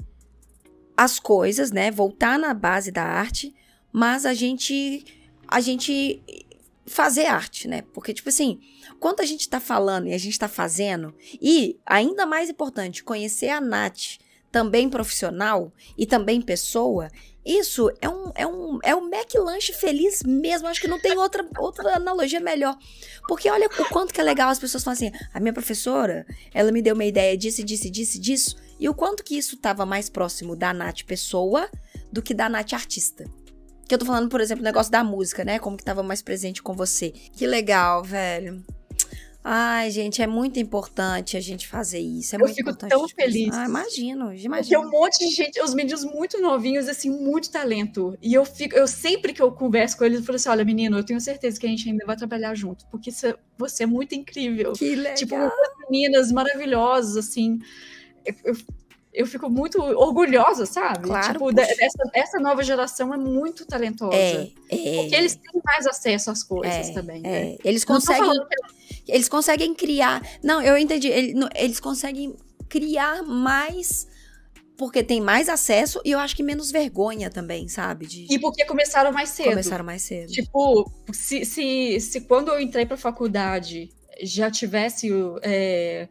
as 0.97 1.19
coisas, 1.19 1.71
né? 1.71 1.91
Voltar 1.91 2.39
na 2.39 2.53
base 2.53 2.91
da 2.91 3.03
arte, 3.03 3.53
mas 3.91 4.25
a 4.25 4.33
gente 4.33 5.03
a 5.47 5.59
gente 5.61 6.21
fazer 6.87 7.25
arte, 7.27 7.67
né? 7.67 7.83
Porque 7.93 8.13
tipo 8.13 8.29
assim, 8.29 8.59
quando 8.99 9.19
a 9.19 9.25
gente 9.25 9.47
tá 9.49 9.59
falando 9.59 10.07
e 10.07 10.13
a 10.13 10.17
gente 10.17 10.37
tá 10.39 10.47
fazendo, 10.47 11.13
e 11.41 11.77
ainda 11.85 12.25
mais 12.25 12.49
importante, 12.49 13.03
conhecer 13.03 13.49
a 13.49 13.59
Nath, 13.61 14.17
também 14.55 14.89
profissional 14.89 15.69
e 15.97 16.05
também 16.05 16.39
pessoa, 16.39 17.09
isso 17.45 17.91
é 17.99 18.07
um, 18.07 18.31
é 18.33 18.47
um, 18.47 18.79
é 18.81 18.95
um 18.95 19.13
McLanche 19.13 19.73
feliz 19.73 20.23
mesmo. 20.23 20.69
Acho 20.69 20.79
que 20.79 20.87
não 20.87 20.97
tem 20.97 21.17
outra, 21.17 21.45
outra 21.57 21.97
analogia 21.97 22.39
melhor. 22.39 22.77
Porque 23.27 23.49
olha 23.49 23.67
o 23.67 23.89
quanto 23.89 24.13
que 24.13 24.21
é 24.21 24.23
legal 24.23 24.47
as 24.49 24.57
pessoas 24.57 24.81
falam 24.81 24.93
assim: 24.93 25.11
a 25.33 25.41
minha 25.41 25.51
professora, 25.51 26.25
ela 26.53 26.71
me 26.71 26.81
deu 26.81 26.93
uma 26.93 27.03
ideia 27.03 27.37
disso, 27.37 27.65
disso, 27.65 27.91
disso, 27.91 28.17
disso. 28.17 28.55
E 28.79 28.87
o 28.87 28.93
quanto 28.93 29.25
que 29.25 29.37
isso 29.37 29.57
tava 29.57 29.85
mais 29.85 30.09
próximo 30.09 30.55
da 30.55 30.73
Nath 30.73 31.03
pessoa 31.03 31.69
do 32.09 32.21
que 32.21 32.33
da 32.33 32.47
Nath 32.47 32.71
artista. 32.71 33.25
Que 33.89 33.93
eu 33.93 33.99
tô 33.99 34.05
falando, 34.05 34.29
por 34.29 34.39
exemplo, 34.39 34.61
o 34.61 34.65
negócio 34.65 34.89
da 34.89 35.03
música, 35.03 35.43
né? 35.43 35.59
Como 35.59 35.75
que 35.75 35.83
tava 35.83 36.01
mais 36.01 36.21
presente 36.21 36.63
com 36.63 36.73
você. 36.73 37.09
Que 37.11 37.45
legal, 37.45 38.05
velho. 38.05 38.63
Ai, 39.47 39.91
gente, 39.91 40.23
é 40.23 40.25
muito 40.25 40.59
importante 40.59 41.37
a 41.37 41.39
gente 41.39 41.67
fazer 41.67 41.99
isso. 41.99 42.33
É 42.33 42.37
Eu 42.37 42.39
muito 42.39 42.55
fico 42.55 42.71
importante. 42.71 42.89
tão 42.89 43.07
feliz. 43.07 43.53
Ah, 43.53 43.65
imagino, 43.65 44.33
imagino. 44.33 44.81
um 44.81 44.89
monte 44.89 45.19
de 45.19 45.35
gente, 45.35 45.61
os 45.61 45.75
meninos 45.75 46.03
muito 46.03 46.41
novinhos, 46.41 46.87
assim, 46.87 47.11
muito 47.11 47.51
talento. 47.51 48.17
E 48.23 48.33
eu 48.33 48.43
fico, 48.43 48.75
eu 48.75 48.87
sempre 48.87 49.33
que 49.33 49.41
eu 49.43 49.51
converso 49.51 49.99
com 49.99 50.03
eles, 50.05 50.17
eu 50.17 50.25
falo 50.25 50.37
assim: 50.37 50.49
olha, 50.49 50.65
menino, 50.65 50.97
eu 50.97 51.03
tenho 51.03 51.21
certeza 51.21 51.59
que 51.59 51.67
a 51.67 51.69
gente 51.69 51.87
ainda 51.87 52.03
vai 52.07 52.15
trabalhar 52.15 52.55
junto, 52.55 52.87
porque 52.87 53.11
você, 53.11 53.35
você 53.55 53.83
é 53.83 53.85
muito 53.85 54.15
incrível. 54.15 54.73
Que 54.73 54.95
legal. 54.95 55.15
Tipo, 55.15 55.35
meninas 55.91 56.31
maravilhosas, 56.31 57.15
assim. 57.15 57.59
Eu, 58.25 58.33
eu, 58.45 58.55
eu 59.15 59.25
fico 59.25 59.49
muito 59.49 59.81
orgulhosa, 59.81 60.65
sabe? 60.65 61.07
Claro, 61.07 61.33
tipo, 61.33 61.59
essa, 61.59 62.03
essa 62.13 62.39
nova 62.39 62.61
geração 62.63 63.13
é 63.13 63.17
muito 63.17 63.65
talentosa. 63.65 64.15
é, 64.15 64.51
é. 64.69 65.01
Porque 65.01 65.15
eles 65.15 65.35
têm 65.35 65.61
mais 65.65 65.87
acesso 65.87 66.29
às 66.31 66.43
coisas 66.43 66.89
É, 66.89 66.93
também. 66.93 67.21
né? 67.21 67.29
É, 67.53 67.57
eles 67.63 67.85
Não 67.85 67.99
tô 67.99 68.05
conseguem, 68.05 68.39
que- 69.05 69.11
eles 69.11 69.29
conseguem 69.29 69.73
criar. 69.73 70.21
Não, 70.43 70.61
eu 70.61 70.77
entendi. 70.77 71.07
Eles 71.55 71.79
conseguem 71.79 72.35
criar 72.69 73.23
mais 73.23 74.07
porque 74.77 75.01
tem 75.01 75.21
mais 75.21 75.47
acesso 75.47 76.01
e 76.03 76.11
eu 76.11 76.19
acho 76.19 76.35
que 76.35 76.43
menos 76.43 76.69
vergonha 76.69 77.29
também, 77.29 77.65
sabe? 77.69 78.05
De 78.05 78.27
E 78.29 78.37
porque 78.37 78.65
começaram 78.65 79.11
mais 79.13 79.29
cedo. 79.29 79.49
começaram 79.51 79.85
mais 79.85 80.01
cedo. 80.01 80.29
Tipo, 80.33 80.91
se, 81.13 81.45
se, 81.45 81.97
se 82.01 82.21
quando 82.21 82.49
eu 82.51 82.59
entrei 82.59 82.85
pra 82.85 82.97
faculdade 82.97 83.89
já 84.21 84.51
tivesse 84.51 85.09
é, 85.41 86.09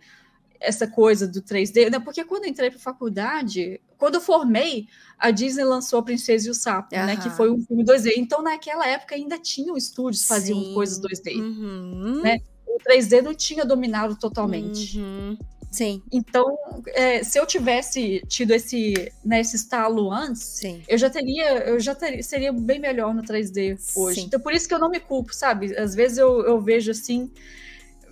essa 0.64 0.86
coisa 0.86 1.26
do 1.26 1.42
3D, 1.42 1.90
né? 1.90 1.98
porque 1.98 2.24
quando 2.24 2.44
eu 2.44 2.50
entrei 2.50 2.70
pra 2.70 2.78
faculdade, 2.78 3.80
quando 3.98 4.16
eu 4.16 4.20
formei, 4.20 4.86
a 5.18 5.30
Disney 5.30 5.64
lançou 5.64 5.98
a 5.98 6.02
Princesa 6.02 6.48
e 6.48 6.50
o 6.50 6.54
Sapo, 6.54 6.94
né? 6.94 7.16
Que 7.16 7.30
foi 7.30 7.50
um 7.50 7.60
filme 7.64 7.84
2D. 7.84 8.12
Então, 8.16 8.42
naquela 8.42 8.86
época, 8.86 9.14
ainda 9.14 9.38
tinham 9.38 9.76
estúdios 9.76 10.22
que 10.22 10.28
faziam 10.28 10.60
Sim. 10.60 10.74
coisas 10.74 11.00
2D. 11.00 11.36
Uhum. 11.36 12.20
Né? 12.22 12.38
O 12.66 12.78
3D 12.78 13.22
não 13.22 13.34
tinha 13.34 13.64
dominado 13.64 14.16
totalmente. 14.16 14.98
Uhum. 14.98 15.38
Sim, 15.74 16.00
Então, 16.12 16.56
é, 16.88 17.24
se 17.24 17.36
eu 17.36 17.44
tivesse 17.44 18.22
tido 18.28 18.52
esse, 18.52 19.10
né, 19.24 19.40
esse 19.40 19.56
estalo 19.56 20.12
antes, 20.12 20.40
sim. 20.40 20.84
eu 20.86 20.96
já 20.96 21.10
teria, 21.10 21.64
eu 21.64 21.80
já 21.80 21.96
teria, 21.96 22.22
seria 22.22 22.52
bem 22.52 22.78
melhor 22.78 23.12
no 23.12 23.22
3D 23.22 23.76
hoje. 23.96 24.20
Sim. 24.20 24.26
Então, 24.26 24.38
por 24.38 24.52
isso 24.52 24.68
que 24.68 24.74
eu 24.74 24.78
não 24.78 24.88
me 24.88 25.00
culpo, 25.00 25.34
sabe? 25.34 25.76
Às 25.76 25.92
vezes 25.92 26.18
eu, 26.18 26.42
eu 26.46 26.60
vejo 26.60 26.92
assim, 26.92 27.28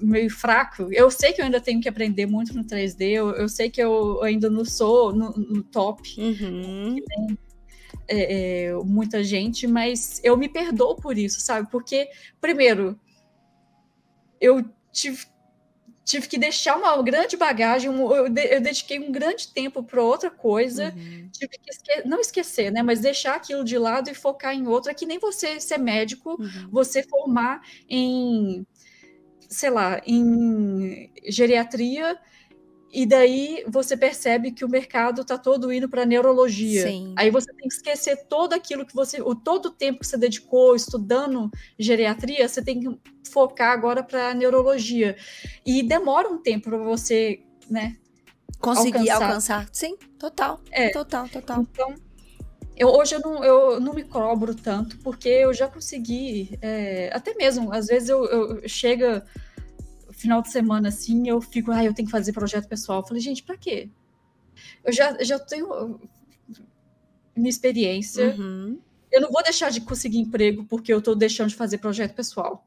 meio 0.06 0.30
fraco. 0.30 0.88
Eu 0.92 1.10
sei 1.10 1.32
que 1.32 1.40
eu 1.40 1.44
ainda 1.44 1.60
tenho 1.60 1.80
que 1.80 1.88
aprender 1.88 2.26
muito 2.26 2.54
no 2.54 2.64
3D, 2.64 3.10
eu, 3.10 3.30
eu 3.32 3.48
sei 3.48 3.70
que 3.70 3.82
eu 3.82 4.22
ainda 4.22 4.50
não 4.50 4.64
sou 4.64 5.12
no, 5.12 5.30
no 5.30 5.62
top, 5.62 6.02
Uhum. 6.18 6.96
é, 8.08 8.66
é, 8.66 8.74
muita 8.84 9.22
gente, 9.22 9.66
mas 9.66 10.20
eu 10.22 10.36
me 10.36 10.48
perdoo 10.48 10.96
por 10.96 11.16
isso, 11.16 11.40
sabe? 11.40 11.70
Porque, 11.70 12.08
primeiro, 12.40 12.98
eu 14.40 14.64
tive 14.92 15.26
tive 16.04 16.26
que 16.28 16.38
deixar 16.38 16.76
uma 16.76 17.00
grande 17.02 17.36
bagagem, 17.36 17.90
eu, 17.90 18.26
eu 18.26 18.60
dediquei 18.60 18.98
um 18.98 19.12
grande 19.12 19.48
tempo 19.48 19.82
para 19.82 20.02
outra 20.02 20.30
coisa, 20.30 20.92
uhum. 20.96 21.28
tive 21.32 21.58
que 21.58 21.70
esque 21.70 22.08
não 22.08 22.20
esquecer, 22.20 22.72
né, 22.72 22.82
mas 22.82 23.00
deixar 23.00 23.36
aquilo 23.36 23.64
de 23.64 23.78
lado 23.78 24.10
e 24.10 24.14
focar 24.14 24.54
em 24.54 24.66
outra, 24.66 24.90
é 24.92 24.94
que 24.94 25.06
nem 25.06 25.18
você 25.18 25.60
ser 25.60 25.78
médico, 25.78 26.36
uhum. 26.40 26.68
você 26.70 27.02
formar 27.02 27.62
em, 27.88 28.66
sei 29.52 29.70
lá, 29.70 30.00
em 30.06 31.10
geriatria, 31.28 32.18
e 32.92 33.06
daí 33.06 33.64
você 33.68 33.96
percebe 33.96 34.52
que 34.52 34.64
o 34.64 34.68
mercado 34.68 35.22
está 35.22 35.38
todo 35.38 35.72
indo 35.72 35.88
para 35.88 36.04
neurologia. 36.04 36.86
Sim. 36.86 37.14
Aí 37.16 37.30
você 37.30 37.52
tem 37.52 37.68
que 37.68 37.74
esquecer 37.74 38.26
todo 38.28 38.52
aquilo 38.52 38.84
que 38.84 38.94
você, 38.94 39.22
o 39.22 39.34
todo 39.34 39.66
o 39.66 39.70
tempo 39.70 40.00
que 40.00 40.06
você 40.06 40.16
dedicou 40.16 40.74
estudando 40.74 41.50
geriatria, 41.78 42.46
você 42.46 42.62
tem 42.62 42.80
que 42.80 42.98
focar 43.30 43.72
agora 43.72 44.02
para 44.02 44.34
neurologia. 44.34 45.16
E 45.64 45.82
demora 45.82 46.28
um 46.28 46.38
tempo 46.38 46.68
para 46.68 46.78
você, 46.78 47.42
né, 47.70 47.96
conseguir 48.58 49.10
alcançar. 49.10 49.26
alcançar. 49.26 49.68
Sim, 49.72 49.96
total. 50.18 50.60
É. 50.70 50.90
Total, 50.90 51.28
total. 51.28 51.62
Então, 51.62 51.94
eu, 52.76 52.88
hoje 52.88 53.14
eu 53.14 53.20
não, 53.20 53.44
eu 53.44 53.80
não 53.80 53.94
me 53.94 54.02
cobro 54.02 54.54
tanto, 54.54 54.98
porque 54.98 55.28
eu 55.28 55.52
já 55.52 55.68
consegui, 55.68 56.58
é, 56.60 57.10
até 57.14 57.34
mesmo, 57.34 57.72
às 57.72 57.86
vezes 57.86 58.08
eu, 58.08 58.24
eu 58.24 58.68
chega 58.68 59.24
final 60.12 60.40
de 60.40 60.50
semana 60.50 60.88
assim, 60.88 61.28
eu 61.28 61.40
fico, 61.40 61.70
ah, 61.70 61.84
eu 61.84 61.92
tenho 61.92 62.06
que 62.06 62.12
fazer 62.12 62.32
projeto 62.32 62.68
pessoal. 62.68 63.00
Eu 63.00 63.06
falei, 63.06 63.20
gente, 63.20 63.42
para 63.42 63.56
quê? 63.56 63.88
Eu 64.84 64.92
já, 64.92 65.22
já 65.22 65.38
tenho 65.38 66.00
minha 67.34 67.50
experiência. 67.50 68.34
Uhum. 68.36 68.78
Eu 69.10 69.20
não 69.20 69.30
vou 69.30 69.42
deixar 69.42 69.70
de 69.70 69.80
conseguir 69.80 70.18
emprego 70.18 70.64
porque 70.64 70.92
eu 70.92 70.98
estou 70.98 71.14
deixando 71.14 71.48
de 71.48 71.56
fazer 71.56 71.78
projeto 71.78 72.14
pessoal 72.14 72.64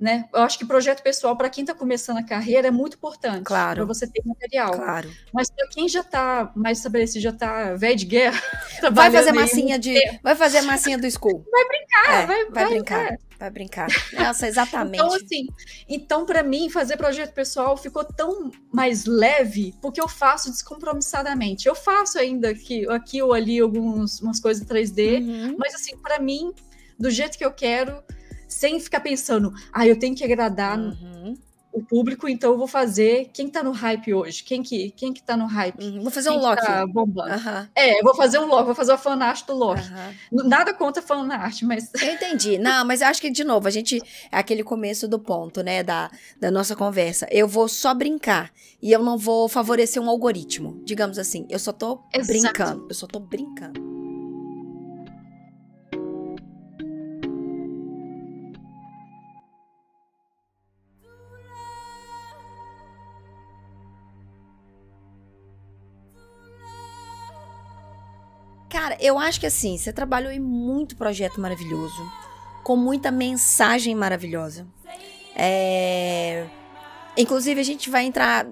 né? 0.00 0.28
Eu 0.32 0.40
acho 0.40 0.58
que 0.58 0.64
projeto 0.64 1.02
pessoal 1.02 1.36
para 1.36 1.50
quem 1.50 1.62
está 1.62 1.74
começando 1.74 2.16
a 2.16 2.22
carreira 2.22 2.68
é 2.68 2.70
muito 2.70 2.96
importante. 2.96 3.44
Claro. 3.44 3.76
Para 3.76 3.84
você 3.84 4.06
ter 4.06 4.22
material. 4.24 4.72
Claro. 4.72 5.10
Mas 5.32 5.50
para 5.50 5.68
quem 5.68 5.88
já 5.88 6.00
está 6.00 6.50
mais 6.56 6.78
estabelecido, 6.78 7.22
já 7.22 7.30
está 7.30 7.74
velho 7.74 7.96
de 7.96 8.06
guerra, 8.06 8.40
vai 8.92 9.10
fazer 9.10 9.32
massinha 9.32 9.78
de, 9.78 9.94
vai 10.22 10.34
fazer 10.34 10.62
massinha 10.62 10.96
do 10.96 11.10
school. 11.10 11.44
Vai 11.50 11.64
brincar, 11.66 12.22
é, 12.22 12.26
vai, 12.26 12.44
vai, 12.44 12.50
vai, 12.50 12.68
brincar. 12.68 13.12
É. 13.12 13.18
Vai 13.38 13.50
brincar. 13.50 13.88
Nossa, 14.12 14.46
exatamente. 14.46 15.02
Então, 15.02 15.14
assim, 15.14 15.46
então 15.88 16.26
para 16.26 16.42
mim 16.42 16.70
fazer 16.70 16.96
projeto 16.96 17.32
pessoal 17.32 17.76
ficou 17.76 18.04
tão 18.04 18.50
mais 18.72 19.04
leve 19.04 19.74
porque 19.82 20.00
eu 20.00 20.08
faço 20.08 20.50
descompromissadamente. 20.50 21.66
Eu 21.66 21.74
faço 21.74 22.18
ainda 22.18 22.50
aqui, 22.50 22.88
aqui 22.88 23.22
ou 23.22 23.32
ali 23.32 23.58
algumas 23.58 24.20
umas 24.20 24.40
coisas 24.40 24.64
3D, 24.66 25.20
uhum. 25.20 25.56
mas 25.58 25.74
assim, 25.74 25.96
para 25.96 26.18
mim, 26.18 26.52
do 26.98 27.10
jeito 27.10 27.36
que 27.36 27.44
eu 27.44 27.52
quero, 27.52 28.02
sem 28.50 28.78
ficar 28.80 29.00
pensando, 29.00 29.52
ah, 29.72 29.86
eu 29.86 29.98
tenho 29.98 30.14
que 30.14 30.24
agradar 30.24 30.78
uhum. 30.78 31.38
o 31.72 31.82
público, 31.82 32.28
então 32.28 32.50
eu 32.50 32.58
vou 32.58 32.66
fazer 32.66 33.30
quem 33.32 33.48
tá 33.48 33.62
no 33.62 33.70
hype 33.70 34.12
hoje, 34.12 34.42
quem 34.42 34.60
que, 34.60 34.90
quem 34.90 35.12
que 35.12 35.22
tá 35.22 35.36
no 35.36 35.46
hype. 35.46 35.82
Uhum. 35.82 36.02
Vou 36.02 36.10
fazer 36.10 36.30
quem 36.30 36.38
um 36.38 36.42
Loki. 36.42 36.66
Tá 36.66 36.86
bombando. 36.86 37.32
Uhum. 37.32 37.66
É, 37.74 38.02
vou 38.02 38.14
fazer 38.14 38.38
um 38.40 38.46
Loki, 38.46 38.64
vou 38.64 38.74
fazer 38.74 38.92
a 38.92 38.98
fanart 38.98 39.46
do 39.46 39.54
Loki. 39.54 39.82
Nada 40.32 40.74
contra 40.74 41.00
fanart, 41.00 41.62
mas... 41.62 41.90
Eu 42.02 42.12
entendi. 42.12 42.58
Não, 42.58 42.84
mas 42.84 43.00
eu 43.00 43.06
acho 43.06 43.20
que, 43.20 43.30
de 43.30 43.44
novo, 43.44 43.68
a 43.68 43.70
gente... 43.70 44.02
É 44.32 44.38
aquele 44.38 44.64
começo 44.64 45.06
do 45.06 45.18
ponto, 45.18 45.62
né, 45.62 45.82
da, 45.82 46.10
da 46.40 46.50
nossa 46.50 46.74
conversa. 46.74 47.28
Eu 47.30 47.46
vou 47.46 47.68
só 47.68 47.94
brincar 47.94 48.50
e 48.82 48.90
eu 48.90 49.02
não 49.02 49.16
vou 49.16 49.48
favorecer 49.48 50.02
um 50.02 50.10
algoritmo, 50.10 50.82
digamos 50.84 51.18
assim. 51.18 51.46
Eu 51.48 51.58
só 51.58 51.72
tô 51.72 52.00
Exato. 52.12 52.26
brincando. 52.26 52.86
Eu 52.88 52.94
só 52.94 53.06
tô 53.06 53.20
brincando. 53.20 53.89
Cara, 68.70 68.96
eu 69.00 69.18
acho 69.18 69.40
que 69.40 69.46
assim, 69.46 69.76
você 69.76 69.92
trabalhou 69.92 70.30
em 70.30 70.38
muito 70.38 70.96
projeto 70.96 71.40
maravilhoso, 71.40 72.10
com 72.62 72.76
muita 72.76 73.10
mensagem 73.10 73.96
maravilhosa. 73.96 74.64
É... 75.34 76.46
Inclusive, 77.16 77.60
a 77.60 77.64
gente 77.64 77.90
vai 77.90 78.04
entrar. 78.04 78.46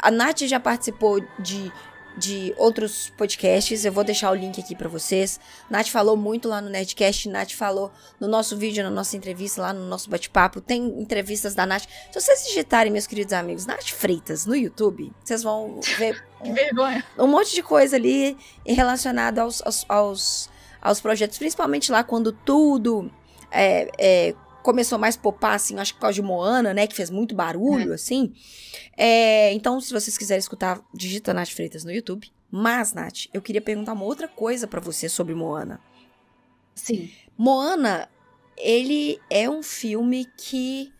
A 0.00 0.10
Nath 0.10 0.40
já 0.40 0.58
participou 0.58 1.20
de 1.38 1.72
de 2.16 2.54
outros 2.56 3.10
podcasts. 3.16 3.84
Eu 3.84 3.92
vou 3.92 4.04
deixar 4.04 4.30
o 4.30 4.34
link 4.34 4.60
aqui 4.60 4.74
para 4.74 4.88
vocês. 4.88 5.40
Nath 5.70 5.88
falou 5.88 6.16
muito 6.16 6.48
lá 6.48 6.60
no 6.60 6.68
Netcast, 6.68 7.28
Nath 7.28 7.52
falou 7.52 7.90
no 8.20 8.28
nosso 8.28 8.56
vídeo, 8.56 8.82
na 8.82 8.90
nossa 8.90 9.16
entrevista, 9.16 9.62
lá 9.62 9.72
no 9.72 9.86
nosso 9.86 10.10
bate-papo. 10.10 10.60
Tem 10.60 10.82
entrevistas 11.00 11.54
da 11.54 11.64
Nath. 11.66 11.84
Se 12.10 12.20
vocês 12.20 12.46
digitarem, 12.46 12.92
meus 12.92 13.06
queridos 13.06 13.32
amigos, 13.32 13.66
Nath 13.66 13.88
Freitas 13.90 14.46
no 14.46 14.54
YouTube, 14.54 15.12
vocês 15.22 15.42
vão 15.42 15.80
ver. 15.98 16.22
que 16.42 16.52
vergonha. 16.52 17.04
Um 17.18 17.26
monte 17.26 17.54
de 17.54 17.62
coisa 17.62 17.96
ali 17.96 18.36
relacionado 18.66 19.38
aos, 19.38 19.62
aos, 19.62 19.86
aos, 19.88 20.50
aos 20.80 21.00
projetos, 21.00 21.38
principalmente 21.38 21.90
lá 21.90 22.04
quando 22.04 22.32
tudo. 22.32 23.10
É, 23.50 23.90
é, 23.98 24.34
começou 24.62 24.98
mais 24.98 25.16
a 25.16 25.20
popar, 25.20 25.54
assim, 25.54 25.78
acho 25.78 25.92
que 25.92 25.98
por 25.98 26.02
causa 26.02 26.14
de 26.14 26.22
Moana, 26.22 26.72
né? 26.72 26.86
Que 26.86 26.94
fez 26.94 27.10
muito 27.10 27.34
barulho, 27.34 27.92
é. 27.92 27.94
assim. 27.94 28.32
É, 28.96 29.52
então, 29.52 29.80
se 29.80 29.92
vocês 29.92 30.16
quiserem 30.16 30.40
escutar, 30.40 30.80
digita 30.94 31.34
Nath 31.34 31.50
Freitas 31.50 31.84
no 31.84 31.92
YouTube. 31.92 32.30
Mas, 32.50 32.92
Nath, 32.92 33.26
eu 33.32 33.40
queria 33.40 33.60
perguntar 33.60 33.94
uma 33.94 34.04
outra 34.04 34.28
coisa 34.28 34.66
para 34.66 34.80
você 34.80 35.08
sobre 35.08 35.34
Moana. 35.34 35.80
Sim. 36.74 37.10
Moana, 37.36 38.08
ele 38.56 39.18
é 39.30 39.48
um 39.48 39.62
filme 39.62 40.26
que 40.36 40.92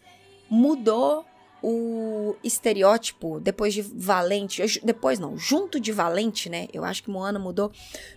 mudou 0.49 1.25
o 1.63 2.35
estereótipo 2.43 3.39
depois 3.39 3.73
de 3.73 3.83
Valente, 3.83 4.81
depois 4.83 5.19
não, 5.19 5.39
junto 5.39 5.79
de 5.79 5.93
Valente, 5.93 6.51
né? 6.51 6.67
Eu 6.73 6.85
acho 6.85 7.03
que 7.05 7.11
Moana 7.11 7.39
mudou 7.39 7.71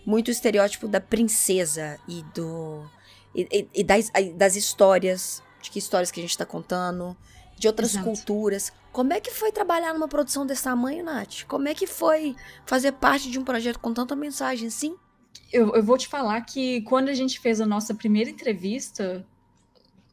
muito 0.04 0.28
o 0.28 0.30
estereótipo 0.32 0.88
da 0.88 1.00
princesa 1.00 1.98
e 2.08 2.22
do 2.34 2.84
e, 3.36 3.46
e, 3.52 3.80
e 3.80 3.84
das, 3.84 4.10
das 4.34 4.56
histórias, 4.56 5.42
de 5.60 5.70
que 5.70 5.78
histórias 5.78 6.10
que 6.10 6.18
a 6.18 6.22
gente 6.22 6.30
está 6.30 6.46
contando, 6.46 7.16
de 7.58 7.66
outras 7.66 7.90
Exato. 7.90 8.04
culturas. 8.04 8.72
Como 8.92 9.12
é 9.12 9.20
que 9.20 9.30
foi 9.30 9.52
trabalhar 9.52 9.92
numa 9.92 10.08
produção 10.08 10.46
desse 10.46 10.64
tamanho, 10.64 11.04
Nath? 11.04 11.44
Como 11.46 11.68
é 11.68 11.74
que 11.74 11.86
foi 11.86 12.34
fazer 12.64 12.92
parte 12.92 13.30
de 13.30 13.38
um 13.38 13.44
projeto 13.44 13.78
com 13.78 13.92
tanta 13.92 14.16
mensagem, 14.16 14.70
sim? 14.70 14.96
Eu, 15.52 15.74
eu 15.74 15.82
vou 15.82 15.98
te 15.98 16.08
falar 16.08 16.40
que 16.42 16.80
quando 16.82 17.10
a 17.10 17.14
gente 17.14 17.38
fez 17.38 17.60
a 17.60 17.66
nossa 17.66 17.94
primeira 17.94 18.30
entrevista, 18.30 19.24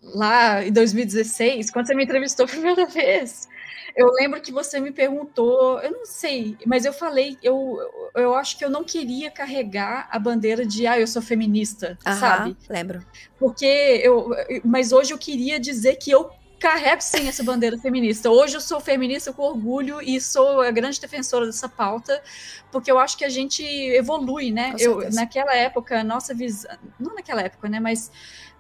lá 0.01 0.63
em 0.65 0.71
2016, 0.71 1.71
quando 1.71 1.88
você 1.88 1.95
me 1.95 2.03
entrevistou 2.03 2.45
a 2.45 2.49
primeira 2.49 2.86
vez, 2.88 3.47
eu 3.95 4.07
lembro 4.11 4.41
que 4.41 4.51
você 4.51 4.80
me 4.80 4.91
perguntou, 4.91 5.80
eu 5.82 5.91
não 5.91 6.05
sei, 6.05 6.57
mas 6.65 6.86
eu 6.86 6.93
falei, 6.93 7.38
eu, 7.41 7.78
eu 8.15 8.34
acho 8.36 8.57
que 8.57 8.65
eu 8.65 8.69
não 8.69 8.84
queria 8.84 9.30
carregar 9.30 10.07
a 10.11 10.17
bandeira 10.17 10.65
de, 10.65 10.88
ah, 10.88 10.99
eu 10.99 11.07
sou 11.07 11.21
feminista, 11.21 11.97
Aham, 12.05 12.19
sabe? 12.19 12.57
Lembro. 12.69 13.05
Porque 13.38 13.65
eu, 13.65 14.32
mas 14.63 14.91
hoje 14.91 15.13
eu 15.13 15.17
queria 15.17 15.59
dizer 15.59 15.95
que 15.97 16.11
eu 16.11 16.30
carrego 16.63 17.01
sim 17.01 17.28
essa 17.28 17.43
bandeira 17.43 17.78
feminista. 17.78 18.30
Hoje 18.32 18.55
eu 18.55 18.61
sou 18.61 18.80
feminista 18.80 19.34
com 19.34 19.43
orgulho 19.43 20.01
e 20.01 20.21
sou 20.21 20.61
a 20.61 20.71
grande 20.71 20.99
defensora 20.99 21.45
dessa 21.45 21.67
pauta, 21.67 22.24
porque 22.71 22.89
eu 22.89 22.97
acho 22.97 23.17
que 23.17 23.26
a 23.26 23.30
gente 23.30 23.61
evolui, 23.63 24.49
né? 24.49 24.74
Eu, 24.80 25.11
naquela 25.11 25.53
época, 25.53 26.05
nossa 26.05 26.34
visão, 26.34 26.71
não 26.97 27.15
naquela 27.15 27.41
época, 27.41 27.67
né? 27.67 27.82
Mas 27.82 28.09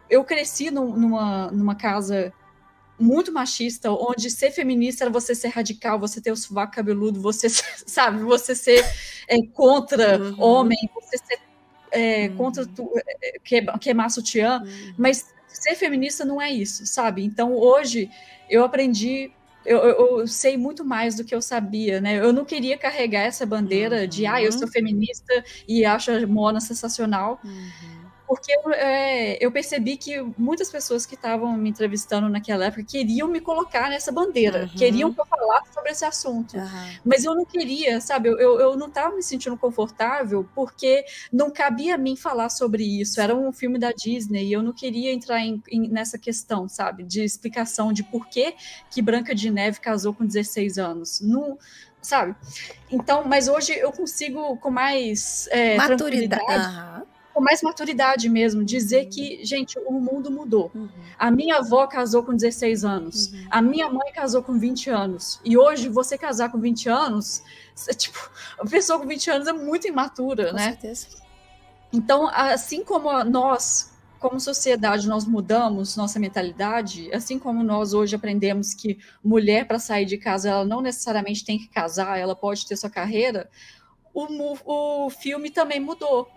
eu 0.09 0.21
cresci 0.25 0.69
num, 0.69 0.95
numa, 0.97 1.49
numa 1.49 1.75
casa 1.75 2.33
muito 2.99 3.31
machista, 3.31 3.91
onde 3.91 4.29
ser 4.29 4.51
feminista 4.51 5.03
era 5.03 5.11
você 5.11 5.33
ser 5.33 5.49
radical, 5.49 5.99
você 5.99 6.21
ter 6.21 6.31
o 6.31 6.35
sovaco 6.35 6.73
cabeludo, 6.73 7.19
você, 7.19 7.47
sabe, 7.85 8.23
você 8.23 8.55
ser 8.55 8.83
é, 9.27 9.37
contra 9.47 10.19
uhum. 10.19 10.41
homem, 10.41 10.89
você 10.93 11.17
ser 11.17 11.39
é, 11.91 12.27
uhum. 12.27 12.37
contra 12.37 12.65
tu, 12.65 12.91
é, 13.21 13.39
que, 13.43 13.61
queimar 13.79 14.09
sutiã, 14.09 14.61
uhum. 14.61 14.93
mas 14.97 15.27
ser 15.47 15.75
feminista 15.75 16.25
não 16.25 16.41
é 16.41 16.51
isso, 16.51 16.85
sabe? 16.87 17.23
Então 17.23 17.53
hoje 17.53 18.09
eu 18.49 18.63
aprendi 18.63 19.31
eu, 19.65 19.77
eu, 19.77 20.19
eu, 20.19 20.27
sei 20.27 20.57
muito 20.57 20.83
mais 20.83 21.15
do 21.15 21.23
que 21.23 21.33
eu 21.33 21.41
sabia, 21.41 22.01
né? 22.01 22.17
Eu 22.17 22.33
não 22.33 22.43
queria 22.43 22.77
carregar 22.77 23.21
essa 23.21 23.45
bandeira 23.45 24.01
uhum. 24.01 24.07
de, 24.07 24.25
ah, 24.25 24.41
eu 24.41 24.51
sou 24.51 24.67
feminista 24.67 25.41
e 25.65 25.85
acho 25.85 26.11
a 26.11 26.27
Mona 26.27 26.59
sensacional. 26.59 27.39
Uhum 27.45 28.02
porque 28.33 28.51
é, 28.73 29.37
eu 29.45 29.51
percebi 29.51 29.95
que 29.95 30.19
muitas 30.35 30.71
pessoas 30.71 31.05
que 31.05 31.13
estavam 31.13 31.55
me 31.55 31.69
entrevistando 31.69 32.27
naquela 32.27 32.65
época 32.65 32.83
queriam 32.83 33.27
me 33.27 33.39
colocar 33.39 33.91
nessa 33.91 34.11
bandeira, 34.11 34.63
uhum. 34.63 34.69
queriam 34.69 35.13
que 35.13 35.21
eu 35.21 35.25
falasse 35.27 35.71
sobre 35.71 35.91
esse 35.91 36.03
assunto. 36.03 36.57
Uhum. 36.57 36.97
Mas 37.05 37.23
eu 37.25 37.35
não 37.35 37.45
queria, 37.45 38.01
sabe? 38.01 38.29
Eu, 38.29 38.39
eu, 38.39 38.59
eu 38.59 38.75
não 38.75 38.87
estava 38.87 39.15
me 39.15 39.21
sentindo 39.21 39.55
confortável 39.55 40.49
porque 40.55 41.05
não 41.31 41.51
cabia 41.51 41.93
a 41.93 41.97
mim 41.97 42.15
falar 42.15 42.49
sobre 42.49 42.83
isso. 42.83 43.21
Era 43.21 43.35
um 43.35 43.51
filme 43.51 43.77
da 43.77 43.91
Disney 43.91 44.47
e 44.47 44.53
eu 44.53 44.63
não 44.63 44.73
queria 44.73 45.13
entrar 45.13 45.39
em, 45.39 45.61
em, 45.69 45.87
nessa 45.87 46.17
questão, 46.17 46.67
sabe? 46.67 47.03
De 47.03 47.23
explicação 47.23 47.93
de 47.93 48.01
por 48.01 48.27
que, 48.27 48.55
que 48.89 48.99
Branca 48.99 49.35
de 49.35 49.51
Neve 49.51 49.79
casou 49.79 50.11
com 50.11 50.25
16 50.25 50.79
anos. 50.79 51.21
Não 51.21 51.55
sabe? 52.01 52.35
Então, 52.91 53.23
mas 53.25 53.47
hoje 53.47 53.73
eu 53.73 53.91
consigo 53.91 54.57
com 54.57 54.71
mais 54.71 55.47
é, 55.51 55.77
maturidade 55.77 57.12
com 57.33 57.41
mais 57.41 57.61
maturidade 57.61 58.29
mesmo, 58.29 58.63
dizer 58.63 59.05
que, 59.07 59.43
gente, 59.43 59.79
o 59.79 59.91
mundo 59.93 60.29
mudou. 60.29 60.71
Uhum. 60.75 60.87
A 61.17 61.31
minha 61.31 61.57
avó 61.57 61.87
casou 61.87 62.23
com 62.23 62.33
16 62.35 62.85
anos, 62.85 63.31
Uhum. 63.33 63.47
a 63.49 63.61
minha 63.61 63.89
mãe 63.89 64.11
casou 64.13 64.43
com 64.43 64.57
20 64.59 64.89
anos, 64.89 65.39
e 65.43 65.57
hoje 65.57 65.89
você 65.89 66.17
casar 66.17 66.51
com 66.51 66.59
20 66.59 66.87
anos, 66.89 67.41
é, 67.89 67.93
tipo, 67.93 68.19
a 68.59 68.65
pessoa 68.65 68.99
com 68.99 69.07
20 69.07 69.31
anos 69.31 69.47
é 69.47 69.53
muito 69.53 69.87
imatura, 69.87 70.49
Com 70.51 70.55
né? 70.55 70.69
certeza. 70.71 71.07
Então, 71.91 72.27
assim 72.27 72.83
como 72.83 73.23
nós, 73.23 73.91
como 74.19 74.39
sociedade, 74.39 75.07
nós 75.07 75.25
mudamos 75.25 75.95
nossa 75.95 76.19
mentalidade, 76.19 77.13
assim 77.13 77.37
como 77.37 77.63
nós 77.63 77.93
hoje 77.93 78.15
aprendemos 78.15 78.73
que 78.73 78.97
mulher, 79.23 79.67
para 79.67 79.77
sair 79.79 80.05
de 80.05 80.17
casa, 80.17 80.49
ela 80.49 80.65
não 80.65 80.81
necessariamente 80.81 81.43
tem 81.45 81.59
que 81.59 81.67
casar, 81.67 82.17
ela 82.17 82.35
pode 82.35 82.65
ter 82.65 82.75
sua 82.77 82.89
carreira, 82.89 83.49
o, 84.13 85.05
o 85.05 85.09
filme 85.09 85.49
também 85.49 85.79
mudou. 85.79 86.29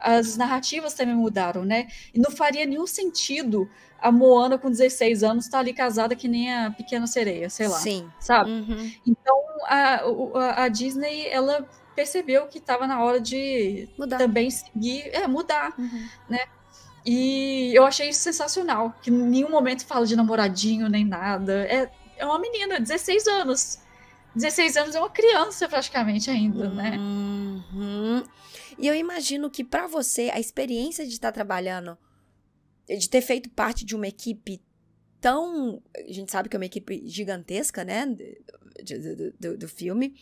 As 0.00 0.36
narrativas 0.36 0.94
também 0.94 1.14
mudaram, 1.14 1.64
né? 1.64 1.88
E 2.14 2.18
não 2.20 2.30
faria 2.30 2.64
nenhum 2.66 2.86
sentido 2.86 3.68
a 4.00 4.12
Moana 4.12 4.56
com 4.58 4.70
16 4.70 5.22
anos 5.24 5.44
estar 5.46 5.58
ali 5.58 5.72
casada 5.72 6.14
que 6.14 6.28
nem 6.28 6.54
a 6.54 6.70
Pequena 6.70 7.06
Sereia, 7.06 7.50
sei 7.50 7.66
lá, 7.68 7.78
Sim. 7.78 8.08
sabe? 8.20 8.50
Uhum. 8.50 8.92
Então, 9.06 9.36
a, 9.66 10.00
a- 10.34 10.62
a 10.64 10.68
Disney, 10.68 11.26
ela 11.26 11.68
percebeu 11.96 12.46
que 12.46 12.58
estava 12.58 12.86
na 12.86 13.02
hora 13.02 13.20
de 13.20 13.88
Mudar. 13.98 14.18
também 14.18 14.48
seguir, 14.52 15.08
é, 15.12 15.26
mudar. 15.26 15.74
Uhum. 15.76 16.06
E 17.04 17.72
eu 17.74 17.84
achei 17.86 18.10
isso 18.10 18.20
sensacional, 18.20 18.94
que 19.02 19.10
em 19.10 19.14
nenhum 19.14 19.50
momento 19.50 19.84
fala 19.86 20.06
de 20.06 20.14
namoradinho 20.14 20.88
nem 20.88 21.04
nada. 21.04 21.64
É, 21.66 21.90
é 22.18 22.24
uma 22.26 22.38
menina, 22.38 22.78
16 22.78 23.26
anos. 23.26 23.78
16 24.34 24.76
anos 24.76 24.94
é 24.94 25.00
uma 25.00 25.08
criança 25.10 25.68
praticamente 25.68 26.30
ainda, 26.30 26.68
né? 26.68 26.96
E 28.78 28.86
eu 28.86 28.94
imagino 28.94 29.50
que 29.50 29.64
pra 29.64 29.86
você 29.86 30.30
a 30.32 30.38
experiência 30.40 31.04
de 31.06 31.12
estar 31.12 31.32
trabalhando, 31.32 31.98
de 32.88 33.08
ter 33.10 33.20
feito 33.20 33.50
parte 33.50 33.84
de 33.84 33.94
uma 33.96 34.06
equipe 34.06 34.62
tão, 35.20 35.82
a 35.96 36.12
gente 36.12 36.30
sabe 36.30 36.48
que 36.48 36.56
é 36.56 36.58
uma 36.58 36.66
equipe 36.66 37.02
gigantesca, 37.06 37.84
né, 37.84 38.06
do, 38.06 39.32
do- 39.38 39.58
do 39.58 39.68
filme, 39.68 40.14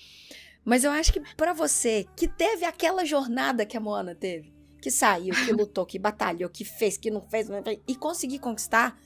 mas 0.64 0.84
eu 0.84 0.90
acho 0.90 1.12
que 1.12 1.20
pra 1.36 1.52
você 1.52 2.06
que 2.16 2.26
teve 2.26 2.64
aquela 2.64 3.04
jornada 3.04 3.66
que 3.66 3.76
a 3.76 3.80
Moana 3.80 4.14
teve, 4.14 4.52
que 4.80 4.90
saiu, 4.90 5.34
que 5.34 5.52
lutou, 5.52 5.84
que 5.84 5.98
batalhou, 5.98 6.48
que 6.48 6.64
fez, 6.64 6.96
que 6.96 7.10
não 7.10 7.20
fez, 7.28 7.48
e 7.86 7.94
conseguir 7.94 8.38
conquistar, 8.38 8.98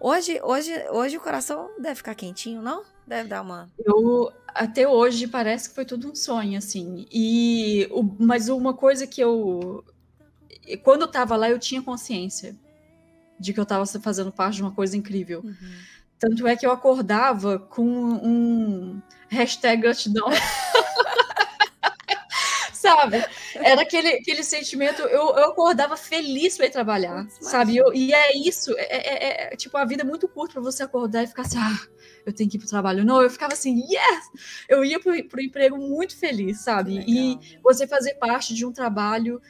hoje, 0.00 0.40
hoje, 0.42 0.72
hoje 0.90 1.16
o 1.16 1.20
coração 1.20 1.68
deve 1.80 1.96
ficar 1.96 2.14
quentinho, 2.14 2.62
não? 2.62 2.84
Deve 3.06 3.28
dar 3.28 3.42
uma 3.42 3.70
Eu 3.84 4.32
até 4.48 4.88
hoje 4.88 5.26
parece 5.26 5.68
que 5.68 5.74
foi 5.74 5.84
tudo 5.84 6.10
um 6.10 6.14
sonho, 6.14 6.56
assim. 6.56 7.06
E 7.12 7.86
o- 7.90 8.02
mas 8.18 8.48
uma 8.48 8.72
coisa 8.74 9.06
que 9.06 9.20
eu 9.20 9.84
quando 10.82 11.02
eu 11.02 11.08
tava 11.08 11.36
lá 11.36 11.50
eu 11.50 11.58
tinha 11.58 11.82
consciência 11.82 12.56
de 13.38 13.52
que 13.52 13.60
eu 13.60 13.66
tava 13.66 13.84
fazendo 13.86 14.32
parte 14.32 14.56
de 14.56 14.62
uma 14.62 14.70
coisa 14.72 14.96
incrível. 14.96 15.42
Uhum. 15.44 15.54
Tanto 16.18 16.46
é 16.46 16.56
que 16.56 16.64
eu 16.64 16.70
acordava 16.70 17.58
com 17.58 17.84
um 17.84 19.02
hashtag 19.28 19.82
gratidão. 19.82 20.26
sabe? 22.84 23.24
Era 23.54 23.82
aquele, 23.82 24.08
aquele 24.08 24.42
sentimento, 24.44 25.00
eu, 25.02 25.34
eu 25.36 25.44
acordava 25.50 25.96
feliz 25.96 26.56
para 26.56 26.66
ir 26.66 26.70
trabalhar, 26.70 27.26
sabe? 27.40 27.76
Eu- 27.76 27.92
e 27.94 28.12
é 28.12 28.36
isso, 28.36 28.72
é, 28.76 28.84
é- 28.96 29.52
é- 29.52 29.56
tipo, 29.56 29.76
a 29.76 29.84
vida 29.84 30.02
é 30.02 30.06
muito 30.06 30.28
curta 30.28 30.54
para 30.54 30.62
você 30.62 30.82
acordar 30.82 31.22
e 31.22 31.26
ficar 31.26 31.42
assim, 31.42 31.58
ah, 31.58 31.80
eu 32.26 32.32
tenho 32.32 32.48
que 32.50 32.56
ir 32.56 32.60
pro 32.60 32.68
trabalho. 32.68 33.04
Não, 33.04 33.22
eu 33.22 33.30
ficava 33.30 33.54
assim, 33.54 33.80
yes! 33.80 34.24
Eu 34.68 34.84
ia 34.84 35.00
pro, 35.00 35.12
pro 35.28 35.40
emprego 35.42 35.78
muito 35.78 36.16
feliz, 36.16 36.60
sabe? 36.62 37.02
E 37.06 37.38
você 37.62 37.86
fazer 37.86 38.14
parte 38.14 38.54
de 38.54 38.64
um 38.66 38.72
trabalho 38.72 39.40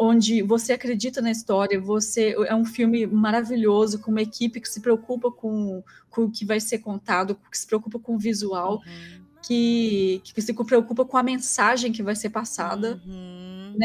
onde 0.00 0.42
você 0.42 0.72
acredita 0.74 1.20
na 1.20 1.30
história, 1.32 1.80
você 1.80 2.32
é 2.46 2.54
um 2.54 2.64
filme 2.64 3.04
maravilhoso 3.04 3.98
com 3.98 4.12
uma 4.12 4.22
equipe 4.22 4.60
que 4.60 4.68
se 4.68 4.80
preocupa 4.80 5.28
com, 5.30 5.82
com 6.08 6.24
o 6.26 6.30
que 6.30 6.44
vai 6.44 6.60
ser 6.60 6.78
contado, 6.78 7.34
que 7.50 7.58
se 7.58 7.66
preocupa 7.66 7.98
com 7.98 8.14
o 8.14 8.18
visual, 8.18 8.74
Uhum. 8.86 9.17
Que, 9.42 10.20
que 10.24 10.42
se 10.42 10.52
preocupa 10.52 11.04
com 11.04 11.16
a 11.16 11.22
mensagem 11.22 11.92
que 11.92 12.02
vai 12.02 12.14
ser 12.16 12.30
passada, 12.30 13.00
Uhum. 13.06 13.76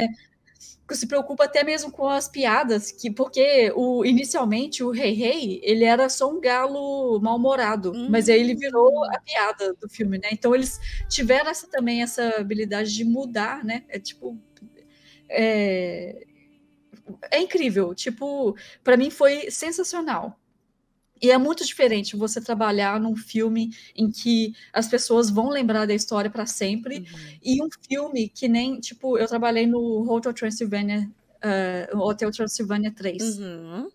que 0.87 0.95
se 0.95 1.07
preocupa 1.07 1.45
até 1.45 1.63
mesmo 1.63 1.91
com 1.91 2.07
as 2.07 2.27
piadas, 2.27 2.91
que 2.91 3.09
porque 3.09 3.71
o 3.75 4.03
inicialmente 4.05 4.83
o 4.83 4.91
Rei 4.91 5.13
Rei 5.13 5.61
ele 5.63 5.83
era 5.85 6.09
só 6.09 6.29
um 6.29 6.41
galo 6.41 7.19
mal-humorado, 7.21 7.93
mas 8.09 8.27
aí 8.29 8.39
ele 8.39 8.55
virou 8.55 9.03
a 9.05 9.19
piada 9.19 9.73
do 9.75 9.89
filme, 9.89 10.17
né? 10.17 10.29
Então 10.31 10.53
eles 10.53 10.79
tiveram 11.09 11.49
essa 11.49 11.67
também 11.67 12.01
essa 12.03 12.35
habilidade 12.39 12.93
de 12.93 13.05
mudar, 13.05 13.63
né? 13.63 13.83
É 13.89 13.97
tipo 13.99 14.37
é, 15.29 16.25
é 17.31 17.39
incrível, 17.41 17.93
tipo, 17.95 18.55
para 18.83 18.97
mim 18.97 19.09
foi 19.09 19.49
sensacional. 19.49 20.39
E 21.23 21.31
é 21.31 21.37
muito 21.37 21.65
diferente 21.65 22.17
você 22.17 22.41
trabalhar 22.41 22.99
num 22.99 23.15
filme 23.15 23.69
em 23.95 24.11
que 24.11 24.53
as 24.73 24.89
pessoas 24.89 25.29
vão 25.29 25.47
lembrar 25.47 25.85
da 25.87 25.93
história 25.93 26.29
para 26.29 26.45
sempre 26.45 26.97
Uhum. 26.99 27.37
e 27.41 27.63
um 27.63 27.69
filme 27.87 28.27
que 28.27 28.49
nem, 28.49 28.77
tipo, 28.81 29.17
eu 29.17 29.25
trabalhei 29.25 29.65
no 29.65 30.05
Hotel 30.11 30.33
Transylvania, 30.33 31.09
eh, 31.41 31.89
Hotel 31.93 32.29
Transylvania 32.29 32.91
3. 32.91 33.39
Uhum. 33.39 33.89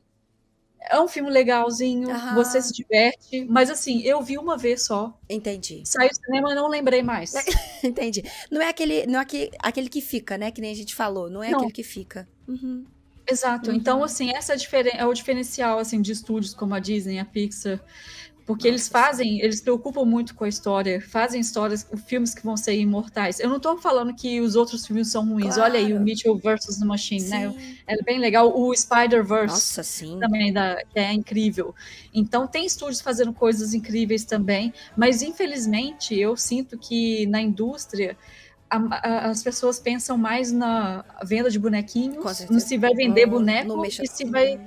É 0.90 0.98
um 0.98 1.06
filme 1.08 1.28
legalzinho, 1.28 2.08
Aham. 2.10 2.34
você 2.34 2.62
se 2.62 2.72
diverte, 2.72 3.44
mas 3.44 3.68
assim, 3.68 4.00
eu 4.04 4.22
vi 4.22 4.38
uma 4.38 4.56
vez 4.56 4.86
só. 4.86 5.12
Entendi. 5.28 5.82
Saiu 5.84 6.08
do 6.08 6.16
cinema 6.16 6.54
não 6.54 6.66
lembrei 6.68 7.02
mais. 7.02 7.34
Entendi. 7.84 8.22
Não 8.50 8.62
é 8.62 8.68
aquele, 8.70 9.04
não 9.06 9.18
é 9.18 9.22
aquele, 9.22 9.50
aquele 9.58 9.88
que 9.90 10.00
fica, 10.00 10.38
né? 10.38 10.50
Que 10.50 10.62
nem 10.62 10.70
a 10.72 10.74
gente 10.74 10.94
falou. 10.94 11.28
Não 11.28 11.42
é 11.42 11.50
Não. 11.50 11.58
aquele 11.58 11.72
que 11.72 11.82
fica. 11.82 12.26
Uhum. 12.46 12.86
Exato. 13.28 13.70
Uhum. 13.70 13.76
Então, 13.76 14.02
assim, 14.02 14.30
essa 14.34 14.54
é, 14.54 14.56
diferen- 14.56 14.94
é 14.96 15.04
o 15.06 15.12
diferencial 15.12 15.78
assim 15.78 16.00
de 16.00 16.12
estúdios 16.12 16.54
como 16.54 16.74
a 16.74 16.78
Disney, 16.78 17.18
a 17.18 17.24
Pixar, 17.24 17.78
porque 18.46 18.66
eles 18.66 18.88
fazem, 18.88 19.40
eles 19.42 19.60
preocupam 19.60 20.06
muito 20.06 20.34
com 20.34 20.44
a 20.44 20.48
história, 20.48 21.02
fazem 21.02 21.38
histórias, 21.38 21.86
filmes 22.06 22.32
que 22.34 22.42
vão 22.42 22.56
ser 22.56 22.74
imortais. 22.80 23.38
Eu 23.40 23.50
não 23.50 23.60
tô 23.60 23.76
falando 23.76 24.14
que 24.14 24.40
os 24.40 24.56
outros 24.56 24.86
filmes 24.86 25.08
são 25.08 25.28
ruins. 25.28 25.58
Olha 25.58 25.78
aí 25.78 25.84
o 25.86 25.88
Claro. 25.90 26.04
Mitchell 26.04 26.38
versus 26.38 26.78
the 26.78 26.86
Machine, 26.86 27.28
né? 27.28 27.50
Sim. 27.50 27.76
É 27.86 28.02
bem 28.02 28.18
legal. 28.18 28.50
O 28.58 28.74
Spider-Verse. 28.74 29.48
Nossa, 29.54 29.82
sim. 29.82 30.18
também 30.18 30.50
da, 30.50 30.78
é 30.94 31.12
incrível. 31.12 31.74
Então 32.14 32.46
tem 32.46 32.64
estúdios 32.64 33.02
fazendo 33.02 33.34
coisas 33.34 33.74
incríveis 33.74 34.24
também, 34.24 34.72
mas 34.96 35.20
infelizmente 35.20 36.18
eu 36.18 36.34
sinto 36.34 36.78
que 36.78 37.26
na 37.26 37.42
indústria 37.42 38.16
a- 38.70 38.76
a- 38.90 39.26
as 39.30 39.42
pessoas 39.42 39.78
pensam 39.78 40.16
mais 40.18 40.52
na 40.52 41.04
venda 41.24 41.50
de 41.50 41.58
bonequinhos, 41.58 42.24
no 42.50 42.60
se 42.60 42.76
vai 42.76 42.92
vender 42.94 43.26
Hum, 43.26 43.30
boneco 43.30 43.84
e 43.84 44.06
se 44.06 44.24
vai. 44.24 44.60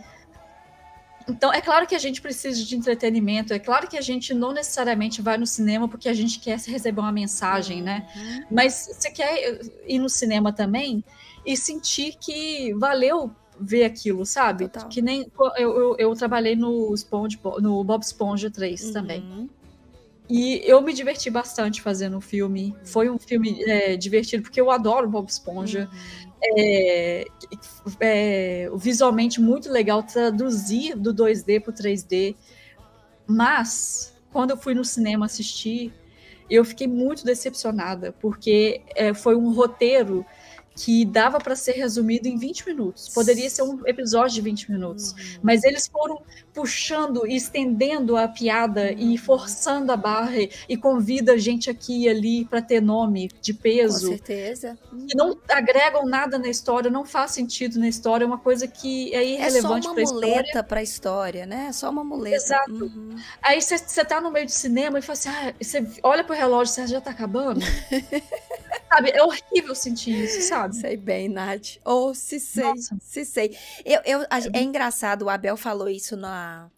Então 1.30 1.54
é 1.54 1.62
claro 1.62 1.86
que 1.86 1.94
a 1.96 2.00
gente 2.00 2.20
precisa 2.22 2.64
de 2.64 2.76
entretenimento, 2.76 3.54
é 3.54 3.60
claro 3.60 3.88
que 3.88 3.98
a 3.98 4.02
gente 4.02 4.34
não 4.34 4.52
necessariamente 4.52 5.22
vai 5.22 5.38
no 5.38 5.46
cinema 5.46 5.88
porque 5.88 6.10
a 6.10 6.14
gente 6.14 6.40
quer 6.40 6.58
receber 6.60 7.00
uma 7.00 7.12
mensagem, 7.12 7.82
né? 7.82 8.08
Uhum. 8.16 8.46
Mas 8.50 8.90
você 8.92 9.12
quer 9.12 9.60
ir 9.86 10.00
no 10.00 10.10
cinema 10.10 10.52
também 10.52 11.04
e 11.46 11.56
sentir 11.56 12.18
que 12.20 12.74
valeu 12.74 13.32
ver 13.60 13.84
aquilo, 13.84 14.26
sabe? 14.26 14.68
Total. 14.68 14.90
Que 14.90 15.02
nem 15.02 15.32
eu, 15.58 15.72
eu, 15.78 15.96
eu 16.00 16.16
trabalhei 16.16 16.56
no, 16.56 16.92
Sponge, 16.96 17.40
no 17.60 17.84
Bob 17.84 18.02
Esponja 18.02 18.50
3 18.50 18.90
também. 18.92 19.50
Uhum. 20.32 20.38
E 20.38 20.62
eu 20.66 20.82
me 20.82 20.94
diverti 20.94 21.30
bastante 21.30 21.82
fazendo 21.82 22.18
o 22.18 22.22
filme. 22.22 22.74
Foi 22.86 23.10
um 23.10 23.20
filme 23.20 23.62
é, 23.64 23.98
divertido, 23.98 24.44
porque 24.44 24.62
eu 24.62 24.72
adoro 24.72 25.10
Bob 25.10 25.28
Esponja. 25.28 25.90
Uhum. 25.92 26.22
É, 26.58 27.26
é, 28.00 28.70
visualmente 28.76 29.40
muito 29.40 29.70
legal 29.70 30.02
traduzir 30.02 30.96
do 30.96 31.14
2D 31.14 31.62
para 31.62 31.72
o 31.72 31.74
3D. 31.74 32.36
Mas, 33.28 34.16
quando 34.32 34.52
eu 34.52 34.58
fui 34.58 34.74
no 34.74 34.84
cinema 34.84 35.26
assistir, 35.26 35.94
eu 36.50 36.66
fiquei 36.66 36.88
muito 36.88 37.24
decepcionada, 37.24 38.14
porque 38.20 38.82
é, 38.96 39.14
foi 39.14 39.36
um 39.36 39.54
roteiro 39.54 40.26
que 40.84 41.06
dava 41.06 41.38
para 41.38 41.56
ser 41.56 41.74
resumido 41.74 42.28
em 42.28 42.38
20 42.38 42.66
minutos. 42.66 43.08
Poderia 43.10 43.48
ser 43.52 43.62
um 43.62 43.86
episódio 43.86 44.34
de 44.34 44.42
20 44.42 44.72
minutos. 44.72 45.12
Uhum. 45.12 45.40
Mas 45.44 45.64
eles 45.64 45.88
foram 45.88 46.20
puxando 46.52 47.26
e 47.28 47.36
estendendo 47.36 48.18
a 48.18 48.28
piada 48.28 48.92
e 48.92 49.16
forçando 49.16 49.92
a 49.92 49.96
barra 49.96 50.38
e, 50.40 50.50
e 50.68 50.76
convida 50.76 51.38
gente 51.38 51.70
aqui 51.70 52.06
e 52.06 52.10
ali 52.10 52.46
para 52.46 52.64
ter 52.64 52.82
nome 52.82 53.30
de 53.42 53.54
Com 53.54 53.62
peso 53.62 54.08
certeza. 54.08 54.78
que 55.08 55.16
não 55.16 55.38
agregam 55.50 56.04
nada 56.06 56.40
na 56.40 56.48
história, 56.48 56.90
não 56.90 57.06
faz 57.06 57.32
sentido 57.32 57.80
na 57.80 57.88
história, 57.88 58.24
é 58.24 58.28
uma 58.28 58.40
coisa 58.40 58.68
que 58.68 59.14
é 59.14 59.24
É 59.40 59.52
só 59.52 59.78
irrelevante 59.78 59.88
uma 59.88 59.94
para 59.94 60.02
a 60.02 60.04
história. 60.04 60.28
muleta 60.28 60.64
pra 60.64 60.82
história, 60.84 61.46
né? 61.46 61.68
É 61.70 61.72
só 61.72 61.92
uma 61.92 62.04
muleta. 62.04 62.38
Exato. 62.38 62.72
Uhum. 62.72 63.16
Aí 63.42 63.62
você 63.62 64.04
tá 64.04 64.20
no 64.20 64.32
meio 64.32 64.48
do 64.48 64.52
cinema 64.52 64.98
e 64.98 65.02
fala 65.04 65.14
assim, 65.14 65.30
ah, 65.30 65.54
você 65.62 65.88
olha 66.02 66.24
pro 66.24 66.36
relógio, 66.36 66.74
você 66.74 66.88
já 66.88 67.00
tá 67.00 67.12
acabando. 67.12 67.62
sabe, 68.92 69.12
é 69.12 69.24
horrível 69.24 69.74
sentir 69.74 70.24
isso, 70.26 70.42
sabe? 70.42 70.71
Sei 70.72 70.98
bem, 70.98 71.28
Nath. 71.30 71.78
Ou 71.86 72.14
se 72.16 72.40
sei, 72.40 72.64
Nossa. 72.64 72.98
se 73.02 73.26
sei. 73.26 73.56
Eu, 73.86 74.02
eu, 74.06 74.22
a- 74.30 74.40
é 74.54 74.62
engraçado, 74.62 75.24
o 75.26 75.30
Abel 75.30 75.56
falou 75.58 75.90
isso 75.90 76.16
na, 76.18 76.70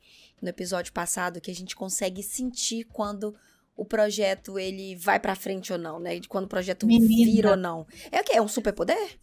no 0.41 0.49
episódio 0.49 0.91
passado, 0.93 1.39
que 1.41 1.51
a 1.51 1.55
gente 1.55 1.75
consegue 1.75 2.21
sentir 2.23 2.85
quando 2.85 3.35
o 3.75 3.83
projeto 3.85 4.59
ele 4.59 4.95
vai 4.95 5.19
pra 5.19 5.35
frente 5.35 5.71
ou 5.73 5.79
não, 5.79 5.99
né? 5.99 6.19
De 6.19 6.27
Quando 6.27 6.45
o 6.45 6.49
projeto 6.49 6.85
Menina. 6.85 7.31
vira 7.31 7.49
ou 7.51 7.57
não. 7.57 7.87
É 8.11 8.21
o 8.21 8.23
quê? 8.23 8.33
É 8.37 8.41
um 8.41 8.47
superpoder? 8.47 9.17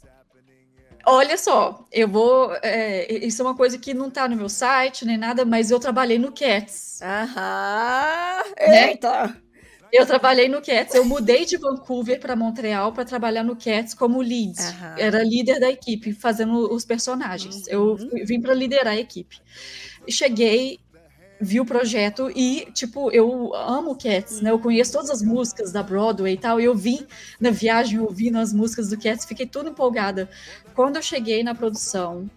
Olha 1.06 1.38
só, 1.38 1.86
eu 1.90 2.06
vou. 2.06 2.52
é, 2.62 3.10
isso 3.24 3.40
é 3.40 3.44
uma 3.44 3.56
coisa 3.56 3.78
que 3.78 3.94
não 3.94 4.10
tá 4.10 4.28
no 4.28 4.36
meu 4.36 4.48
site 4.50 5.04
nem 5.06 5.16
nada, 5.16 5.44
mas 5.46 5.70
eu 5.70 5.80
trabalhei 5.80 6.18
no 6.18 6.30
Cats. 6.30 7.00
Aham. 7.00 8.42
Né? 8.58 8.96
Eu 9.92 10.06
trabalhei 10.06 10.48
no 10.48 10.62
Cats. 10.62 10.94
Eu 10.94 11.04
mudei 11.04 11.44
de 11.44 11.56
Vancouver 11.56 12.20
para 12.20 12.36
Montreal 12.36 12.92
para 12.92 13.04
trabalhar 13.04 13.42
no 13.42 13.56
Cats 13.56 13.92
como 13.94 14.20
lead. 14.20 14.54
Aham. 14.60 14.94
Era 14.98 15.22
líder 15.24 15.58
da 15.58 15.68
equipe, 15.70 16.12
fazendo 16.12 16.72
os 16.72 16.84
personagens. 16.84 17.66
Eu 17.66 17.90
Uhum. 17.92 18.10
fui- 18.10 18.24
vim 18.24 18.40
para 18.40 18.54
liderar 18.54 18.94
a 18.94 18.96
equipe. 18.96 19.40
Cheguei, 20.08 20.78
vi 21.40 21.58
o 21.60 21.64
projeto 21.64 22.30
e, 22.36 22.68
tipo, 22.72 23.10
eu 23.10 23.54
amo 23.54 23.96
Cats, 23.96 24.40
né? 24.40 24.50
Eu 24.50 24.58
conheço 24.58 24.92
todas 24.92 25.10
as 25.10 25.22
músicas 25.22 25.72
da 25.72 25.82
Broadway 25.82 26.34
e 26.34 26.38
tal. 26.38 26.60
E 26.60 26.64
eu 26.64 26.74
vim 26.76 27.04
na 27.40 27.50
viagem 27.50 27.98
ouvindo 27.98 28.38
as 28.38 28.52
músicas 28.52 28.88
do 28.90 28.98
Cats, 28.98 29.24
fiquei 29.24 29.46
toda 29.46 29.70
empolgada. 29.70 30.28
Quando 30.74 30.96
eu 30.96 31.02
cheguei 31.02 31.42
na 31.42 31.54
produção, 31.54 32.30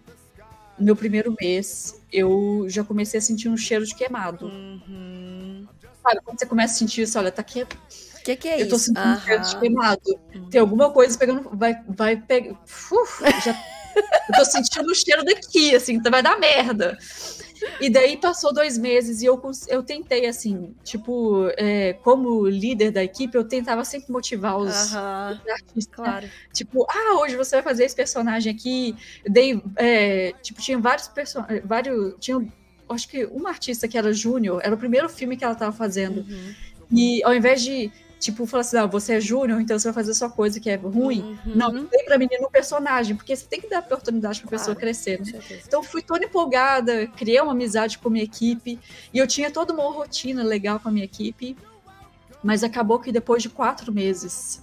no 0.78 0.84
meu 0.86 0.96
primeiro 0.96 1.34
mês, 1.40 2.00
eu 2.12 2.64
já 2.68 2.82
comecei 2.82 3.18
a 3.18 3.22
sentir 3.22 3.48
um 3.48 3.56
cheiro 3.56 3.86
de 3.86 3.94
queimado. 3.94 4.46
Uhum. 4.46 5.66
Sabe, 6.04 6.20
quando 6.24 6.38
você 6.38 6.46
começa 6.46 6.74
a 6.74 6.76
sentir 6.78 7.02
isso, 7.02 7.18
olha, 7.18 7.32
tá 7.32 7.42
que... 7.42 7.62
O 7.62 8.24
que, 8.24 8.36
que 8.36 8.48
é 8.48 8.62
eu 8.62 8.68
tô 8.68 8.76
isso? 8.76 8.86
sentindo 8.86 9.08
um 9.08 9.20
cheiro 9.20 9.42
de 9.42 9.50
Aham. 9.50 9.60
queimado. 9.60 10.20
Tem 10.50 10.60
alguma 10.60 10.90
coisa 10.90 11.18
pegando, 11.18 11.50
vai, 11.52 11.74
vai 11.88 12.16
pegar... 12.16 12.56
Já... 13.44 13.52
eu 14.28 14.34
tô 14.34 14.44
sentindo 14.44 14.90
o 14.90 14.94
cheiro 14.94 15.24
daqui, 15.24 15.74
assim, 15.74 15.94
então 15.94 16.10
vai 16.10 16.22
dar 16.22 16.38
merda. 16.38 16.96
E 17.80 17.88
daí 17.88 18.16
passou 18.16 18.52
dois 18.52 18.76
meses 18.76 19.22
e 19.22 19.26
eu, 19.26 19.40
eu 19.68 19.82
tentei, 19.82 20.26
assim, 20.26 20.74
tipo, 20.82 21.48
é, 21.56 21.94
como 21.94 22.46
líder 22.46 22.90
da 22.90 23.02
equipe, 23.02 23.36
eu 23.36 23.44
tentava 23.44 23.84
sempre 23.84 24.12
motivar 24.12 24.56
os, 24.58 24.74
os 24.74 24.94
artistas, 24.94 25.98
né? 25.98 26.04
Claro. 26.04 26.30
Tipo, 26.52 26.86
ah, 26.88 27.20
hoje 27.20 27.36
você 27.36 27.56
vai 27.56 27.62
fazer 27.62 27.84
esse 27.84 27.96
personagem 27.96 28.52
aqui. 28.52 28.96
Eu 29.24 29.32
dei, 29.32 29.62
é, 29.76 30.32
tipo, 30.42 30.60
tinha 30.60 30.78
vários 30.78 31.08
personagens, 31.08 31.62
vários, 31.64 32.14
tinha, 32.18 32.46
acho 32.88 33.08
que 33.08 33.24
uma 33.26 33.50
artista 33.50 33.88
que 33.88 33.96
era 33.96 34.12
júnior, 34.12 34.60
era 34.62 34.74
o 34.74 34.78
primeiro 34.78 35.08
filme 35.08 35.36
que 35.36 35.44
ela 35.44 35.54
tava 35.54 35.72
fazendo. 35.72 36.20
Uhum. 36.20 36.54
E 36.92 37.24
ao 37.24 37.34
invés 37.34 37.62
de, 37.62 37.90
tipo, 38.20 38.46
falar 38.46 38.60
assim, 38.60 38.76
ah, 38.76 38.86
você 38.86 39.14
é 39.14 39.20
júnior, 39.20 39.60
então 39.60 39.78
você 39.78 39.88
vai 39.88 39.94
fazer 39.94 40.14
só 40.14 40.28
coisa 40.28 40.60
que 40.60 40.68
é 40.70 40.76
ruim. 40.76 41.38
Uhum. 41.46 41.54
Não, 41.56 41.72
dei 41.84 42.04
pra 42.04 42.18
menina 42.18 42.46
um 42.46 42.50
personagem, 42.50 43.16
porque 43.16 43.34
você 43.34 43.46
tem 43.46 43.60
que 43.60 43.68
dar 43.68 43.80
oportunidade 43.80 44.40
pra 44.40 44.50
pessoa 44.50 44.74
Claro. 44.74 44.80
crescer, 44.80 45.18
Com 45.18 45.24
né? 45.24 45.60
Então 45.66 45.82
fui 45.82 46.02
toda 46.02 46.24
empolgada, 46.24 47.06
criei 47.16 47.40
uma 47.40 47.52
amizade 47.52 47.98
com 47.98 48.08
a 48.08 48.12
minha 48.12 48.24
equipe 48.24 48.78
e 49.12 49.18
eu 49.18 49.26
tinha 49.26 49.50
toda 49.50 49.72
uma 49.72 49.84
rotina 49.90 50.42
legal 50.42 50.78
com 50.78 50.88
a 50.88 50.92
minha 50.92 51.04
equipe, 51.04 51.56
mas 52.42 52.62
acabou 52.62 52.98
que 52.98 53.10
depois 53.10 53.42
de 53.42 53.48
quatro 53.48 53.90
meses 53.92 54.62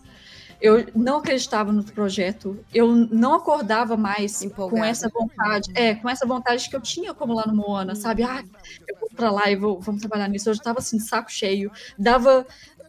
eu 0.62 0.86
não 0.95 1.18
acreditava 1.18 1.72
no 1.72 1.84
projeto, 1.84 2.64
eu 2.74 2.88
não 2.88 3.34
acordava 3.34 3.97
mais 3.97 4.41
Empolgada. 4.43 4.80
com 4.80 4.86
essa 4.86 5.09
vontade, 5.09 5.72
é, 5.74 5.95
com 5.95 6.07
essa 6.07 6.26
vontade 6.26 6.70
que 6.70 6.76
eu 6.76 6.82
tinha 6.82 7.14
como 7.14 7.34
lá 7.34 7.45
no 7.47 7.55
Moana, 7.55 7.95
sabe? 7.95 8.24
Ah, 8.24 8.43
eu 8.88 8.95
vou 8.99 9.09
pra 9.16 9.32
lá 9.32 9.49
e 9.49 9.55
vou, 9.55 9.80
vamos 9.80 10.01
trabalhar 10.01 10.28
nisso. 10.28 10.49
Eu 10.49 10.53
já 10.53 10.62
tava 10.62 10.80
assim, 10.80 10.99
saco 10.99 11.32
cheio, 11.32 11.72
dava 11.97 12.45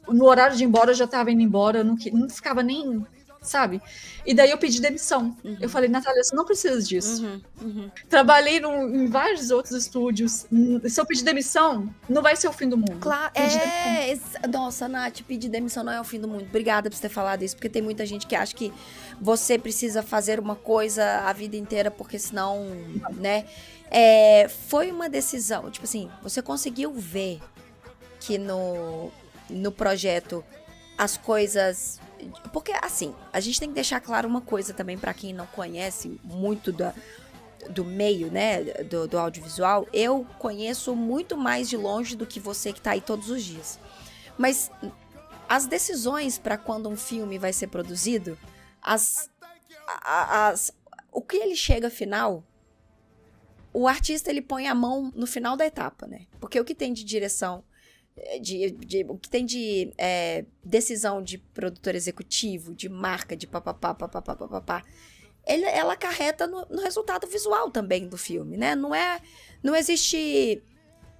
no 0.08 0.26
horário 0.26 0.56
de 0.56 0.64
ir 0.64 0.66
embora, 0.66 0.90
eu 0.90 0.94
já 0.94 1.06
tava 1.06 1.30
indo 1.30 1.40
embora, 1.40 1.78
eu 1.78 1.84
não, 1.84 1.96
não 2.12 2.28
ficava 2.28 2.62
nem, 2.62 3.04
sabe? 3.42 3.82
E 4.24 4.32
daí 4.32 4.50
eu 4.50 4.56
pedi 4.58 4.80
demissão. 4.80 5.36
Eu 5.60 5.68
falei, 5.68 5.88
Natália, 5.88 6.22
você 6.22 6.34
não 6.34 6.44
precisa 6.44 6.80
disso. 6.80 7.22
Uhum. 7.24 7.40
Uhum. 7.60 7.90
Trabalhei 8.08 8.60
num- 8.60 8.88
em 9.04 9.06
vários 9.08 9.50
outros 9.50 9.74
estúdios. 9.74 10.46
Hum, 10.52 10.80
Se 10.88 11.00
eu 11.00 11.04
pedir 11.04 11.24
demissão, 11.24 11.92
não 12.08 12.22
vai 12.22 12.36
ser 12.36 12.48
o 12.48 12.52
fim 12.52 12.68
do 12.68 12.76
mundo. 12.76 12.98
Claro, 13.00 13.32
Pedir 13.32 13.58
é. 13.60 14.16
Nossa, 14.52 14.88
Nath, 14.88 15.20
pedir 15.26 15.48
demissão 15.48 15.82
não 15.82 15.92
é 15.92 16.00
o 16.00 16.04
fim 16.04 16.20
do 16.20 16.28
mundo. 16.28 16.44
Obrigada 16.44 16.88
por 16.88 16.96
você 16.96 17.02
ter 17.02 17.08
falado 17.08 17.42
isso, 17.42 17.56
porque 17.56 17.68
tem 17.68 17.82
muita 17.82 18.06
gente 18.06 18.26
que 18.26 18.34
acha 18.36 18.54
que 18.54 18.72
você 19.20 19.58
precisa 19.58 20.02
fazer 20.02 20.38
uma 20.40 20.54
coisa 20.56 21.04
a 21.26 21.32
vida 21.32 21.56
inteira, 21.56 21.90
porque 21.90 22.18
senão, 22.18 22.64
né? 23.14 23.44
É, 23.90 24.48
foi 24.48 24.90
uma 24.90 25.08
decisão. 25.08 25.70
Tipo 25.70 25.84
assim, 25.84 26.08
você 26.22 26.40
conseguiu 26.40 26.92
ver 26.94 27.40
que 28.20 28.38
no, 28.38 29.10
no 29.50 29.70
projeto 29.72 30.44
as 30.96 31.16
coisas. 31.16 32.00
Porque, 32.52 32.72
assim, 32.82 33.14
a 33.32 33.40
gente 33.40 33.58
tem 33.58 33.68
que 33.68 33.74
deixar 33.74 34.00
claro 34.00 34.28
uma 34.28 34.40
coisa 34.40 34.72
também 34.72 34.98
pra 34.98 35.14
quem 35.14 35.32
não 35.32 35.46
conhece 35.46 36.20
muito 36.22 36.72
da, 36.72 36.94
do 37.70 37.84
meio, 37.84 38.30
né, 38.30 38.62
do, 38.84 39.06
do 39.06 39.18
audiovisual, 39.18 39.86
eu 39.92 40.26
conheço 40.38 40.94
muito 40.94 41.36
mais 41.36 41.68
de 41.68 41.76
longe 41.76 42.16
do 42.16 42.26
que 42.26 42.40
você 42.40 42.72
que 42.72 42.80
tá 42.80 42.92
aí 42.92 43.00
todos 43.00 43.30
os 43.30 43.42
dias. 43.42 43.78
Mas 44.36 44.70
as 45.48 45.66
decisões 45.66 46.38
para 46.38 46.56
quando 46.56 46.88
um 46.88 46.96
filme 46.96 47.38
vai 47.38 47.52
ser 47.52 47.68
produzido, 47.68 48.38
as, 48.80 49.30
as, 50.04 50.72
o 51.10 51.20
que 51.20 51.36
ele 51.36 51.54
chega 51.54 51.90
final, 51.90 52.44
o 53.72 53.86
artista 53.86 54.30
ele 54.30 54.42
põe 54.42 54.66
a 54.66 54.74
mão 54.74 55.12
no 55.14 55.26
final 55.26 55.56
da 55.56 55.66
etapa, 55.66 56.06
né? 56.06 56.26
Porque 56.40 56.60
o 56.60 56.64
que 56.64 56.74
tem 56.74 56.92
de 56.92 57.04
direção, 57.04 57.64
de, 58.40 58.70
de- 58.72 59.04
o 59.08 59.16
que 59.16 59.28
tem 59.28 59.44
de 59.44 59.92
eh, 59.98 60.44
decisão 60.64 61.22
de 61.22 61.38
produtor 61.38 61.94
executivo, 61.94 62.74
de 62.74 62.88
marca, 62.88 63.36
de 63.36 63.46
papapá, 63.46 63.94
papapá, 63.94 64.36
papapá, 64.36 64.82
ele, 65.46 65.64
ela 65.64 65.94
acarreta 65.94 66.46
no, 66.46 66.66
no 66.70 66.82
resultado 66.82 67.26
visual 67.26 67.70
também 67.70 68.06
do 68.08 68.16
filme, 68.16 68.56
né? 68.56 68.74
Não 68.74 68.94
é, 68.94 69.20
não 69.62 69.74
existe, 69.74 70.62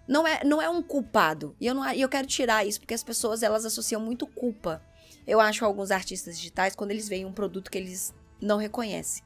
não 0.07 0.27
é, 0.27 0.45
não 0.45 0.61
é 0.63 0.69
um 0.69 0.83
culpado. 0.83 1.57
E 1.61 1.67
eu 1.67 1.75
não, 1.75 1.91
eu 1.93 2.09
quero 2.09 2.27
tirar 2.27 2.65
isso 2.67 2.79
porque 2.81 2.95
as 2.95 3.03
pessoas 3.03 3.43
elas 3.43 3.65
associam 3.65 4.01
muito 4.01 4.27
culpa. 4.27 4.83
Eu 5.27 5.41
acho 5.41 5.65
alguns 5.65 5.91
artistas 5.91 6.37
digitais 6.37 6.75
quando 6.77 6.91
eles 6.91 7.09
veem 7.09 7.25
um 7.25 7.33
produto 7.33 7.71
que 7.71 7.79
eles 7.79 8.15
não 8.41 8.59
reconhecem. 8.59 9.25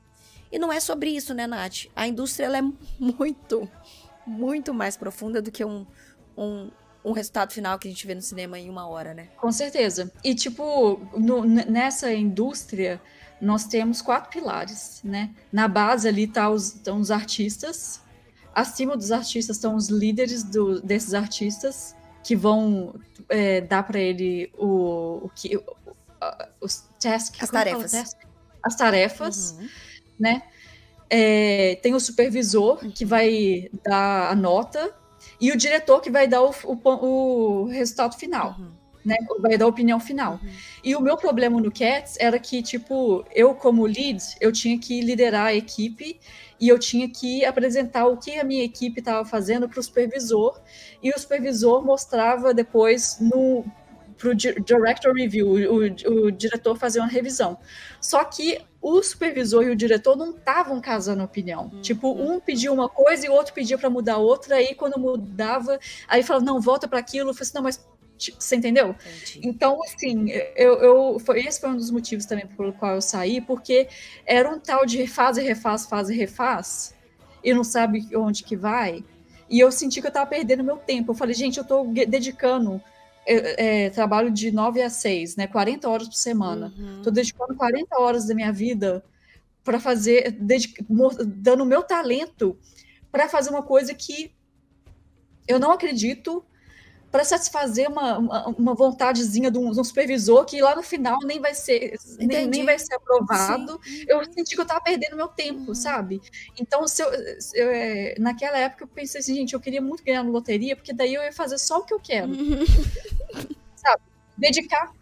E 0.53 0.59
não 0.59 0.73
é 0.73 0.79
sobre 0.79 1.11
isso, 1.11 1.35
né, 1.35 1.47
Nath? 1.47 1.87
A 1.95 2.07
indústria 2.07 2.47
ela 2.47 2.59
é 2.59 2.62
muito, 2.99 3.69
muito 4.27 4.73
mais 4.73 4.97
profunda 4.97 5.43
do 5.43 5.51
que 5.51 5.64
um, 5.64 5.87
um, 6.37 6.71
um 7.07 7.13
resultado 7.13 7.53
final 7.53 7.79
que 7.79 7.87
a 7.87 7.91
gente 7.91 8.05
vê 8.07 8.15
no 8.17 8.21
cinema 8.21 8.59
em 8.59 8.69
uma 8.69 8.87
hora, 8.89 9.15
né? 9.15 9.29
Com 9.37 9.53
certeza. 9.53 10.13
E, 10.25 10.35
tipo, 10.35 11.01
no- 11.17 11.45
nessa 11.45 12.13
indústria, 12.13 13.01
nós 13.41 13.65
temos 13.65 14.03
quatro 14.03 14.29
pilares, 14.31 15.01
né? 15.05 15.31
Na 15.53 15.69
base 15.69 16.09
ali 16.09 16.27
tá 16.27 16.51
os, 16.51 16.75
estão 16.75 16.99
os 17.01 17.11
artistas. 17.13 18.01
Acima 18.53 18.97
dos 18.97 19.13
artistas 19.13 19.57
estão 19.57 19.77
os 19.77 19.89
líderes 19.89 20.43
do- 20.43 20.81
desses 20.83 21.15
artistas, 21.15 21.95
que 22.25 22.35
vão 22.35 22.95
é, 23.29 23.61
dar 23.61 23.85
para 23.85 24.01
ele 24.01 24.51
o, 24.59 25.27
o 25.27 25.31
que... 25.35 25.57
o- 25.57 25.63
os 26.61 26.85
tasks. 27.01 27.41
As 27.41 27.51
tarefas. 27.51 27.93
task? 27.93 28.19
As 28.63 28.75
tarefas. 28.75 29.53
Uhum. 29.53 29.69
né? 30.19 30.43
É, 31.09 31.79
tem 31.83 31.95
o 31.95 32.01
supervisor 32.01 32.79
que 32.93 33.05
vai 33.05 33.71
dar 33.85 34.33
a 34.33 34.35
nota 34.35 34.93
e 35.41 35.53
o 35.53 35.57
diretor 35.57 36.01
que 36.01 36.11
vai 36.11 36.26
dar 36.26 36.43
o, 36.43 36.51
o 36.64 36.76
o 37.62 37.64
resultado 37.66 38.16
final, 38.16 38.57
Uhum. 38.59 38.70
né? 39.05 39.16
Vai 39.41 39.57
dar 39.59 39.66
a 39.66 39.68
opinião 39.68 40.01
final. 40.01 40.41
E 40.82 40.95
o 40.97 41.01
meu 41.01 41.16
problema 41.16 41.61
no 41.61 41.70
Cats 41.70 42.16
era 42.18 42.39
que, 42.39 42.62
tipo, 42.62 43.24
eu 43.34 43.55
como 43.55 43.87
lead, 43.87 44.18
eu 44.41 44.51
tinha 44.53 44.78
que 44.78 45.01
liderar 45.01 45.47
a 45.47 45.55
equipe 45.55 46.18
e 46.61 46.68
eu 46.68 46.78
tinha 46.78 47.09
que 47.09 47.45
apresentar 47.45 48.07
o 48.07 48.16
que 48.16 48.39
a 48.39 48.45
minha 48.45 48.64
equipe 48.64 48.99
estava 49.01 49.24
fazendo 49.24 49.68
para 49.68 49.78
o 49.78 49.82
supervisor 49.82 50.59
e 51.03 51.11
o 51.11 51.18
supervisor 51.18 51.84
mostrava 51.84 52.53
depois 52.55 53.18
no 53.20 53.64
para 54.18 54.30
o 54.30 54.34
director 54.34 55.12
review, 55.14 55.47
o, 55.47 55.57
o- 55.76 56.24
o 56.26 56.30
diretor 56.32 56.74
fazer 56.78 57.01
uma 57.01 57.07
revisão. 57.09 57.59
Só 58.01 58.24
que 58.24 58.59
o 58.89 59.03
supervisor 59.03 59.64
e 59.64 59.70
o 59.70 59.74
diretor 59.74 60.14
não 60.16 60.30
estavam 60.30 60.80
casando 60.80 61.24
opinião. 61.24 61.70
Tipo, 61.82 62.12
um 62.12 62.39
pediu 62.39 62.72
uma 62.72 62.89
coisa 62.89 63.26
e 63.26 63.28
o 63.28 63.32
outro 63.32 63.53
pedia 63.53 63.76
para 63.76 63.91
mudar 63.91 64.18
outra, 64.18 64.55
aí 64.55 64.76
quando 64.76 64.97
mudava, 64.97 65.76
aí 66.07 66.22
falava, 66.22 66.45
não, 66.45 66.61
volta 66.61 66.87
para 66.87 67.01
aquilo. 67.01 67.30
Eu 67.30 67.34
falei 67.34 67.43
assim, 67.43 67.55
não, 67.57 67.62
mas 67.64 67.84
tipo, 68.16 68.41
você 68.41 68.55
entendeu? 68.55 68.91
Entendi. 68.91 69.41
Então, 69.43 69.80
assim, 69.82 70.30
eu, 70.55 70.74
eu 70.74 71.18
foi, 71.18 71.41
esse 71.41 71.61
foi 71.61 71.70
um 71.70 71.76
dos 71.76 71.91
motivos 71.91 72.26
também 72.26 72.47
pelo 72.47 72.72
qual 72.72 72.95
eu 72.95 73.03
saí, 73.03 73.41
porque 73.41 73.89
era 74.24 74.49
um 74.49 74.61
tal 74.61 74.87
de 74.87 75.05
faz 75.09 75.37
e 75.37 75.43
refaz, 75.43 75.87
faz 75.87 76.09
e 76.09 76.14
refaz, 76.14 76.95
e 77.43 77.53
não 77.53 77.64
sabe 77.64 78.07
onde 78.16 78.45
que 78.45 78.55
vai. 78.55 79.05
E 79.51 79.59
eu 79.59 79.72
senti 79.72 80.01
que 80.01 80.07
eu 80.07 80.12
tava 80.12 80.30
perdendo 80.30 80.62
meu 80.62 80.76
tempo. 80.76 81.11
Eu 81.11 81.16
falei, 81.16 81.34
gente, 81.34 81.59
eu 81.59 81.93
ge- 81.93 82.07
dedicando 82.07 82.80
é, 83.27 83.85
é, 83.87 83.91
trabalho 83.91 84.31
de 84.31 84.51
9 84.51 84.81
a 84.83 84.89
6, 84.91 85.37
né? 85.37 85.47
40 85.47 85.89
horas 85.89 86.09
por 86.09 86.14
semana. 86.14 86.72
Uhum. 86.79 87.03
Tô 87.03 87.11
dedicando 87.11 87.55
40 87.55 87.99
horas 88.01 88.27
da 88.27 88.35
minha 88.35 88.53
vida 88.53 89.05
para 89.64 89.81
fazer, 89.81 90.31
dedic- 90.33 90.85
mo- 90.89 91.11
dando 91.24 91.62
o 91.62 91.66
meu 91.66 91.83
talento 91.83 92.57
para 93.11 93.29
fazer 93.29 93.51
uma 93.51 93.62
coisa 93.62 93.93
que 93.95 94.33
eu 95.49 95.59
não 95.59 95.72
acredito 95.72 96.45
para 97.11 97.25
satisfazer 97.25 97.89
uma, 97.89 98.19
uma, 98.19 98.49
uma 98.49 98.75
vontadezinha 98.75 99.51
de 99.51 99.59
um, 99.59 99.71
de 99.71 99.81
um 99.81 99.85
supervisor 99.85 100.45
que 100.45 100.61
lá 100.61 100.75
no 100.77 100.83
final 100.83 101.19
nem 101.25 101.41
vai 101.41 101.55
ser 101.55 101.97
nem, 102.19 102.47
nem 102.47 102.65
vai 102.65 102.79
ser 102.79 102.95
aprovado. 102.95 103.81
Eu 104.07 104.23
senti 104.25 104.55
que 104.55 104.61
eu 104.61 104.67
tava 104.67 104.81
perdendo 104.81 105.17
meu 105.17 105.29
tempo, 105.29 105.69
Uhum. 105.69 105.75
sabe? 105.75 106.21
Então, 106.61 106.87
se 106.87 107.03
eu, 107.03 107.41
se 107.41 107.59
eu, 107.59 107.71
é, 107.71 108.15
naquela 108.19 108.59
época 108.59 108.85
eu 108.85 108.89
pensei 108.89 109.21
assim, 109.21 109.35
gente, 109.35 109.55
eu 109.55 109.61
queria 109.61 109.81
muito 109.81 110.05
ganhar 110.05 110.23
na 110.23 110.31
loteria, 110.31 110.77
porque 110.77 110.93
daí 110.93 111.15
eu 111.15 111.23
ia 111.23 111.33
fazer 111.33 111.59
só 111.59 111.79
o 111.79 111.85
que 111.85 111.95
eu 111.95 112.01
quero 112.01 112.33
Uhum. 112.33 112.65
dedicar. 114.37 114.93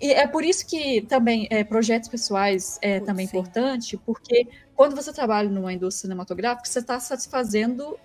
E 0.00 0.12
é 0.12 0.26
por 0.26 0.44
isso 0.44 0.66
que 0.66 1.00
também 1.02 1.46
é, 1.50 1.62
projetos 1.64 2.08
pessoais 2.08 2.78
é 2.82 2.98
também 3.00 3.26
Sim. 3.26 3.36
importante, 3.36 3.96
porque 3.96 4.48
quando 4.74 4.96
você 4.96 5.12
trabalha 5.12 5.48
numa 5.48 5.72
indústria 5.72 6.02
cinematográfica, 6.02 6.68
você 6.68 6.80
está 6.80 6.98
satisfazendo 6.98 7.96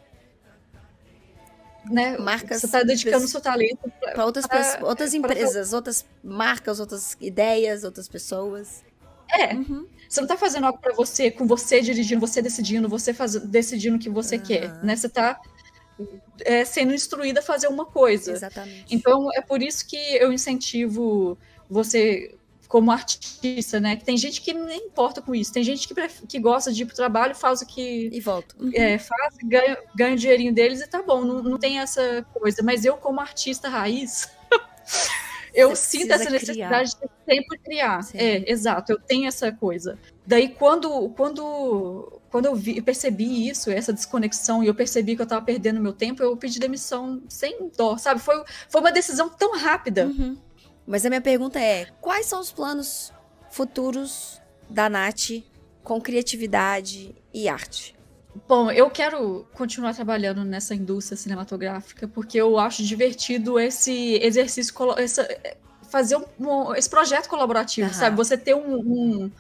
né, 1.90 2.18
Marcas 2.18 2.60
você 2.62 2.66
está 2.68 2.84
dedicando 2.84 3.26
o 3.26 3.28
seu 3.28 3.42
talento 3.42 3.92
para 4.02 4.26
outras, 4.26 4.46
pra- 4.48 4.80
outras 4.84 5.10
pra- 5.12 5.18
empresas, 5.20 5.74
outras 5.74 6.06
marcas, 6.24 6.80
outras 6.80 7.18
ideias, 7.20 7.84
outras 7.84 8.08
pessoas. 8.08 8.84
É, 9.30 9.54
Uhum. 9.54 9.86
você 10.08 10.22
não 10.22 10.28
tá 10.28 10.38
fazendo 10.38 10.66
algo 10.68 10.80
pra 10.80 10.94
você, 10.94 11.30
com 11.30 11.46
você 11.46 11.82
dirigindo, 11.82 12.22
você 12.26 12.42
decidindo, 12.42 12.88
você 12.88 13.14
faz, 13.14 13.34
decidindo 13.36 13.98
o 13.98 14.00
que 14.00 14.10
você 14.10 14.38
quer, 14.40 14.82
né? 14.84 14.96
Você 14.96 15.10
tá 15.10 15.40
é, 16.42 16.64
sendo 16.64 16.94
instruída 16.94 17.40
a 17.40 17.44
fazer 17.44 17.68
uma 17.68 17.86
coisa. 17.86 18.32
Exatamente. 18.32 18.86
Então, 18.94 19.30
é 19.34 19.42
por 19.42 19.62
isso 19.64 19.86
que 19.88 19.98
eu 19.98 20.32
incentivo 20.32 21.36
você 21.70 22.37
como 22.68 22.92
artista, 22.92 23.80
né? 23.80 23.96
Tem 23.96 24.18
gente 24.18 24.42
que 24.42 24.54
nem 24.54 24.88
importa 24.88 25.22
com 25.22 25.34
isso. 25.34 25.54
Tem 25.54 25.64
gente 25.64 25.88
que, 25.88 25.96
que 26.28 26.40
gosta 26.40 26.72
de 26.72 26.84
ir 26.84 26.86
pro 26.86 26.96
trabalho, 26.96 27.34
faz 27.34 27.62
o 27.62 27.66
que 27.66 28.10
E 28.12 28.20
volto. 28.20 28.56
Uhum. 28.60 28.72
é, 28.74 28.98
faz, 28.98 29.36
ganha, 29.44 29.78
ganha 29.96 30.14
o 30.14 30.18
dinheirinho 30.18 30.54
deles 30.54 30.82
e 30.82 30.88
tá 30.88 31.02
bom, 31.02 31.24
não, 31.24 31.42
não 31.42 31.58
tem 31.58 31.80
essa 31.80 32.26
coisa. 32.34 32.62
Mas 32.64 32.84
eu, 32.84 32.98
como 32.98 33.22
artista 33.22 33.70
raiz, 33.70 34.30
eu 35.54 35.70
Você 35.70 36.00
sinto 36.00 36.12
essa 36.12 36.30
necessidade 36.30 36.92
de 36.92 37.10
sempre 37.26 37.58
criar. 37.60 38.04
Sim. 38.04 38.18
É, 38.18 38.52
exato, 38.52 38.92
eu 38.92 39.00
tenho 39.00 39.28
essa 39.28 39.52
coisa. 39.52 39.98
Daí, 40.26 40.50
quando, 40.50 41.10
quando, 41.12 42.22
quando 42.30 42.48
eu, 42.48 42.56
vi, 42.56 42.78
eu 42.78 42.84
percebi 42.84 43.48
isso, 43.48 43.72
essa 43.72 43.94
desconexão, 43.94 44.62
e 44.62 44.68
eu 44.68 44.76
percebi 44.76 45.16
que 45.16 45.22
eu 45.22 45.26
tava 45.26 45.46
perdendo 45.46 45.80
meu 45.80 45.94
tempo, 45.94 46.22
eu 46.22 46.36
pedi 46.36 46.60
demissão 46.60 47.24
sem 47.30 47.72
dó, 47.78 47.98
sabe? 47.98 48.20
Foi, 48.20 48.44
foi 48.68 48.82
uma 48.82 48.92
decisão 48.92 49.30
tão 49.30 49.58
rápida. 49.58 50.08
Uhum. 50.08 50.38
Mas 50.88 51.06
a 51.06 51.10
minha 51.10 51.22
pergunta 51.22 51.60
é: 51.60 51.86
quais 52.00 52.26
são 52.26 52.40
os 52.40 52.52
planos 52.52 53.12
futuros 53.52 54.42
da 54.70 54.90
Nath 54.90 55.44
com 55.84 56.00
criatividade 56.00 57.14
e 57.34 57.50
arte? 57.50 57.94
Bom, 58.48 58.72
eu 58.72 58.90
quero 58.90 59.48
continuar 59.54 59.94
trabalhando 59.94 60.44
nessa 60.46 60.74
indústria 60.74 61.18
cinematográfica 61.18 62.08
porque 62.08 62.38
eu 62.40 62.58
acho 62.58 62.84
divertido 62.84 63.60
esse 63.60 64.20
exercício, 64.22 64.74
essa, 64.98 65.28
fazer 65.90 66.18
um- 66.40 66.74
esse 66.76 66.90
projeto 66.90 67.28
colaborativo, 67.28 67.90
Aham. 67.90 67.98
sabe? 68.00 68.16
Você 68.16 68.38
ter 68.38 68.56
um, 68.56 68.76
um- 68.78 69.32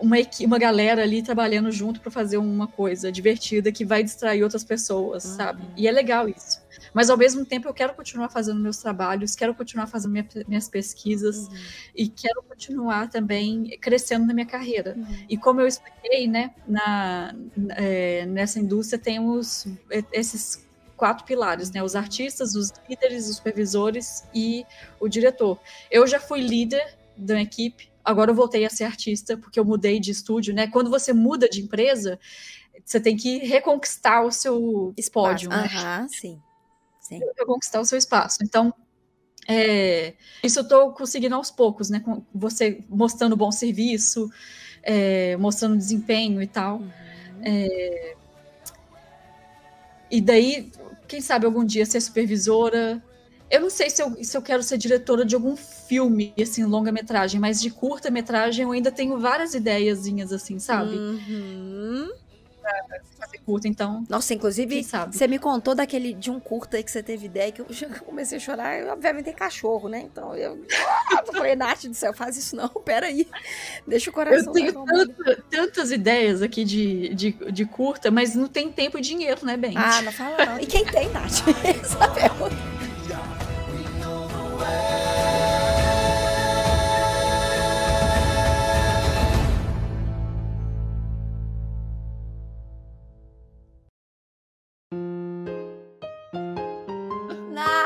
uma, 0.00 0.16
uma 0.40 0.58
galera 0.58 1.02
ali 1.02 1.22
trabalhando 1.22 1.70
junto 1.70 2.00
para 2.00 2.10
fazer 2.10 2.38
uma 2.38 2.66
coisa 2.66 3.12
divertida 3.12 3.70
que 3.70 3.84
vai 3.84 4.02
distrair 4.02 4.42
outras 4.42 4.64
pessoas, 4.64 5.24
Uhum. 5.26 5.36
sabe? 5.36 5.62
E 5.76 5.86
é 5.86 5.92
legal 5.92 6.26
isso. 6.28 6.58
Mas 6.92 7.08
ao 7.10 7.16
mesmo 7.16 7.44
tempo 7.44 7.68
eu 7.68 7.74
quero 7.74 7.94
continuar 7.94 8.28
fazendo 8.30 8.60
meus 8.60 8.78
trabalhos, 8.78 9.34
quero 9.34 9.54
continuar 9.54 9.86
fazendo 9.86 10.12
minha- 10.12 10.28
minhas 10.48 10.68
pesquisas 10.68 11.48
e 11.94 12.08
quero 12.08 12.42
continuar 12.42 13.08
também 13.08 13.78
crescendo 13.80 14.26
na 14.26 14.34
minha 14.34 14.46
carreira. 14.46 14.96
E 15.28 15.36
como 15.36 15.60
eu 15.60 15.66
expliquei, 15.66 16.26
né, 16.26 16.50
na, 16.66 17.34
é, 17.76 18.26
nessa 18.26 18.58
indústria 18.58 18.98
temos 18.98 19.66
esses 20.12 20.66
quatro 20.96 21.24
pilares, 21.24 21.70
né, 21.70 21.82
os 21.82 21.94
artistas, 21.96 22.54
os 22.54 22.72
líderes, 22.88 23.28
os 23.28 23.36
supervisores 23.36 24.24
e 24.34 24.66
o 25.00 25.08
diretor. 25.08 25.58
Eu 25.90 26.06
já 26.06 26.20
fui 26.20 26.40
líder 26.40 26.82
da 27.16 27.40
equipe, 27.40 27.90
agora 28.04 28.30
eu 28.30 28.34
voltei 28.34 28.64
a 28.64 28.70
ser 28.70 28.84
artista 28.84 29.36
porque 29.36 29.58
eu 29.58 29.64
mudei 29.64 29.98
de 30.00 30.10
estúdio, 30.10 30.54
né? 30.54 30.66
Quando 30.66 30.90
você 30.90 31.12
muda 31.12 31.48
de 31.48 31.60
empresa, 31.62 32.18
você 32.84 33.00
tem 33.00 33.16
que 33.16 33.38
reconquistar 33.38 34.22
o 34.24 34.30
seu 34.30 34.92
pódio, 35.10 35.48
né? 35.50 35.70
Aham, 35.74 36.08
sim. 36.08 36.40
Sim. 37.18 37.20
para 37.34 37.46
conquistar 37.46 37.80
o 37.80 37.84
seu 37.84 37.98
espaço. 37.98 38.38
Então, 38.42 38.72
é, 39.48 40.14
isso 40.42 40.60
eu 40.60 40.62
estou 40.62 40.92
conseguindo 40.92 41.34
aos 41.34 41.50
poucos, 41.50 41.90
né? 41.90 42.00
Com 42.00 42.22
você 42.32 42.84
mostrando 42.88 43.36
bom 43.36 43.50
serviço, 43.50 44.30
é, 44.82 45.36
mostrando 45.36 45.76
desempenho 45.76 46.40
e 46.40 46.46
tal. 46.46 46.78
Uhum. 46.78 46.90
É, 47.42 48.14
e 50.10 50.20
daí, 50.20 50.70
quem 51.06 51.20
sabe 51.20 51.46
algum 51.46 51.64
dia 51.64 51.86
ser 51.86 52.00
supervisora. 52.00 53.02
Eu 53.50 53.60
não 53.60 53.70
sei 53.70 53.90
se 53.90 54.00
eu, 54.00 54.22
se 54.22 54.36
eu 54.36 54.42
quero 54.42 54.62
ser 54.62 54.78
diretora 54.78 55.24
de 55.24 55.34
algum 55.34 55.56
filme, 55.56 56.32
assim, 56.40 56.64
longa-metragem, 56.64 57.40
mas 57.40 57.60
de 57.60 57.70
curta-metragem 57.70 58.64
eu 58.64 58.70
ainda 58.70 58.92
tenho 58.92 59.18
várias 59.18 59.54
ideiazinhas, 59.54 60.32
assim, 60.32 60.60
sabe? 60.60 60.94
Uhum. 60.96 62.08
Fazer 63.18 63.38
curta, 63.38 63.68
então, 63.68 64.04
Nossa, 64.08 64.32
inclusive, 64.34 64.82
você 65.10 65.26
me 65.26 65.38
contou 65.38 65.74
daquele 65.74 66.12
de 66.12 66.30
um 66.30 66.38
curta 66.40 66.76
aí 66.76 66.82
que 66.82 66.90
você 66.90 67.02
teve 67.02 67.26
ideia, 67.26 67.50
que 67.52 67.60
eu 67.60 67.66
comecei 68.04 68.38
a 68.38 68.40
chorar. 68.40 68.78
Eu, 68.78 68.92
obviamente 68.92 69.24
tem 69.26 69.34
cachorro, 69.34 69.88
né? 69.88 70.00
Então 70.00 70.34
eu, 70.36 70.56
eu 71.26 71.32
falei, 71.32 71.54
Nath 71.56 71.84
do 71.84 71.94
céu, 71.94 72.12
faz 72.12 72.36
isso 72.36 72.54
não, 72.56 72.68
peraí. 72.84 73.26
Deixa 73.86 74.10
o 74.10 74.12
coração. 74.12 74.46
Eu 74.48 74.52
tenho 74.52 74.84
tanta- 74.84 75.42
tantas 75.50 75.90
ideias 75.90 76.42
aqui 76.42 76.64
de, 76.64 77.14
de, 77.14 77.32
de 77.32 77.64
curta, 77.66 78.10
mas 78.10 78.34
não 78.34 78.48
tem 78.48 78.70
tempo 78.70 78.98
e 78.98 79.00
dinheiro, 79.00 79.44
né, 79.44 79.56
bem? 79.56 79.74
Ah, 79.76 80.02
não 80.02 80.12
fala 80.12 80.44
não. 80.46 80.60
E 80.60 80.66
quem 80.66 80.84
tem, 80.84 81.08
Nath? 81.10 81.42
Essa 81.64 82.04
é 82.04 82.08
pergunta. 82.08 82.56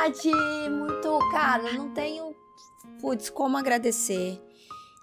Nath, 0.05 0.25
muito, 0.71 1.19
cara, 1.31 1.73
não 1.73 1.89
tenho, 1.95 2.37
putz, 3.01 3.31
como 3.31 3.57
agradecer. 3.57 4.39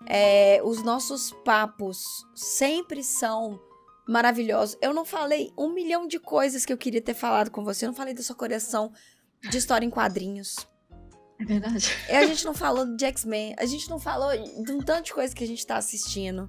É, 0.06 0.62
os 0.64 0.84
nossos 0.84 1.32
papos 1.44 2.04
sempre 2.36 3.04
são 3.04 3.60
maravilhosos. 4.08 4.78
Eu 4.80 4.94
não 4.94 5.04
falei 5.04 5.52
um 5.58 5.74
milhão 5.74 6.08
de 6.08 6.20
coisas 6.20 6.66
que 6.66 6.72
eu 6.74 6.78
queria 6.78 7.02
ter 7.02 7.16
falado 7.16 7.50
com 7.50 7.64
você. 7.64 7.86
Eu 7.86 7.90
não 7.90 7.96
falei 7.96 8.14
da 8.14 8.22
sua 8.22 8.36
coleção 8.36 8.92
de 9.50 9.58
história 9.58 9.86
em 9.86 9.90
quadrinhos. 9.90 10.56
É 11.40 11.46
verdade. 11.46 11.90
E 12.08 12.12
a 12.12 12.26
gente 12.28 12.46
não 12.46 12.54
falou 12.54 12.86
de 12.96 13.04
X-Men. 13.06 13.56
A 13.58 13.66
gente 13.66 13.90
não 13.90 14.00
falou 14.00 14.30
de 14.64 14.72
um 14.72 14.80
tanto 14.80 15.06
de 15.06 15.14
coisa 15.14 15.34
que 15.34 15.44
a 15.44 15.48
gente 15.48 15.66
tá 15.66 15.78
assistindo. 15.78 16.48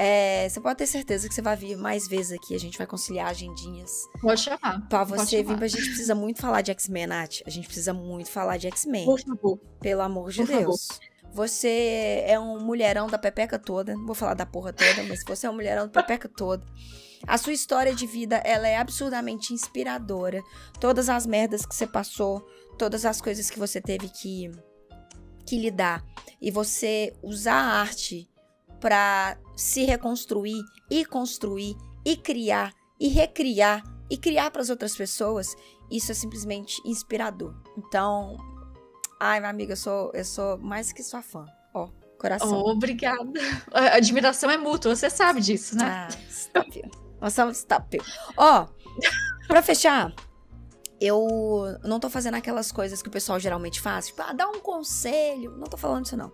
É, 0.00 0.48
você 0.48 0.60
pode 0.60 0.78
ter 0.78 0.86
certeza 0.86 1.28
que 1.28 1.34
você 1.34 1.42
vai 1.42 1.56
vir 1.56 1.76
mais 1.76 2.06
vezes 2.06 2.30
aqui. 2.30 2.54
A 2.54 2.60
gente 2.60 2.78
vai 2.78 2.86
conciliar 2.86 3.30
agendinhas. 3.30 3.90
Pode 4.20 4.40
chamar. 4.40 4.88
Pra 4.88 5.02
você 5.02 5.42
vir, 5.42 5.48
chamar. 5.48 5.64
a 5.64 5.66
gente 5.66 5.86
precisa 5.86 6.14
muito 6.14 6.40
falar 6.40 6.60
de 6.60 6.70
X-Men, 6.70 7.08
Nath. 7.08 7.40
A 7.44 7.50
gente 7.50 7.66
precisa 7.66 7.92
muito 7.92 8.30
falar 8.30 8.58
de 8.58 8.68
X-Men. 8.68 9.04
Por 9.04 9.20
favor. 9.20 9.58
Pelo 9.80 10.00
amor 10.00 10.30
de 10.30 10.36
Por 10.36 10.46
favor. 10.46 10.60
Deus. 10.60 10.88
Você 11.32 12.22
é 12.24 12.38
um 12.38 12.60
mulherão 12.60 13.08
da 13.08 13.18
pepeca 13.18 13.58
toda. 13.58 13.92
Não 13.94 14.06
vou 14.06 14.14
falar 14.14 14.34
da 14.34 14.46
porra 14.46 14.72
toda, 14.72 15.02
mas 15.02 15.24
você 15.26 15.48
é 15.48 15.50
um 15.50 15.54
mulherão 15.54 15.88
da 15.88 16.00
pepeca 16.00 16.28
toda. 16.28 16.64
A 17.26 17.36
sua 17.36 17.52
história 17.52 17.92
de 17.92 18.06
vida, 18.06 18.36
ela 18.44 18.68
é 18.68 18.76
absurdamente 18.76 19.52
inspiradora. 19.52 20.40
Todas 20.78 21.08
as 21.08 21.26
merdas 21.26 21.66
que 21.66 21.74
você 21.74 21.88
passou, 21.88 22.46
todas 22.78 23.04
as 23.04 23.20
coisas 23.20 23.50
que 23.50 23.58
você 23.58 23.80
teve 23.80 24.08
que, 24.08 24.48
que 25.44 25.58
lidar. 25.58 26.04
E 26.40 26.52
você 26.52 27.12
usar 27.20 27.54
a 27.56 27.80
arte 27.80 28.30
pra 28.78 29.36
se 29.58 29.84
reconstruir 29.84 30.62
e 30.90 31.04
construir 31.04 31.76
e 32.04 32.16
criar 32.16 32.72
e 33.00 33.08
recriar 33.08 33.82
e 34.10 34.16
criar 34.16 34.50
para 34.50 34.62
as 34.62 34.70
outras 34.70 34.96
pessoas, 34.96 35.54
isso 35.90 36.10
é 36.10 36.14
simplesmente 36.14 36.80
inspirador. 36.84 37.54
Então, 37.76 38.36
Ai, 39.20 39.40
minha 39.40 39.50
amiga, 39.50 39.72
eu 39.72 39.76
sou, 39.76 40.12
eu 40.14 40.24
sou 40.24 40.58
mais 40.58 40.92
que 40.92 41.02
sua 41.02 41.22
fã. 41.22 41.44
Ó, 41.74 41.88
coração. 42.18 42.62
Oh, 42.62 42.70
obrigada. 42.70 43.40
A 43.72 43.96
admiração 43.96 44.50
é 44.50 44.56
mútua, 44.56 44.94
você 44.94 45.10
sabe 45.10 45.40
disso, 45.40 45.76
né? 45.76 45.84
Ah, 45.84 46.08
stop. 46.30 46.82
Nós 47.20 47.32
somos 47.32 47.58
stop. 47.58 48.00
Ó, 48.36 48.68
pra 49.48 49.60
fechar, 49.60 50.14
eu 51.00 51.26
não 51.82 51.98
tô 51.98 52.08
fazendo 52.08 52.36
aquelas 52.36 52.70
coisas 52.70 53.02
que 53.02 53.08
o 53.08 53.12
pessoal 53.12 53.40
geralmente 53.40 53.80
faz, 53.80 54.06
tipo, 54.06 54.22
ah, 54.22 54.32
dá 54.32 54.48
um 54.48 54.60
conselho. 54.60 55.56
Não 55.56 55.66
tô 55.66 55.76
falando 55.76 56.06
isso, 56.06 56.16
não. 56.16 56.32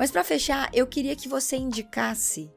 Mas 0.00 0.10
pra 0.10 0.24
fechar, 0.24 0.70
eu 0.72 0.86
queria 0.86 1.14
que 1.14 1.28
você 1.28 1.58
indicasse 1.58 2.50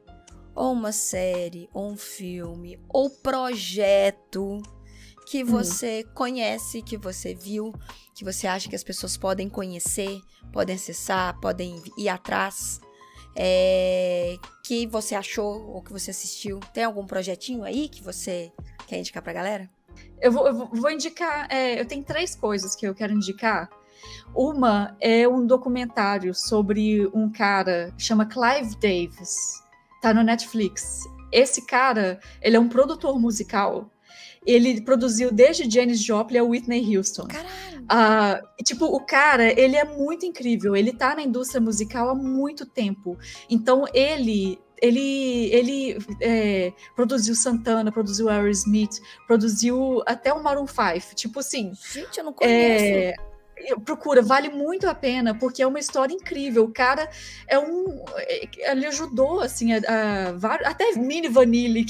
ou 0.54 0.72
uma 0.72 0.92
série, 0.92 1.68
ou 1.74 1.90
um 1.90 1.96
filme, 1.96 2.80
ou 2.88 3.10
projeto 3.10 4.62
que 5.26 5.44
você 5.44 6.04
conhece, 6.14 6.80
que 6.80 6.96
você 6.96 7.34
viu, 7.34 7.70
que 8.14 8.24
você 8.24 8.46
acha 8.46 8.66
que 8.66 8.74
as 8.74 8.82
pessoas 8.82 9.18
podem 9.18 9.50
conhecer, 9.50 10.22
podem 10.54 10.76
acessar, 10.76 11.38
podem 11.38 11.82
ir 11.98 12.08
atrás, 12.08 12.80
é, 13.36 14.36
que 14.64 14.86
você 14.86 15.14
achou 15.14 15.68
ou 15.68 15.82
que 15.82 15.92
você 15.92 16.12
assistiu. 16.12 16.60
Tem 16.72 16.84
algum 16.84 17.04
projetinho 17.04 17.62
aí 17.62 17.90
que 17.90 18.02
você 18.02 18.50
quer 18.86 19.00
indicar 19.00 19.22
pra 19.22 19.34
galera? 19.34 19.68
Eu 20.18 20.32
vou, 20.32 20.46
eu 20.46 20.54
vou 20.72 20.90
indicar. 20.90 21.46
é, 21.52 21.78
eu 21.78 21.84
tenho 21.84 22.04
três 22.04 22.34
coisas 22.34 22.74
que 22.74 22.88
eu 22.88 22.94
quero 22.94 23.12
indicar. 23.12 23.68
Uma 24.34 24.96
é 25.00 25.26
um 25.28 25.46
documentário 25.46 26.34
sobre 26.34 27.06
um 27.14 27.30
cara 27.30 27.92
que 27.96 28.02
chama 28.02 28.26
Clive 28.26 28.76
Davis. 28.76 29.62
Tá 30.00 30.12
no 30.12 30.22
Netflix. 30.22 31.04
Esse 31.32 31.66
cara, 31.66 32.20
ele 32.42 32.56
é 32.56 32.60
um 32.60 32.68
produtor 32.68 33.18
musical. 33.18 33.90
Ele 34.46 34.80
produziu 34.82 35.32
desde 35.32 35.68
Janis 35.68 36.02
Joplin 36.02 36.38
a 36.38 36.44
Whitney 36.44 36.96
Houston. 36.96 37.26
Caralho. 37.26 37.84
Ah, 37.88 38.40
tipo, 38.62 38.84
o 38.86 39.00
cara, 39.00 39.58
ele 39.58 39.76
é 39.76 39.84
muito 39.84 40.26
incrível. 40.26 40.76
Ele 40.76 40.92
tá 40.92 41.14
na 41.14 41.22
indústria 41.22 41.60
musical 41.60 42.10
há 42.10 42.14
muito 42.14 42.66
tempo. 42.66 43.18
Então, 43.48 43.84
ele 43.92 44.58
ele, 44.82 45.50
ele 45.52 45.98
é, 46.20 46.72
produziu 46.94 47.34
Santana, 47.34 47.90
produziu 47.90 48.28
Aerosmith, 48.28 49.00
produziu 49.26 50.02
até 50.04 50.32
o 50.32 50.42
Maroon 50.42 50.66
5. 50.66 51.14
Tipo 51.14 51.40
assim. 51.40 51.72
Gente, 51.92 52.18
eu 52.18 52.24
não 52.24 52.32
conheço. 52.32 52.84
É, 52.84 53.14
procura, 53.84 54.22
vale 54.22 54.48
muito 54.48 54.88
a 54.88 54.94
pena, 54.94 55.34
porque 55.34 55.62
é 55.62 55.66
uma 55.66 55.78
história 55.78 56.14
incrível. 56.14 56.64
O 56.64 56.72
cara 56.72 57.08
é 57.46 57.58
um. 57.58 58.04
Ele 58.58 58.86
ajudou, 58.86 59.40
assim, 59.40 59.72
a, 59.72 59.78
a, 59.78 60.68
até 60.68 60.92
Mini 60.92 61.28
Vanille. 61.28 61.86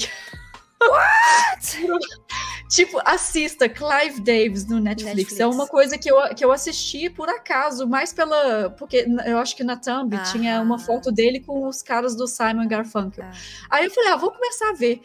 What? 0.81 1.87
tipo, 2.69 2.99
assista 3.05 3.69
Clive 3.69 4.19
Davis 4.21 4.65
no 4.65 4.79
Netflix. 4.79 5.15
Netflix. 5.15 5.39
É 5.39 5.47
uma 5.47 5.67
coisa 5.67 5.97
que 5.97 6.09
eu, 6.09 6.17
que 6.35 6.43
eu 6.43 6.51
assisti 6.51 7.09
por 7.09 7.29
acaso, 7.29 7.87
mais 7.87 8.13
pela. 8.13 8.69
Porque 8.71 9.05
eu 9.25 9.37
acho 9.37 9.55
que 9.55 9.63
na 9.63 9.77
Thumb 9.77 10.15
ah. 10.15 10.23
tinha 10.23 10.61
uma 10.61 10.79
foto 10.79 11.11
dele 11.11 11.39
com 11.39 11.67
os 11.67 11.81
caras 11.81 12.15
do 12.15 12.27
Simon 12.27 12.67
Garfunkel. 12.67 13.23
Ah. 13.23 13.31
Aí 13.69 13.85
eu 13.85 13.91
falei, 13.91 14.11
ah, 14.11 14.17
vou 14.17 14.31
começar 14.31 14.69
a 14.69 14.73
ver. 14.73 15.01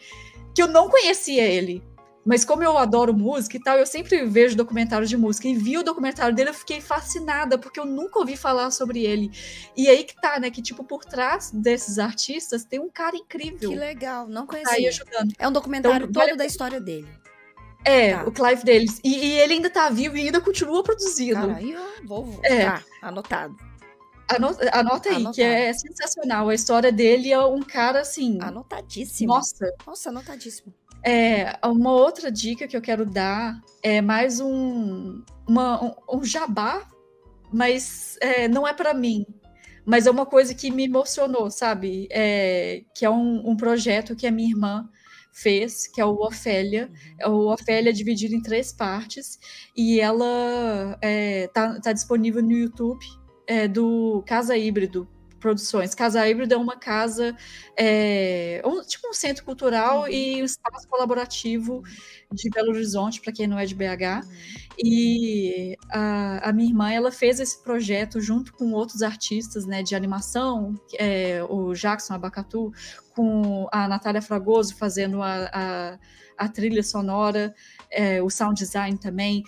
Que 0.53 0.61
eu 0.61 0.67
não 0.67 0.89
conhecia 0.89 1.43
ele. 1.43 1.81
Mas 2.23 2.45
como 2.45 2.63
eu 2.63 2.77
adoro 2.77 3.13
música 3.13 3.57
e 3.57 3.59
tal, 3.59 3.77
eu 3.77 3.85
sempre 3.85 4.23
vejo 4.25 4.55
documentários 4.55 5.09
de 5.09 5.17
música. 5.17 5.47
E 5.47 5.55
vi 5.55 5.77
o 5.77 5.83
documentário 5.83 6.35
dele, 6.35 6.51
eu 6.51 6.53
fiquei 6.53 6.79
fascinada, 6.79 7.57
porque 7.57 7.79
eu 7.79 7.85
nunca 7.85 8.19
ouvi 8.19 8.37
falar 8.37 8.69
sobre 8.69 9.03
ele. 9.03 9.31
E 9.75 9.89
aí 9.89 10.03
que 10.03 10.15
tá, 10.21 10.39
né? 10.39 10.51
Que, 10.51 10.61
tipo, 10.61 10.83
por 10.83 11.03
trás 11.03 11.49
desses 11.51 11.97
artistas 11.97 12.63
tem 12.63 12.79
um 12.79 12.89
cara 12.89 13.15
incrível. 13.15 13.71
Que 13.71 13.75
legal, 13.75 14.27
não 14.27 14.45
conhecia. 14.45 14.71
Tá 14.71 14.77
aí 14.77 14.87
ajudando. 14.87 15.33
É 15.39 15.47
um 15.47 15.51
documentário 15.51 15.97
então, 15.97 16.11
todo 16.11 16.25
vale... 16.25 16.37
da 16.37 16.45
história 16.45 16.79
dele. 16.79 17.07
É, 17.83 18.13
tá. 18.13 18.23
o 18.25 18.31
Clive 18.31 18.63
deles. 18.63 18.99
E, 19.03 19.17
e, 19.17 19.39
ele 19.39 19.53
ainda 19.55 19.69
tá 19.69 19.89
vivo 19.89 20.15
e 20.15 20.21
ainda 20.21 20.39
continua 20.39 20.83
produzindo. 20.83 21.33
Cara, 21.33 21.55
aí 21.55 21.71
eu 21.71 21.81
vou. 22.05 22.39
É. 22.43 22.65
Tá, 22.65 22.83
anotado. 23.01 23.55
Anota, 24.29 24.69
anota 24.71 25.09
aí, 25.09 25.15
Anotado. 25.15 25.35
que 25.35 25.41
é 25.41 25.73
sensacional. 25.73 26.47
A 26.47 26.53
história 26.53 26.91
dele 26.91 27.31
é 27.31 27.39
um 27.39 27.61
cara 27.61 28.01
assim. 28.01 28.37
Anotadíssimo. 28.41 29.33
Nossa. 29.33 29.73
Nossa, 29.85 30.09
anotadíssimo. 30.09 30.73
É, 31.03 31.57
uma 31.65 31.91
outra 31.91 32.31
dica 32.31 32.67
que 32.67 32.77
eu 32.77 32.81
quero 32.81 33.05
dar 33.05 33.59
é 33.81 34.01
mais 34.01 34.39
um, 34.39 35.23
uma, 35.47 35.95
um, 36.09 36.23
jabá, 36.23 36.87
mas 37.51 38.17
é, 38.21 38.47
não 38.47 38.67
é 38.67 38.73
para 38.73 38.93
mim. 38.93 39.25
Mas 39.83 40.05
é 40.05 40.11
uma 40.11 40.25
coisa 40.25 40.53
que 40.53 40.69
me 40.69 40.85
emocionou, 40.85 41.49
sabe? 41.49 42.07
É, 42.11 42.83
que 42.95 43.03
é 43.03 43.09
um, 43.09 43.49
um, 43.49 43.57
projeto 43.57 44.15
que 44.15 44.27
a 44.27 44.31
minha 44.31 44.49
irmã 44.49 44.87
fez, 45.33 45.87
que 45.87 45.99
é 45.99 46.05
o 46.05 46.21
Ofélia. 46.21 46.91
Uhum. 47.25 47.33
O 47.33 47.53
Ofélia 47.53 47.89
é 47.89 47.93
dividido 47.93 48.35
em 48.35 48.41
três 48.41 48.71
partes 48.71 49.39
e 49.75 49.99
ela 49.99 50.97
é, 51.01 51.47
tá, 51.47 51.79
tá 51.79 51.93
disponível 51.93 52.43
no 52.43 52.51
YouTube 52.51 53.03
é, 53.47 53.67
do 53.67 54.23
Casa 54.27 54.55
Híbrido, 54.55 55.07
produções. 55.41 55.93
Casa 55.93 56.25
Híbrida 56.27 56.55
é 56.55 56.57
uma 56.57 56.77
casa, 56.77 57.35
é, 57.77 58.61
um, 58.63 58.81
tipo 58.81 59.09
um 59.09 59.13
centro 59.13 59.43
cultural 59.43 60.01
uhum. 60.01 60.07
e 60.07 60.41
um 60.41 60.45
espaço 60.45 60.87
colaborativo 60.87 61.81
de 62.31 62.49
Belo 62.49 62.69
Horizonte, 62.69 63.19
para 63.19 63.33
quem 63.33 63.47
não 63.47 63.59
é 63.59 63.65
de 63.65 63.75
BH. 63.75 64.23
Uhum. 64.23 64.31
E 64.77 65.75
a, 65.89 66.49
a, 66.49 66.53
minha 66.53 66.69
irmã, 66.69 66.91
ela 66.91 67.11
fez 67.11 67.39
esse 67.39 67.61
projeto 67.61 68.21
junto 68.21 68.53
com 68.53 68.71
outros 68.71 69.01
artistas 69.01 69.65
né, 69.65 69.83
de 69.83 69.95
animação, 69.95 70.75
é, 70.97 71.43
o 71.49 71.73
Jackson 71.73 72.13
Abacatu, 72.13 72.71
com 73.13 73.67
a 73.71 73.87
Natália 73.87 74.21
Fragoso 74.21 74.75
fazendo 74.75 75.21
a, 75.21 75.49
a, 75.51 75.99
a 76.37 76.47
trilha 76.47 76.83
sonora, 76.83 77.53
é, 77.89 78.21
o 78.21 78.29
sound 78.29 78.57
design 78.57 78.97
também. 78.97 79.43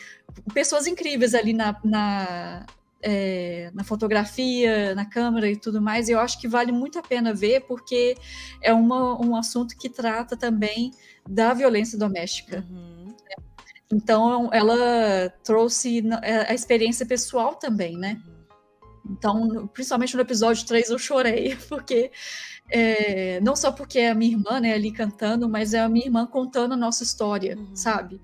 Pessoas 0.54 0.88
incríveis 0.88 1.34
ali 1.34 1.54
na, 1.54 1.80
na 1.84 2.66
é, 3.04 3.70
na 3.74 3.84
fotografia, 3.84 4.96
na 4.96 5.06
câmera 5.06 5.50
e 5.50 5.58
tudo 5.58 5.82
mais, 5.82 6.08
eu 6.08 6.20
acho 6.20 6.40
que 6.40 6.48
vale 6.48 6.72
muito 6.72 6.98
a 6.98 7.02
pena 7.02 7.34
ver, 7.34 7.62
porque 7.62 8.16
é 8.62 8.74
uma, 8.74 9.20
um 9.22 9.36
assunto 9.36 9.78
que 9.78 9.90
trata 9.90 10.38
também 10.38 10.92
da 11.28 11.54
violência 11.54 11.98
doméstica. 11.98 12.66
Uhum. 12.70 13.14
Então, 13.92 14.50
ela 14.52 15.30
trouxe 15.44 16.04
é, 16.24 16.52
a 16.52 16.54
experiência 16.54 17.06
pessoal 17.06 17.56
também, 17.56 17.98
né? 17.98 18.22
Uhum. 18.26 18.34
Então, 19.12 19.68
principalmente 19.68 20.16
no 20.16 20.22
episódio 20.22 20.66
3, 20.66 20.90
eu 20.90 20.98
chorei, 20.98 21.56
porque 21.68 22.10
é, 22.72 23.40
não 23.42 23.56
só 23.56 23.72
porque 23.72 24.00
é 24.00 24.12
a 24.12 24.16
minha 24.16 24.32
irmã 24.32 24.60
né, 24.60 24.74
ali 24.74 24.92
cantando, 24.92 25.50
mas 25.50 25.74
é 25.74 25.82
a 25.82 25.90
minha 25.90 26.06
irmã 26.06 26.26
contando 26.26 26.74
a 26.74 26.78
nossa 26.78 27.04
história, 27.04 27.58
uhum. 27.58 27.76
sabe? 27.76 28.22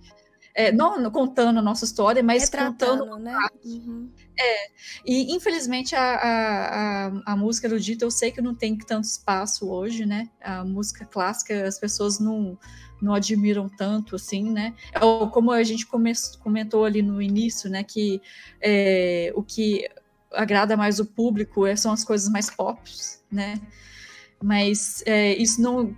É, 0.56 0.72
não 0.72 1.10
contando 1.12 1.60
a 1.60 1.62
nossa 1.62 1.86
história, 1.86 2.24
mas 2.24 2.44
Retratando, 2.44 3.06
contando. 3.06 3.24
Né? 3.24 3.38
Uhum. 3.64 4.10
É, 4.42 4.70
e 5.06 5.36
infelizmente 5.36 5.94
a, 5.96 6.02
a, 6.02 7.08
a, 7.08 7.34
a, 7.34 7.36
música 7.36 7.68
erudita 7.68 8.06
eu 8.06 8.12
sei 8.12 8.32
que 8.32 8.42
não 8.42 8.56
tem 8.56 8.78
tanto 8.78 9.04
espaço 9.04 9.70
hoje, 9.70 10.06
né? 10.06 10.30
A 10.42 10.64
música 10.64 11.04
clássica 11.04 11.68
as 11.68 11.78
pessoas 11.78 12.20
não, 12.20 12.58
não 13.02 13.14
admiram 13.14 13.68
tanto 13.68 14.16
assim, 14.16 14.50
né? 14.50 14.74
É 14.94 15.00
como 15.32 15.52
a 15.52 15.62
gente 15.64 15.86
come, 15.86 16.14
comentou 16.42 16.86
ali 16.86 17.02
no 17.02 17.22
início, 17.22 17.70
né? 17.70 17.84
Que 17.84 18.22
é, 18.62 19.34
o 19.36 19.44
que 19.44 19.90
agrada 20.32 20.78
mais 20.78 21.00
o 21.00 21.06
público 21.06 21.66
é, 21.66 21.76
são 21.76 21.92
as 21.92 22.06
coisas 22.06 22.30
mais 22.30 22.50
pop, 22.50 22.80
né? 23.30 23.60
Mas 24.42 25.04
é, 25.06 25.36
isso 25.36 25.62
não 25.62 25.94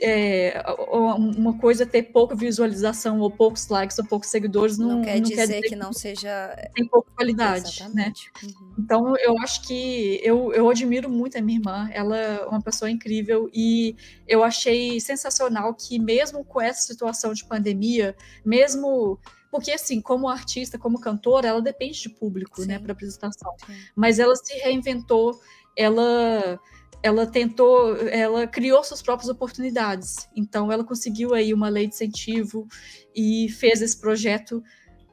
é, 0.00 0.62
uma 0.88 1.58
coisa 1.58 1.84
ter 1.84 2.04
pouca 2.04 2.34
visualização 2.34 3.20
ou 3.20 3.30
poucos 3.30 3.68
likes 3.68 3.98
ou 3.98 4.04
poucos 4.04 4.28
seguidores 4.28 4.78
não, 4.78 4.96
não, 4.96 5.02
quer, 5.02 5.16
não 5.16 5.22
dizer 5.22 5.34
quer, 5.34 5.46
dizer 5.46 5.60
que, 5.62 5.68
que 5.70 5.76
não 5.76 5.92
seja 5.92 6.70
tem 6.74 6.86
pouca 6.86 7.10
qualidade, 7.12 7.86
né? 7.94 8.12
Uhum. 8.42 8.74
Então 8.78 9.16
eu 9.18 9.38
acho 9.38 9.66
que 9.66 10.20
eu, 10.22 10.52
eu 10.52 10.68
admiro 10.68 11.08
muito 11.08 11.36
a 11.36 11.42
minha 11.42 11.58
irmã, 11.58 11.88
ela 11.92 12.16
é 12.16 12.46
uma 12.46 12.62
pessoa 12.62 12.90
incrível 12.90 13.50
e 13.52 13.94
eu 14.26 14.42
achei 14.42 15.00
sensacional 15.00 15.74
que 15.74 15.98
mesmo 15.98 16.44
com 16.44 16.60
essa 16.60 16.82
situação 16.82 17.32
de 17.34 17.44
pandemia, 17.44 18.16
mesmo 18.44 19.18
porque 19.50 19.72
assim, 19.72 20.00
como 20.00 20.28
artista, 20.28 20.78
como 20.78 21.00
cantora, 21.00 21.48
ela 21.48 21.60
depende 21.60 22.00
de 22.00 22.08
público, 22.08 22.60
né, 22.60 22.66
Sim. 22.66 22.70
né, 22.72 22.78
para 22.78 22.92
apresentação. 22.92 23.52
Sim. 23.66 23.74
Mas 23.96 24.18
ela 24.18 24.36
se 24.36 24.54
reinventou, 24.58 25.40
ela 25.76 26.60
ela 27.02 27.26
tentou, 27.26 27.96
ela 28.08 28.46
criou 28.46 28.84
suas 28.84 29.00
próprias 29.00 29.28
oportunidades. 29.28 30.28
Então, 30.36 30.70
ela 30.70 30.84
conseguiu 30.84 31.34
aí 31.34 31.54
uma 31.54 31.68
lei 31.68 31.86
de 31.86 31.94
incentivo 31.94 32.66
e 33.14 33.48
fez 33.48 33.80
esse 33.80 33.98
projeto 33.98 34.62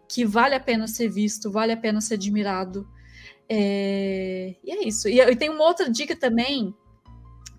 que 0.09 0.25
vale 0.25 0.55
a 0.55 0.59
pena 0.59 0.87
ser 0.87 1.09
visto, 1.09 1.51
vale 1.51 1.71
a 1.71 1.77
pena 1.77 2.01
ser 2.01 2.15
admirado. 2.15 2.87
É... 3.49 4.55
E 4.63 4.71
é 4.71 4.87
isso. 4.87 5.07
E, 5.07 5.35
tem 5.35 5.49
uma 5.49 5.63
outra 5.63 5.89
dica 5.89 6.15
também 6.15 6.73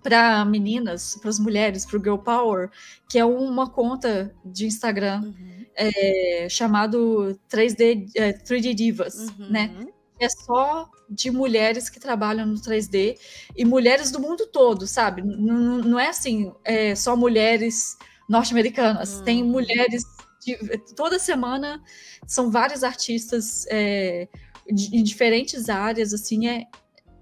para 0.01 0.45
meninas, 0.45 1.17
para 1.19 1.29
as 1.29 1.39
mulheres, 1.39 1.85
para 1.85 1.97
o 1.97 2.01
Girl 2.01 2.17
Power, 2.17 2.69
que 3.09 3.19
é 3.19 3.25
uma 3.25 3.69
conta 3.69 4.33
de 4.45 4.65
Instagram 4.65 5.21
uhum. 5.23 5.65
é, 5.75 6.47
chamado 6.49 7.37
3D, 7.51 8.09
é, 8.15 8.33
3D 8.33 8.73
Divas, 8.73 9.29
uhum. 9.37 9.49
né? 9.49 9.87
É 10.19 10.29
só 10.29 10.89
de 11.09 11.31
mulheres 11.31 11.89
que 11.89 11.99
trabalham 11.99 12.45
no 12.45 12.55
3D 12.55 13.17
e 13.55 13.65
mulheres 13.65 14.11
do 14.11 14.19
mundo 14.19 14.45
todo, 14.45 14.85
sabe? 14.85 15.21
Não, 15.21 15.79
não 15.79 15.99
é 15.99 16.09
assim, 16.09 16.53
é 16.63 16.93
só 16.95 17.15
mulheres 17.15 17.97
norte-americanas. 18.27 19.15
Hum. 19.15 19.23
Tem 19.23 19.43
mulheres 19.43 20.03
de, 20.39 20.57
toda 20.95 21.19
semana 21.19 21.81
são 22.27 22.51
vários 22.51 22.83
artistas 22.83 23.65
é, 23.69 24.27
de, 24.71 24.95
em 24.95 25.03
diferentes 25.03 25.67
áreas, 25.67 26.13
assim, 26.13 26.47
é, 26.47 26.67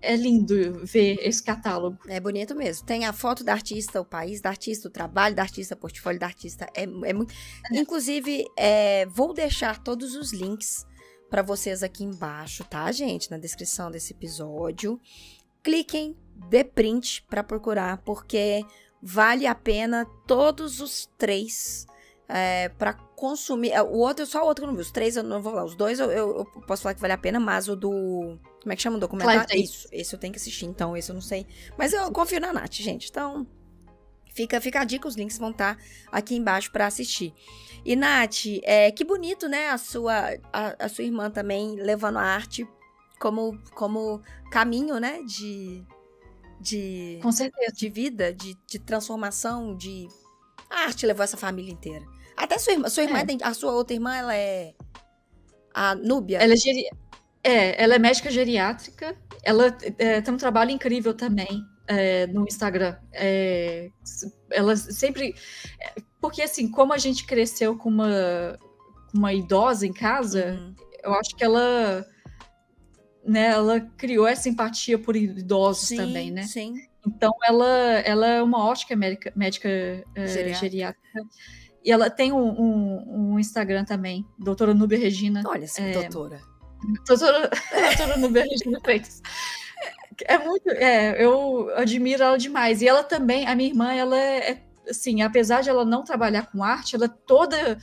é 0.01 0.15
lindo 0.15 0.85
ver 0.85 1.17
esse 1.21 1.41
catálogo. 1.41 1.97
É 2.07 2.19
bonito 2.19 2.55
mesmo. 2.55 2.85
Tem 2.85 3.05
a 3.05 3.13
foto 3.13 3.43
da 3.43 3.53
artista, 3.53 4.01
o 4.01 4.05
país 4.05 4.41
da 4.41 4.49
artista, 4.49 4.87
o 4.87 4.91
trabalho 4.91 5.35
da 5.35 5.41
artista, 5.41 5.75
o 5.75 5.77
portfólio 5.77 6.19
da 6.19 6.27
artista. 6.27 6.67
É, 6.75 6.83
é 6.83 7.13
muito. 7.13 7.33
É. 7.71 7.77
Inclusive, 7.77 8.45
é, 8.57 9.05
vou 9.07 9.33
deixar 9.33 9.79
todos 9.79 10.15
os 10.15 10.31
links 10.31 10.85
para 11.29 11.41
vocês 11.41 11.83
aqui 11.83 12.03
embaixo, 12.03 12.63
tá, 12.63 12.91
gente? 12.91 13.29
Na 13.29 13.37
descrição 13.37 13.91
desse 13.91 14.13
episódio. 14.13 14.99
Cliquem, 15.61 16.15
dê 16.49 16.63
print 16.63 17.23
para 17.29 17.43
procurar, 17.43 17.97
porque 17.99 18.65
vale 19.01 19.45
a 19.45 19.55
pena 19.55 20.05
todos 20.25 20.79
os 20.79 21.09
três 21.17 21.85
é, 22.27 22.69
para 22.69 22.93
consumir. 22.93 23.71
É, 23.71 23.81
o 23.81 23.97
outro, 23.97 24.25
só 24.25 24.43
o 24.43 24.45
outro 24.45 24.63
que 24.63 24.65
eu 24.65 24.71
não 24.71 24.75
vi. 24.75 24.81
Os 24.81 24.91
três 24.91 25.15
eu 25.15 25.23
não 25.23 25.41
vou 25.41 25.53
falar. 25.53 25.65
Os 25.65 25.75
dois 25.75 25.99
eu, 25.99 26.11
eu, 26.11 26.37
eu, 26.37 26.45
posso 26.61 26.83
falar 26.83 26.95
que 26.95 27.01
vale 27.01 27.13
a 27.13 27.17
pena, 27.17 27.39
mas 27.39 27.67
o 27.67 27.75
do. 27.75 28.37
Como 28.61 28.73
é 28.73 28.75
que 28.75 28.81
chama 28.81 28.97
o 28.97 28.99
documentário? 28.99 29.55
Isso, 29.55 29.87
esse 29.91 30.13
eu 30.13 30.19
tenho 30.19 30.33
que 30.33 30.39
assistir, 30.39 30.65
então 30.65 30.95
esse 30.95 31.09
eu 31.09 31.13
não 31.13 31.21
sei. 31.21 31.45
Mas 31.77 31.93
eu 31.93 32.11
confio 32.11 32.39
na 32.39 32.51
Nath, 32.51 32.73
gente. 32.73 33.09
Então, 33.09 33.47
fica, 34.37 34.61
fica 34.61 34.81
a 34.81 34.83
dica, 34.83 35.07
os 35.07 35.15
links 35.15 35.39
vão 35.39 35.49
estar 35.49 35.75
tá 35.75 35.81
aqui 36.11 36.35
embaixo 36.35 36.71
para 36.71 36.85
assistir. 36.85 37.33
E, 37.83 37.95
Nath, 37.95 38.45
é, 38.63 38.91
que 38.91 39.03
bonito, 39.03 39.47
né? 39.49 39.69
A 39.69 39.77
sua, 39.77 40.37
a, 40.53 40.85
a, 40.85 40.89
sua 40.89 41.03
irmã 41.03 41.31
também 41.31 41.75
levando 41.75 42.17
a 42.17 42.21
arte 42.21 42.67
como, 43.19 43.57
como 43.73 44.21
caminho, 44.51 44.99
né? 44.99 45.21
De. 45.23 45.83
De, 46.59 47.19
Com 47.21 47.31
certeza. 47.31 47.71
de 47.71 47.87
vida, 47.87 48.33
de, 48.33 48.57
de 48.67 48.79
transformação, 48.79 49.75
de. 49.75 50.07
A 50.69 50.85
arte 50.85 51.05
levou 51.05 51.23
essa 51.23 51.37
família 51.37 51.71
inteira. 51.71 52.05
Até 52.35 52.57
sua 52.57 52.73
irmã. 52.73 52.89
Sua 52.89 53.03
irmã 53.03 53.19
é. 53.19 53.23
a 53.43 53.53
sua 53.53 53.71
outra 53.71 53.95
irmã, 53.95 54.15
ela 54.15 54.35
é. 54.35 54.73
A 55.73 55.95
Núbia. 55.95 56.39
Ela 56.39 56.53
é, 56.53 56.57
geri... 56.57 56.89
é, 57.43 57.83
ela 57.83 57.95
é 57.95 57.99
médica 57.99 58.29
geriátrica. 58.29 59.15
Ela 59.43 59.77
é, 59.97 60.19
tem 60.21 60.33
um 60.33 60.37
trabalho 60.37 60.71
incrível 60.71 61.13
também. 61.13 61.63
É, 61.87 62.27
no 62.27 62.43
Instagram. 62.43 62.95
É, 63.13 63.89
ela 64.51 64.75
sempre. 64.75 65.33
Porque, 66.19 66.41
assim, 66.41 66.69
como 66.69 66.93
a 66.93 66.97
gente 66.97 67.25
cresceu 67.25 67.77
com 67.77 67.89
uma, 67.89 68.57
uma 69.13 69.33
idosa 69.33 69.85
em 69.87 69.93
casa, 69.93 70.59
uhum. 70.59 70.75
eu 71.03 71.13
acho 71.13 71.35
que 71.35 71.43
ela. 71.43 72.05
Né, 73.25 73.47
ela 73.47 73.81
criou 73.97 74.25
essa 74.25 74.47
empatia 74.47 74.97
por 74.97 75.15
idosos 75.15 75.89
sim, 75.89 75.97
também, 75.97 76.31
né? 76.31 76.43
Sim. 76.43 76.75
Então, 77.05 77.31
ela, 77.45 77.67
ela 78.05 78.27
é 78.27 78.41
uma 78.41 78.65
ótica 78.65 78.95
médica, 78.95 79.33
médica 79.35 79.69
uh, 80.17 80.27
geriátrica. 80.27 80.95
E 81.83 81.91
ela 81.91 82.09
tem 82.09 82.31
um, 82.31 82.37
um, 82.37 83.33
um, 83.33 83.39
Instagram 83.39 83.85
também, 83.85 84.25
doutora 84.37 84.73
Núbia 84.73 84.97
Regina. 84.97 85.41
Olha 85.45 85.65
essa 85.65 85.81
é, 85.81 85.91
doutora. 85.93 86.41
Doutora, 87.05 87.49
doutora 87.97 88.17
Núbia 88.17 88.43
Regina 88.43 88.79
Freitas. 88.81 89.21
É 90.25 90.37
muito, 90.37 90.69
é, 90.69 91.23
eu 91.23 91.69
admiro 91.75 92.23
ela 92.23 92.37
demais. 92.37 92.81
E 92.81 92.87
ela 92.87 93.03
também, 93.03 93.45
a 93.47 93.55
minha 93.55 93.69
irmã, 93.69 93.93
ela 93.93 94.17
é, 94.17 94.51
é, 94.51 94.63
assim, 94.89 95.21
apesar 95.21 95.61
de 95.61 95.69
ela 95.69 95.85
não 95.85 96.03
trabalhar 96.03 96.51
com 96.51 96.63
arte, 96.63 96.95
ela 96.95 97.05
é 97.05 97.13
toda 97.25 97.77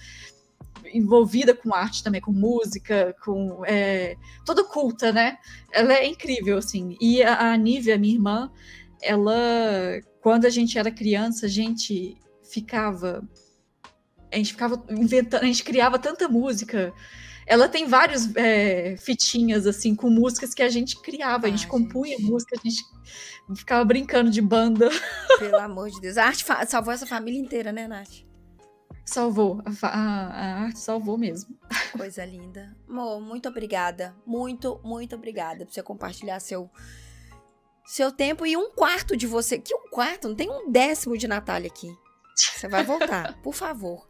envolvida 0.92 1.54
com 1.54 1.74
arte 1.74 2.02
também, 2.02 2.20
com 2.20 2.32
música, 2.32 3.14
com 3.24 3.62
é, 3.66 4.16
toda 4.44 4.64
culta, 4.64 5.12
né? 5.12 5.38
Ela 5.72 5.94
é 5.94 6.06
incrível, 6.06 6.58
assim. 6.58 6.96
E 7.00 7.22
a, 7.22 7.52
a 7.52 7.56
Nívia, 7.56 7.98
minha 7.98 8.14
irmã, 8.14 8.50
ela, 9.02 9.34
quando 10.20 10.44
a 10.44 10.50
gente 10.50 10.78
era 10.78 10.90
criança, 10.90 11.46
a 11.46 11.48
gente 11.48 12.16
ficava, 12.42 13.26
a 14.32 14.36
gente 14.36 14.52
ficava 14.52 14.84
inventando, 14.90 15.42
a 15.42 15.46
gente 15.46 15.64
criava 15.64 15.98
tanta 15.98 16.28
música 16.28 16.92
ela 17.46 17.68
tem 17.68 17.86
vários 17.86 18.34
é, 18.36 18.96
fitinhas, 18.96 19.66
assim, 19.66 19.94
com 19.94 20.08
músicas 20.08 20.54
que 20.54 20.62
a 20.62 20.68
gente 20.68 21.00
criava, 21.00 21.46
a 21.46 21.50
gente 21.50 21.66
compunha 21.66 22.16
música, 22.18 22.56
a 22.58 22.68
gente 22.68 22.82
ficava 23.54 23.84
brincando 23.84 24.30
de 24.30 24.40
banda. 24.40 24.88
Pelo 25.38 25.58
amor 25.58 25.90
de 25.90 26.00
Deus. 26.00 26.16
A 26.16 26.24
arte 26.24 26.44
salvou 26.66 26.92
essa 26.92 27.06
família 27.06 27.38
inteira, 27.38 27.72
né, 27.72 27.86
Nath? 27.86 28.24
Salvou, 29.04 29.62
a, 29.82 29.86
a, 29.86 30.26
a, 30.28 30.62
arte 30.62 30.78
salvou 30.78 31.18
mesmo. 31.18 31.54
Coisa 31.92 32.24
linda. 32.24 32.74
Amor, 32.88 33.20
muito 33.20 33.48
obrigada. 33.48 34.14
Muito, 34.26 34.80
muito 34.82 35.14
obrigada 35.14 35.66
por 35.66 35.72
você 35.72 35.82
compartilhar 35.82 36.40
seu, 36.40 36.70
seu 37.84 38.10
tempo 38.10 38.46
e 38.46 38.56
um 38.56 38.70
quarto 38.70 39.14
de 39.14 39.26
você. 39.26 39.58
Que 39.58 39.74
um 39.74 39.90
quarto? 39.90 40.28
Não 40.28 40.34
tem 40.34 40.50
um 40.50 40.70
décimo 40.70 41.18
de 41.18 41.28
Natália 41.28 41.68
aqui. 41.68 41.94
Você 42.34 42.66
vai 42.66 42.82
voltar, 42.82 43.38
por 43.42 43.54
favor. 43.54 44.08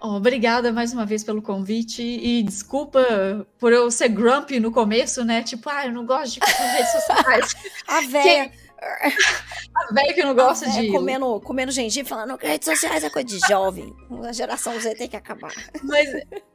Obrigada 0.00 0.72
mais 0.72 0.92
uma 0.92 1.06
vez 1.06 1.24
pelo 1.24 1.40
convite 1.40 2.02
e 2.02 2.42
desculpa 2.42 3.46
por 3.58 3.72
eu 3.72 3.90
ser 3.90 4.08
grumpy 4.08 4.60
no 4.60 4.70
começo, 4.70 5.24
né? 5.24 5.42
Tipo, 5.42 5.70
ah, 5.70 5.86
eu 5.86 5.92
não 5.92 6.04
gosto 6.04 6.38
de 6.38 6.46
redes 6.46 6.92
sociais. 6.92 7.56
a 7.88 8.00
véia. 8.02 8.52
A 8.78 9.92
velha 9.92 10.14
que 10.14 10.22
não 10.22 10.34
gosta 10.34 10.68
de. 10.70 10.90
Comendo, 10.90 11.40
comendo 11.40 11.72
gengibre, 11.72 12.08
falando 12.08 12.36
que 12.36 12.46
redes 12.46 12.66
sociais 12.66 13.02
é 13.04 13.10
coisa 13.10 13.26
de 13.26 13.38
jovem. 13.48 13.94
A 14.24 14.32
geração 14.32 14.78
Z 14.78 14.94
tem 14.94 15.08
que 15.08 15.16
acabar. 15.16 15.52
Mas 15.82 16.08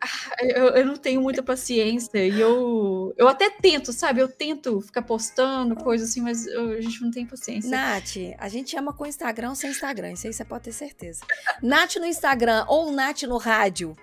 ah, 0.03 0.35
eu, 0.41 0.69
eu 0.69 0.85
não 0.85 0.95
tenho 0.95 1.21
muita 1.21 1.41
paciência 1.41 2.17
e 2.17 2.39
eu, 2.39 3.13
eu 3.17 3.27
até 3.27 3.49
tento, 3.49 3.91
sabe? 3.91 4.21
Eu 4.21 4.27
tento 4.27 4.81
ficar 4.81 5.01
postando 5.01 5.75
coisas 5.75 6.09
assim, 6.09 6.21
mas 6.21 6.45
eu, 6.47 6.71
a 6.71 6.81
gente 6.81 7.01
não 7.01 7.11
tem 7.11 7.25
paciência. 7.25 7.69
Nath, 7.69 8.17
a 8.37 8.49
gente 8.49 8.75
ama 8.77 8.93
com 8.93 9.05
Instagram 9.05 9.49
ou 9.49 9.55
sem 9.55 9.69
Instagram, 9.69 10.11
isso 10.13 10.27
aí 10.27 10.33
você 10.33 10.45
pode 10.45 10.63
ter 10.65 10.71
certeza. 10.71 11.21
Nath 11.61 11.95
no 11.95 12.05
Instagram 12.05 12.65
ou 12.67 12.91
Nath 12.91 13.23
no 13.23 13.37
rádio. 13.37 13.95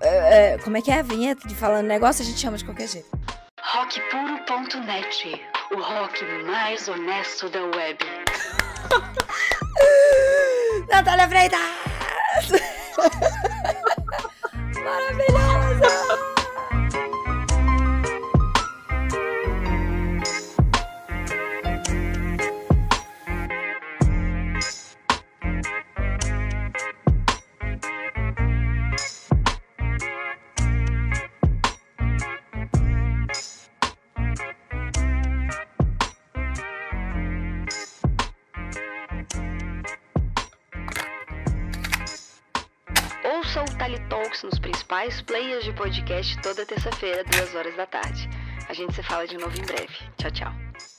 É, 0.00 0.54
é, 0.54 0.58
como 0.58 0.76
é 0.76 0.82
que 0.82 0.90
é 0.90 0.98
a 0.98 1.02
vinheta 1.02 1.46
de 1.46 1.54
falando 1.54 1.86
negócio? 1.86 2.22
A 2.22 2.26
gente 2.26 2.38
chama 2.38 2.56
de 2.56 2.64
qualquer 2.64 2.88
jeito. 2.88 3.08
Rockpuro.net, 3.60 5.40
o 5.74 5.80
rock 5.80 6.22
mais 6.44 6.86
honesto 6.86 7.48
da 7.48 7.60
web. 7.60 7.98
Natália 10.88 11.28
Freitas! 11.28 11.60
Maravilhosa! 14.84 16.11
Principais 44.92 45.22
players 45.22 45.64
de 45.64 45.72
podcast 45.72 46.38
toda 46.42 46.66
terça-feira, 46.66 47.24
duas 47.24 47.54
horas 47.54 47.74
da 47.76 47.86
tarde. 47.86 48.28
A 48.68 48.74
gente 48.74 48.94
se 48.94 49.02
fala 49.02 49.26
de 49.26 49.38
novo 49.38 49.56
em 49.58 49.64
breve. 49.64 49.94
Tchau, 50.18 50.30
tchau. 50.30 50.91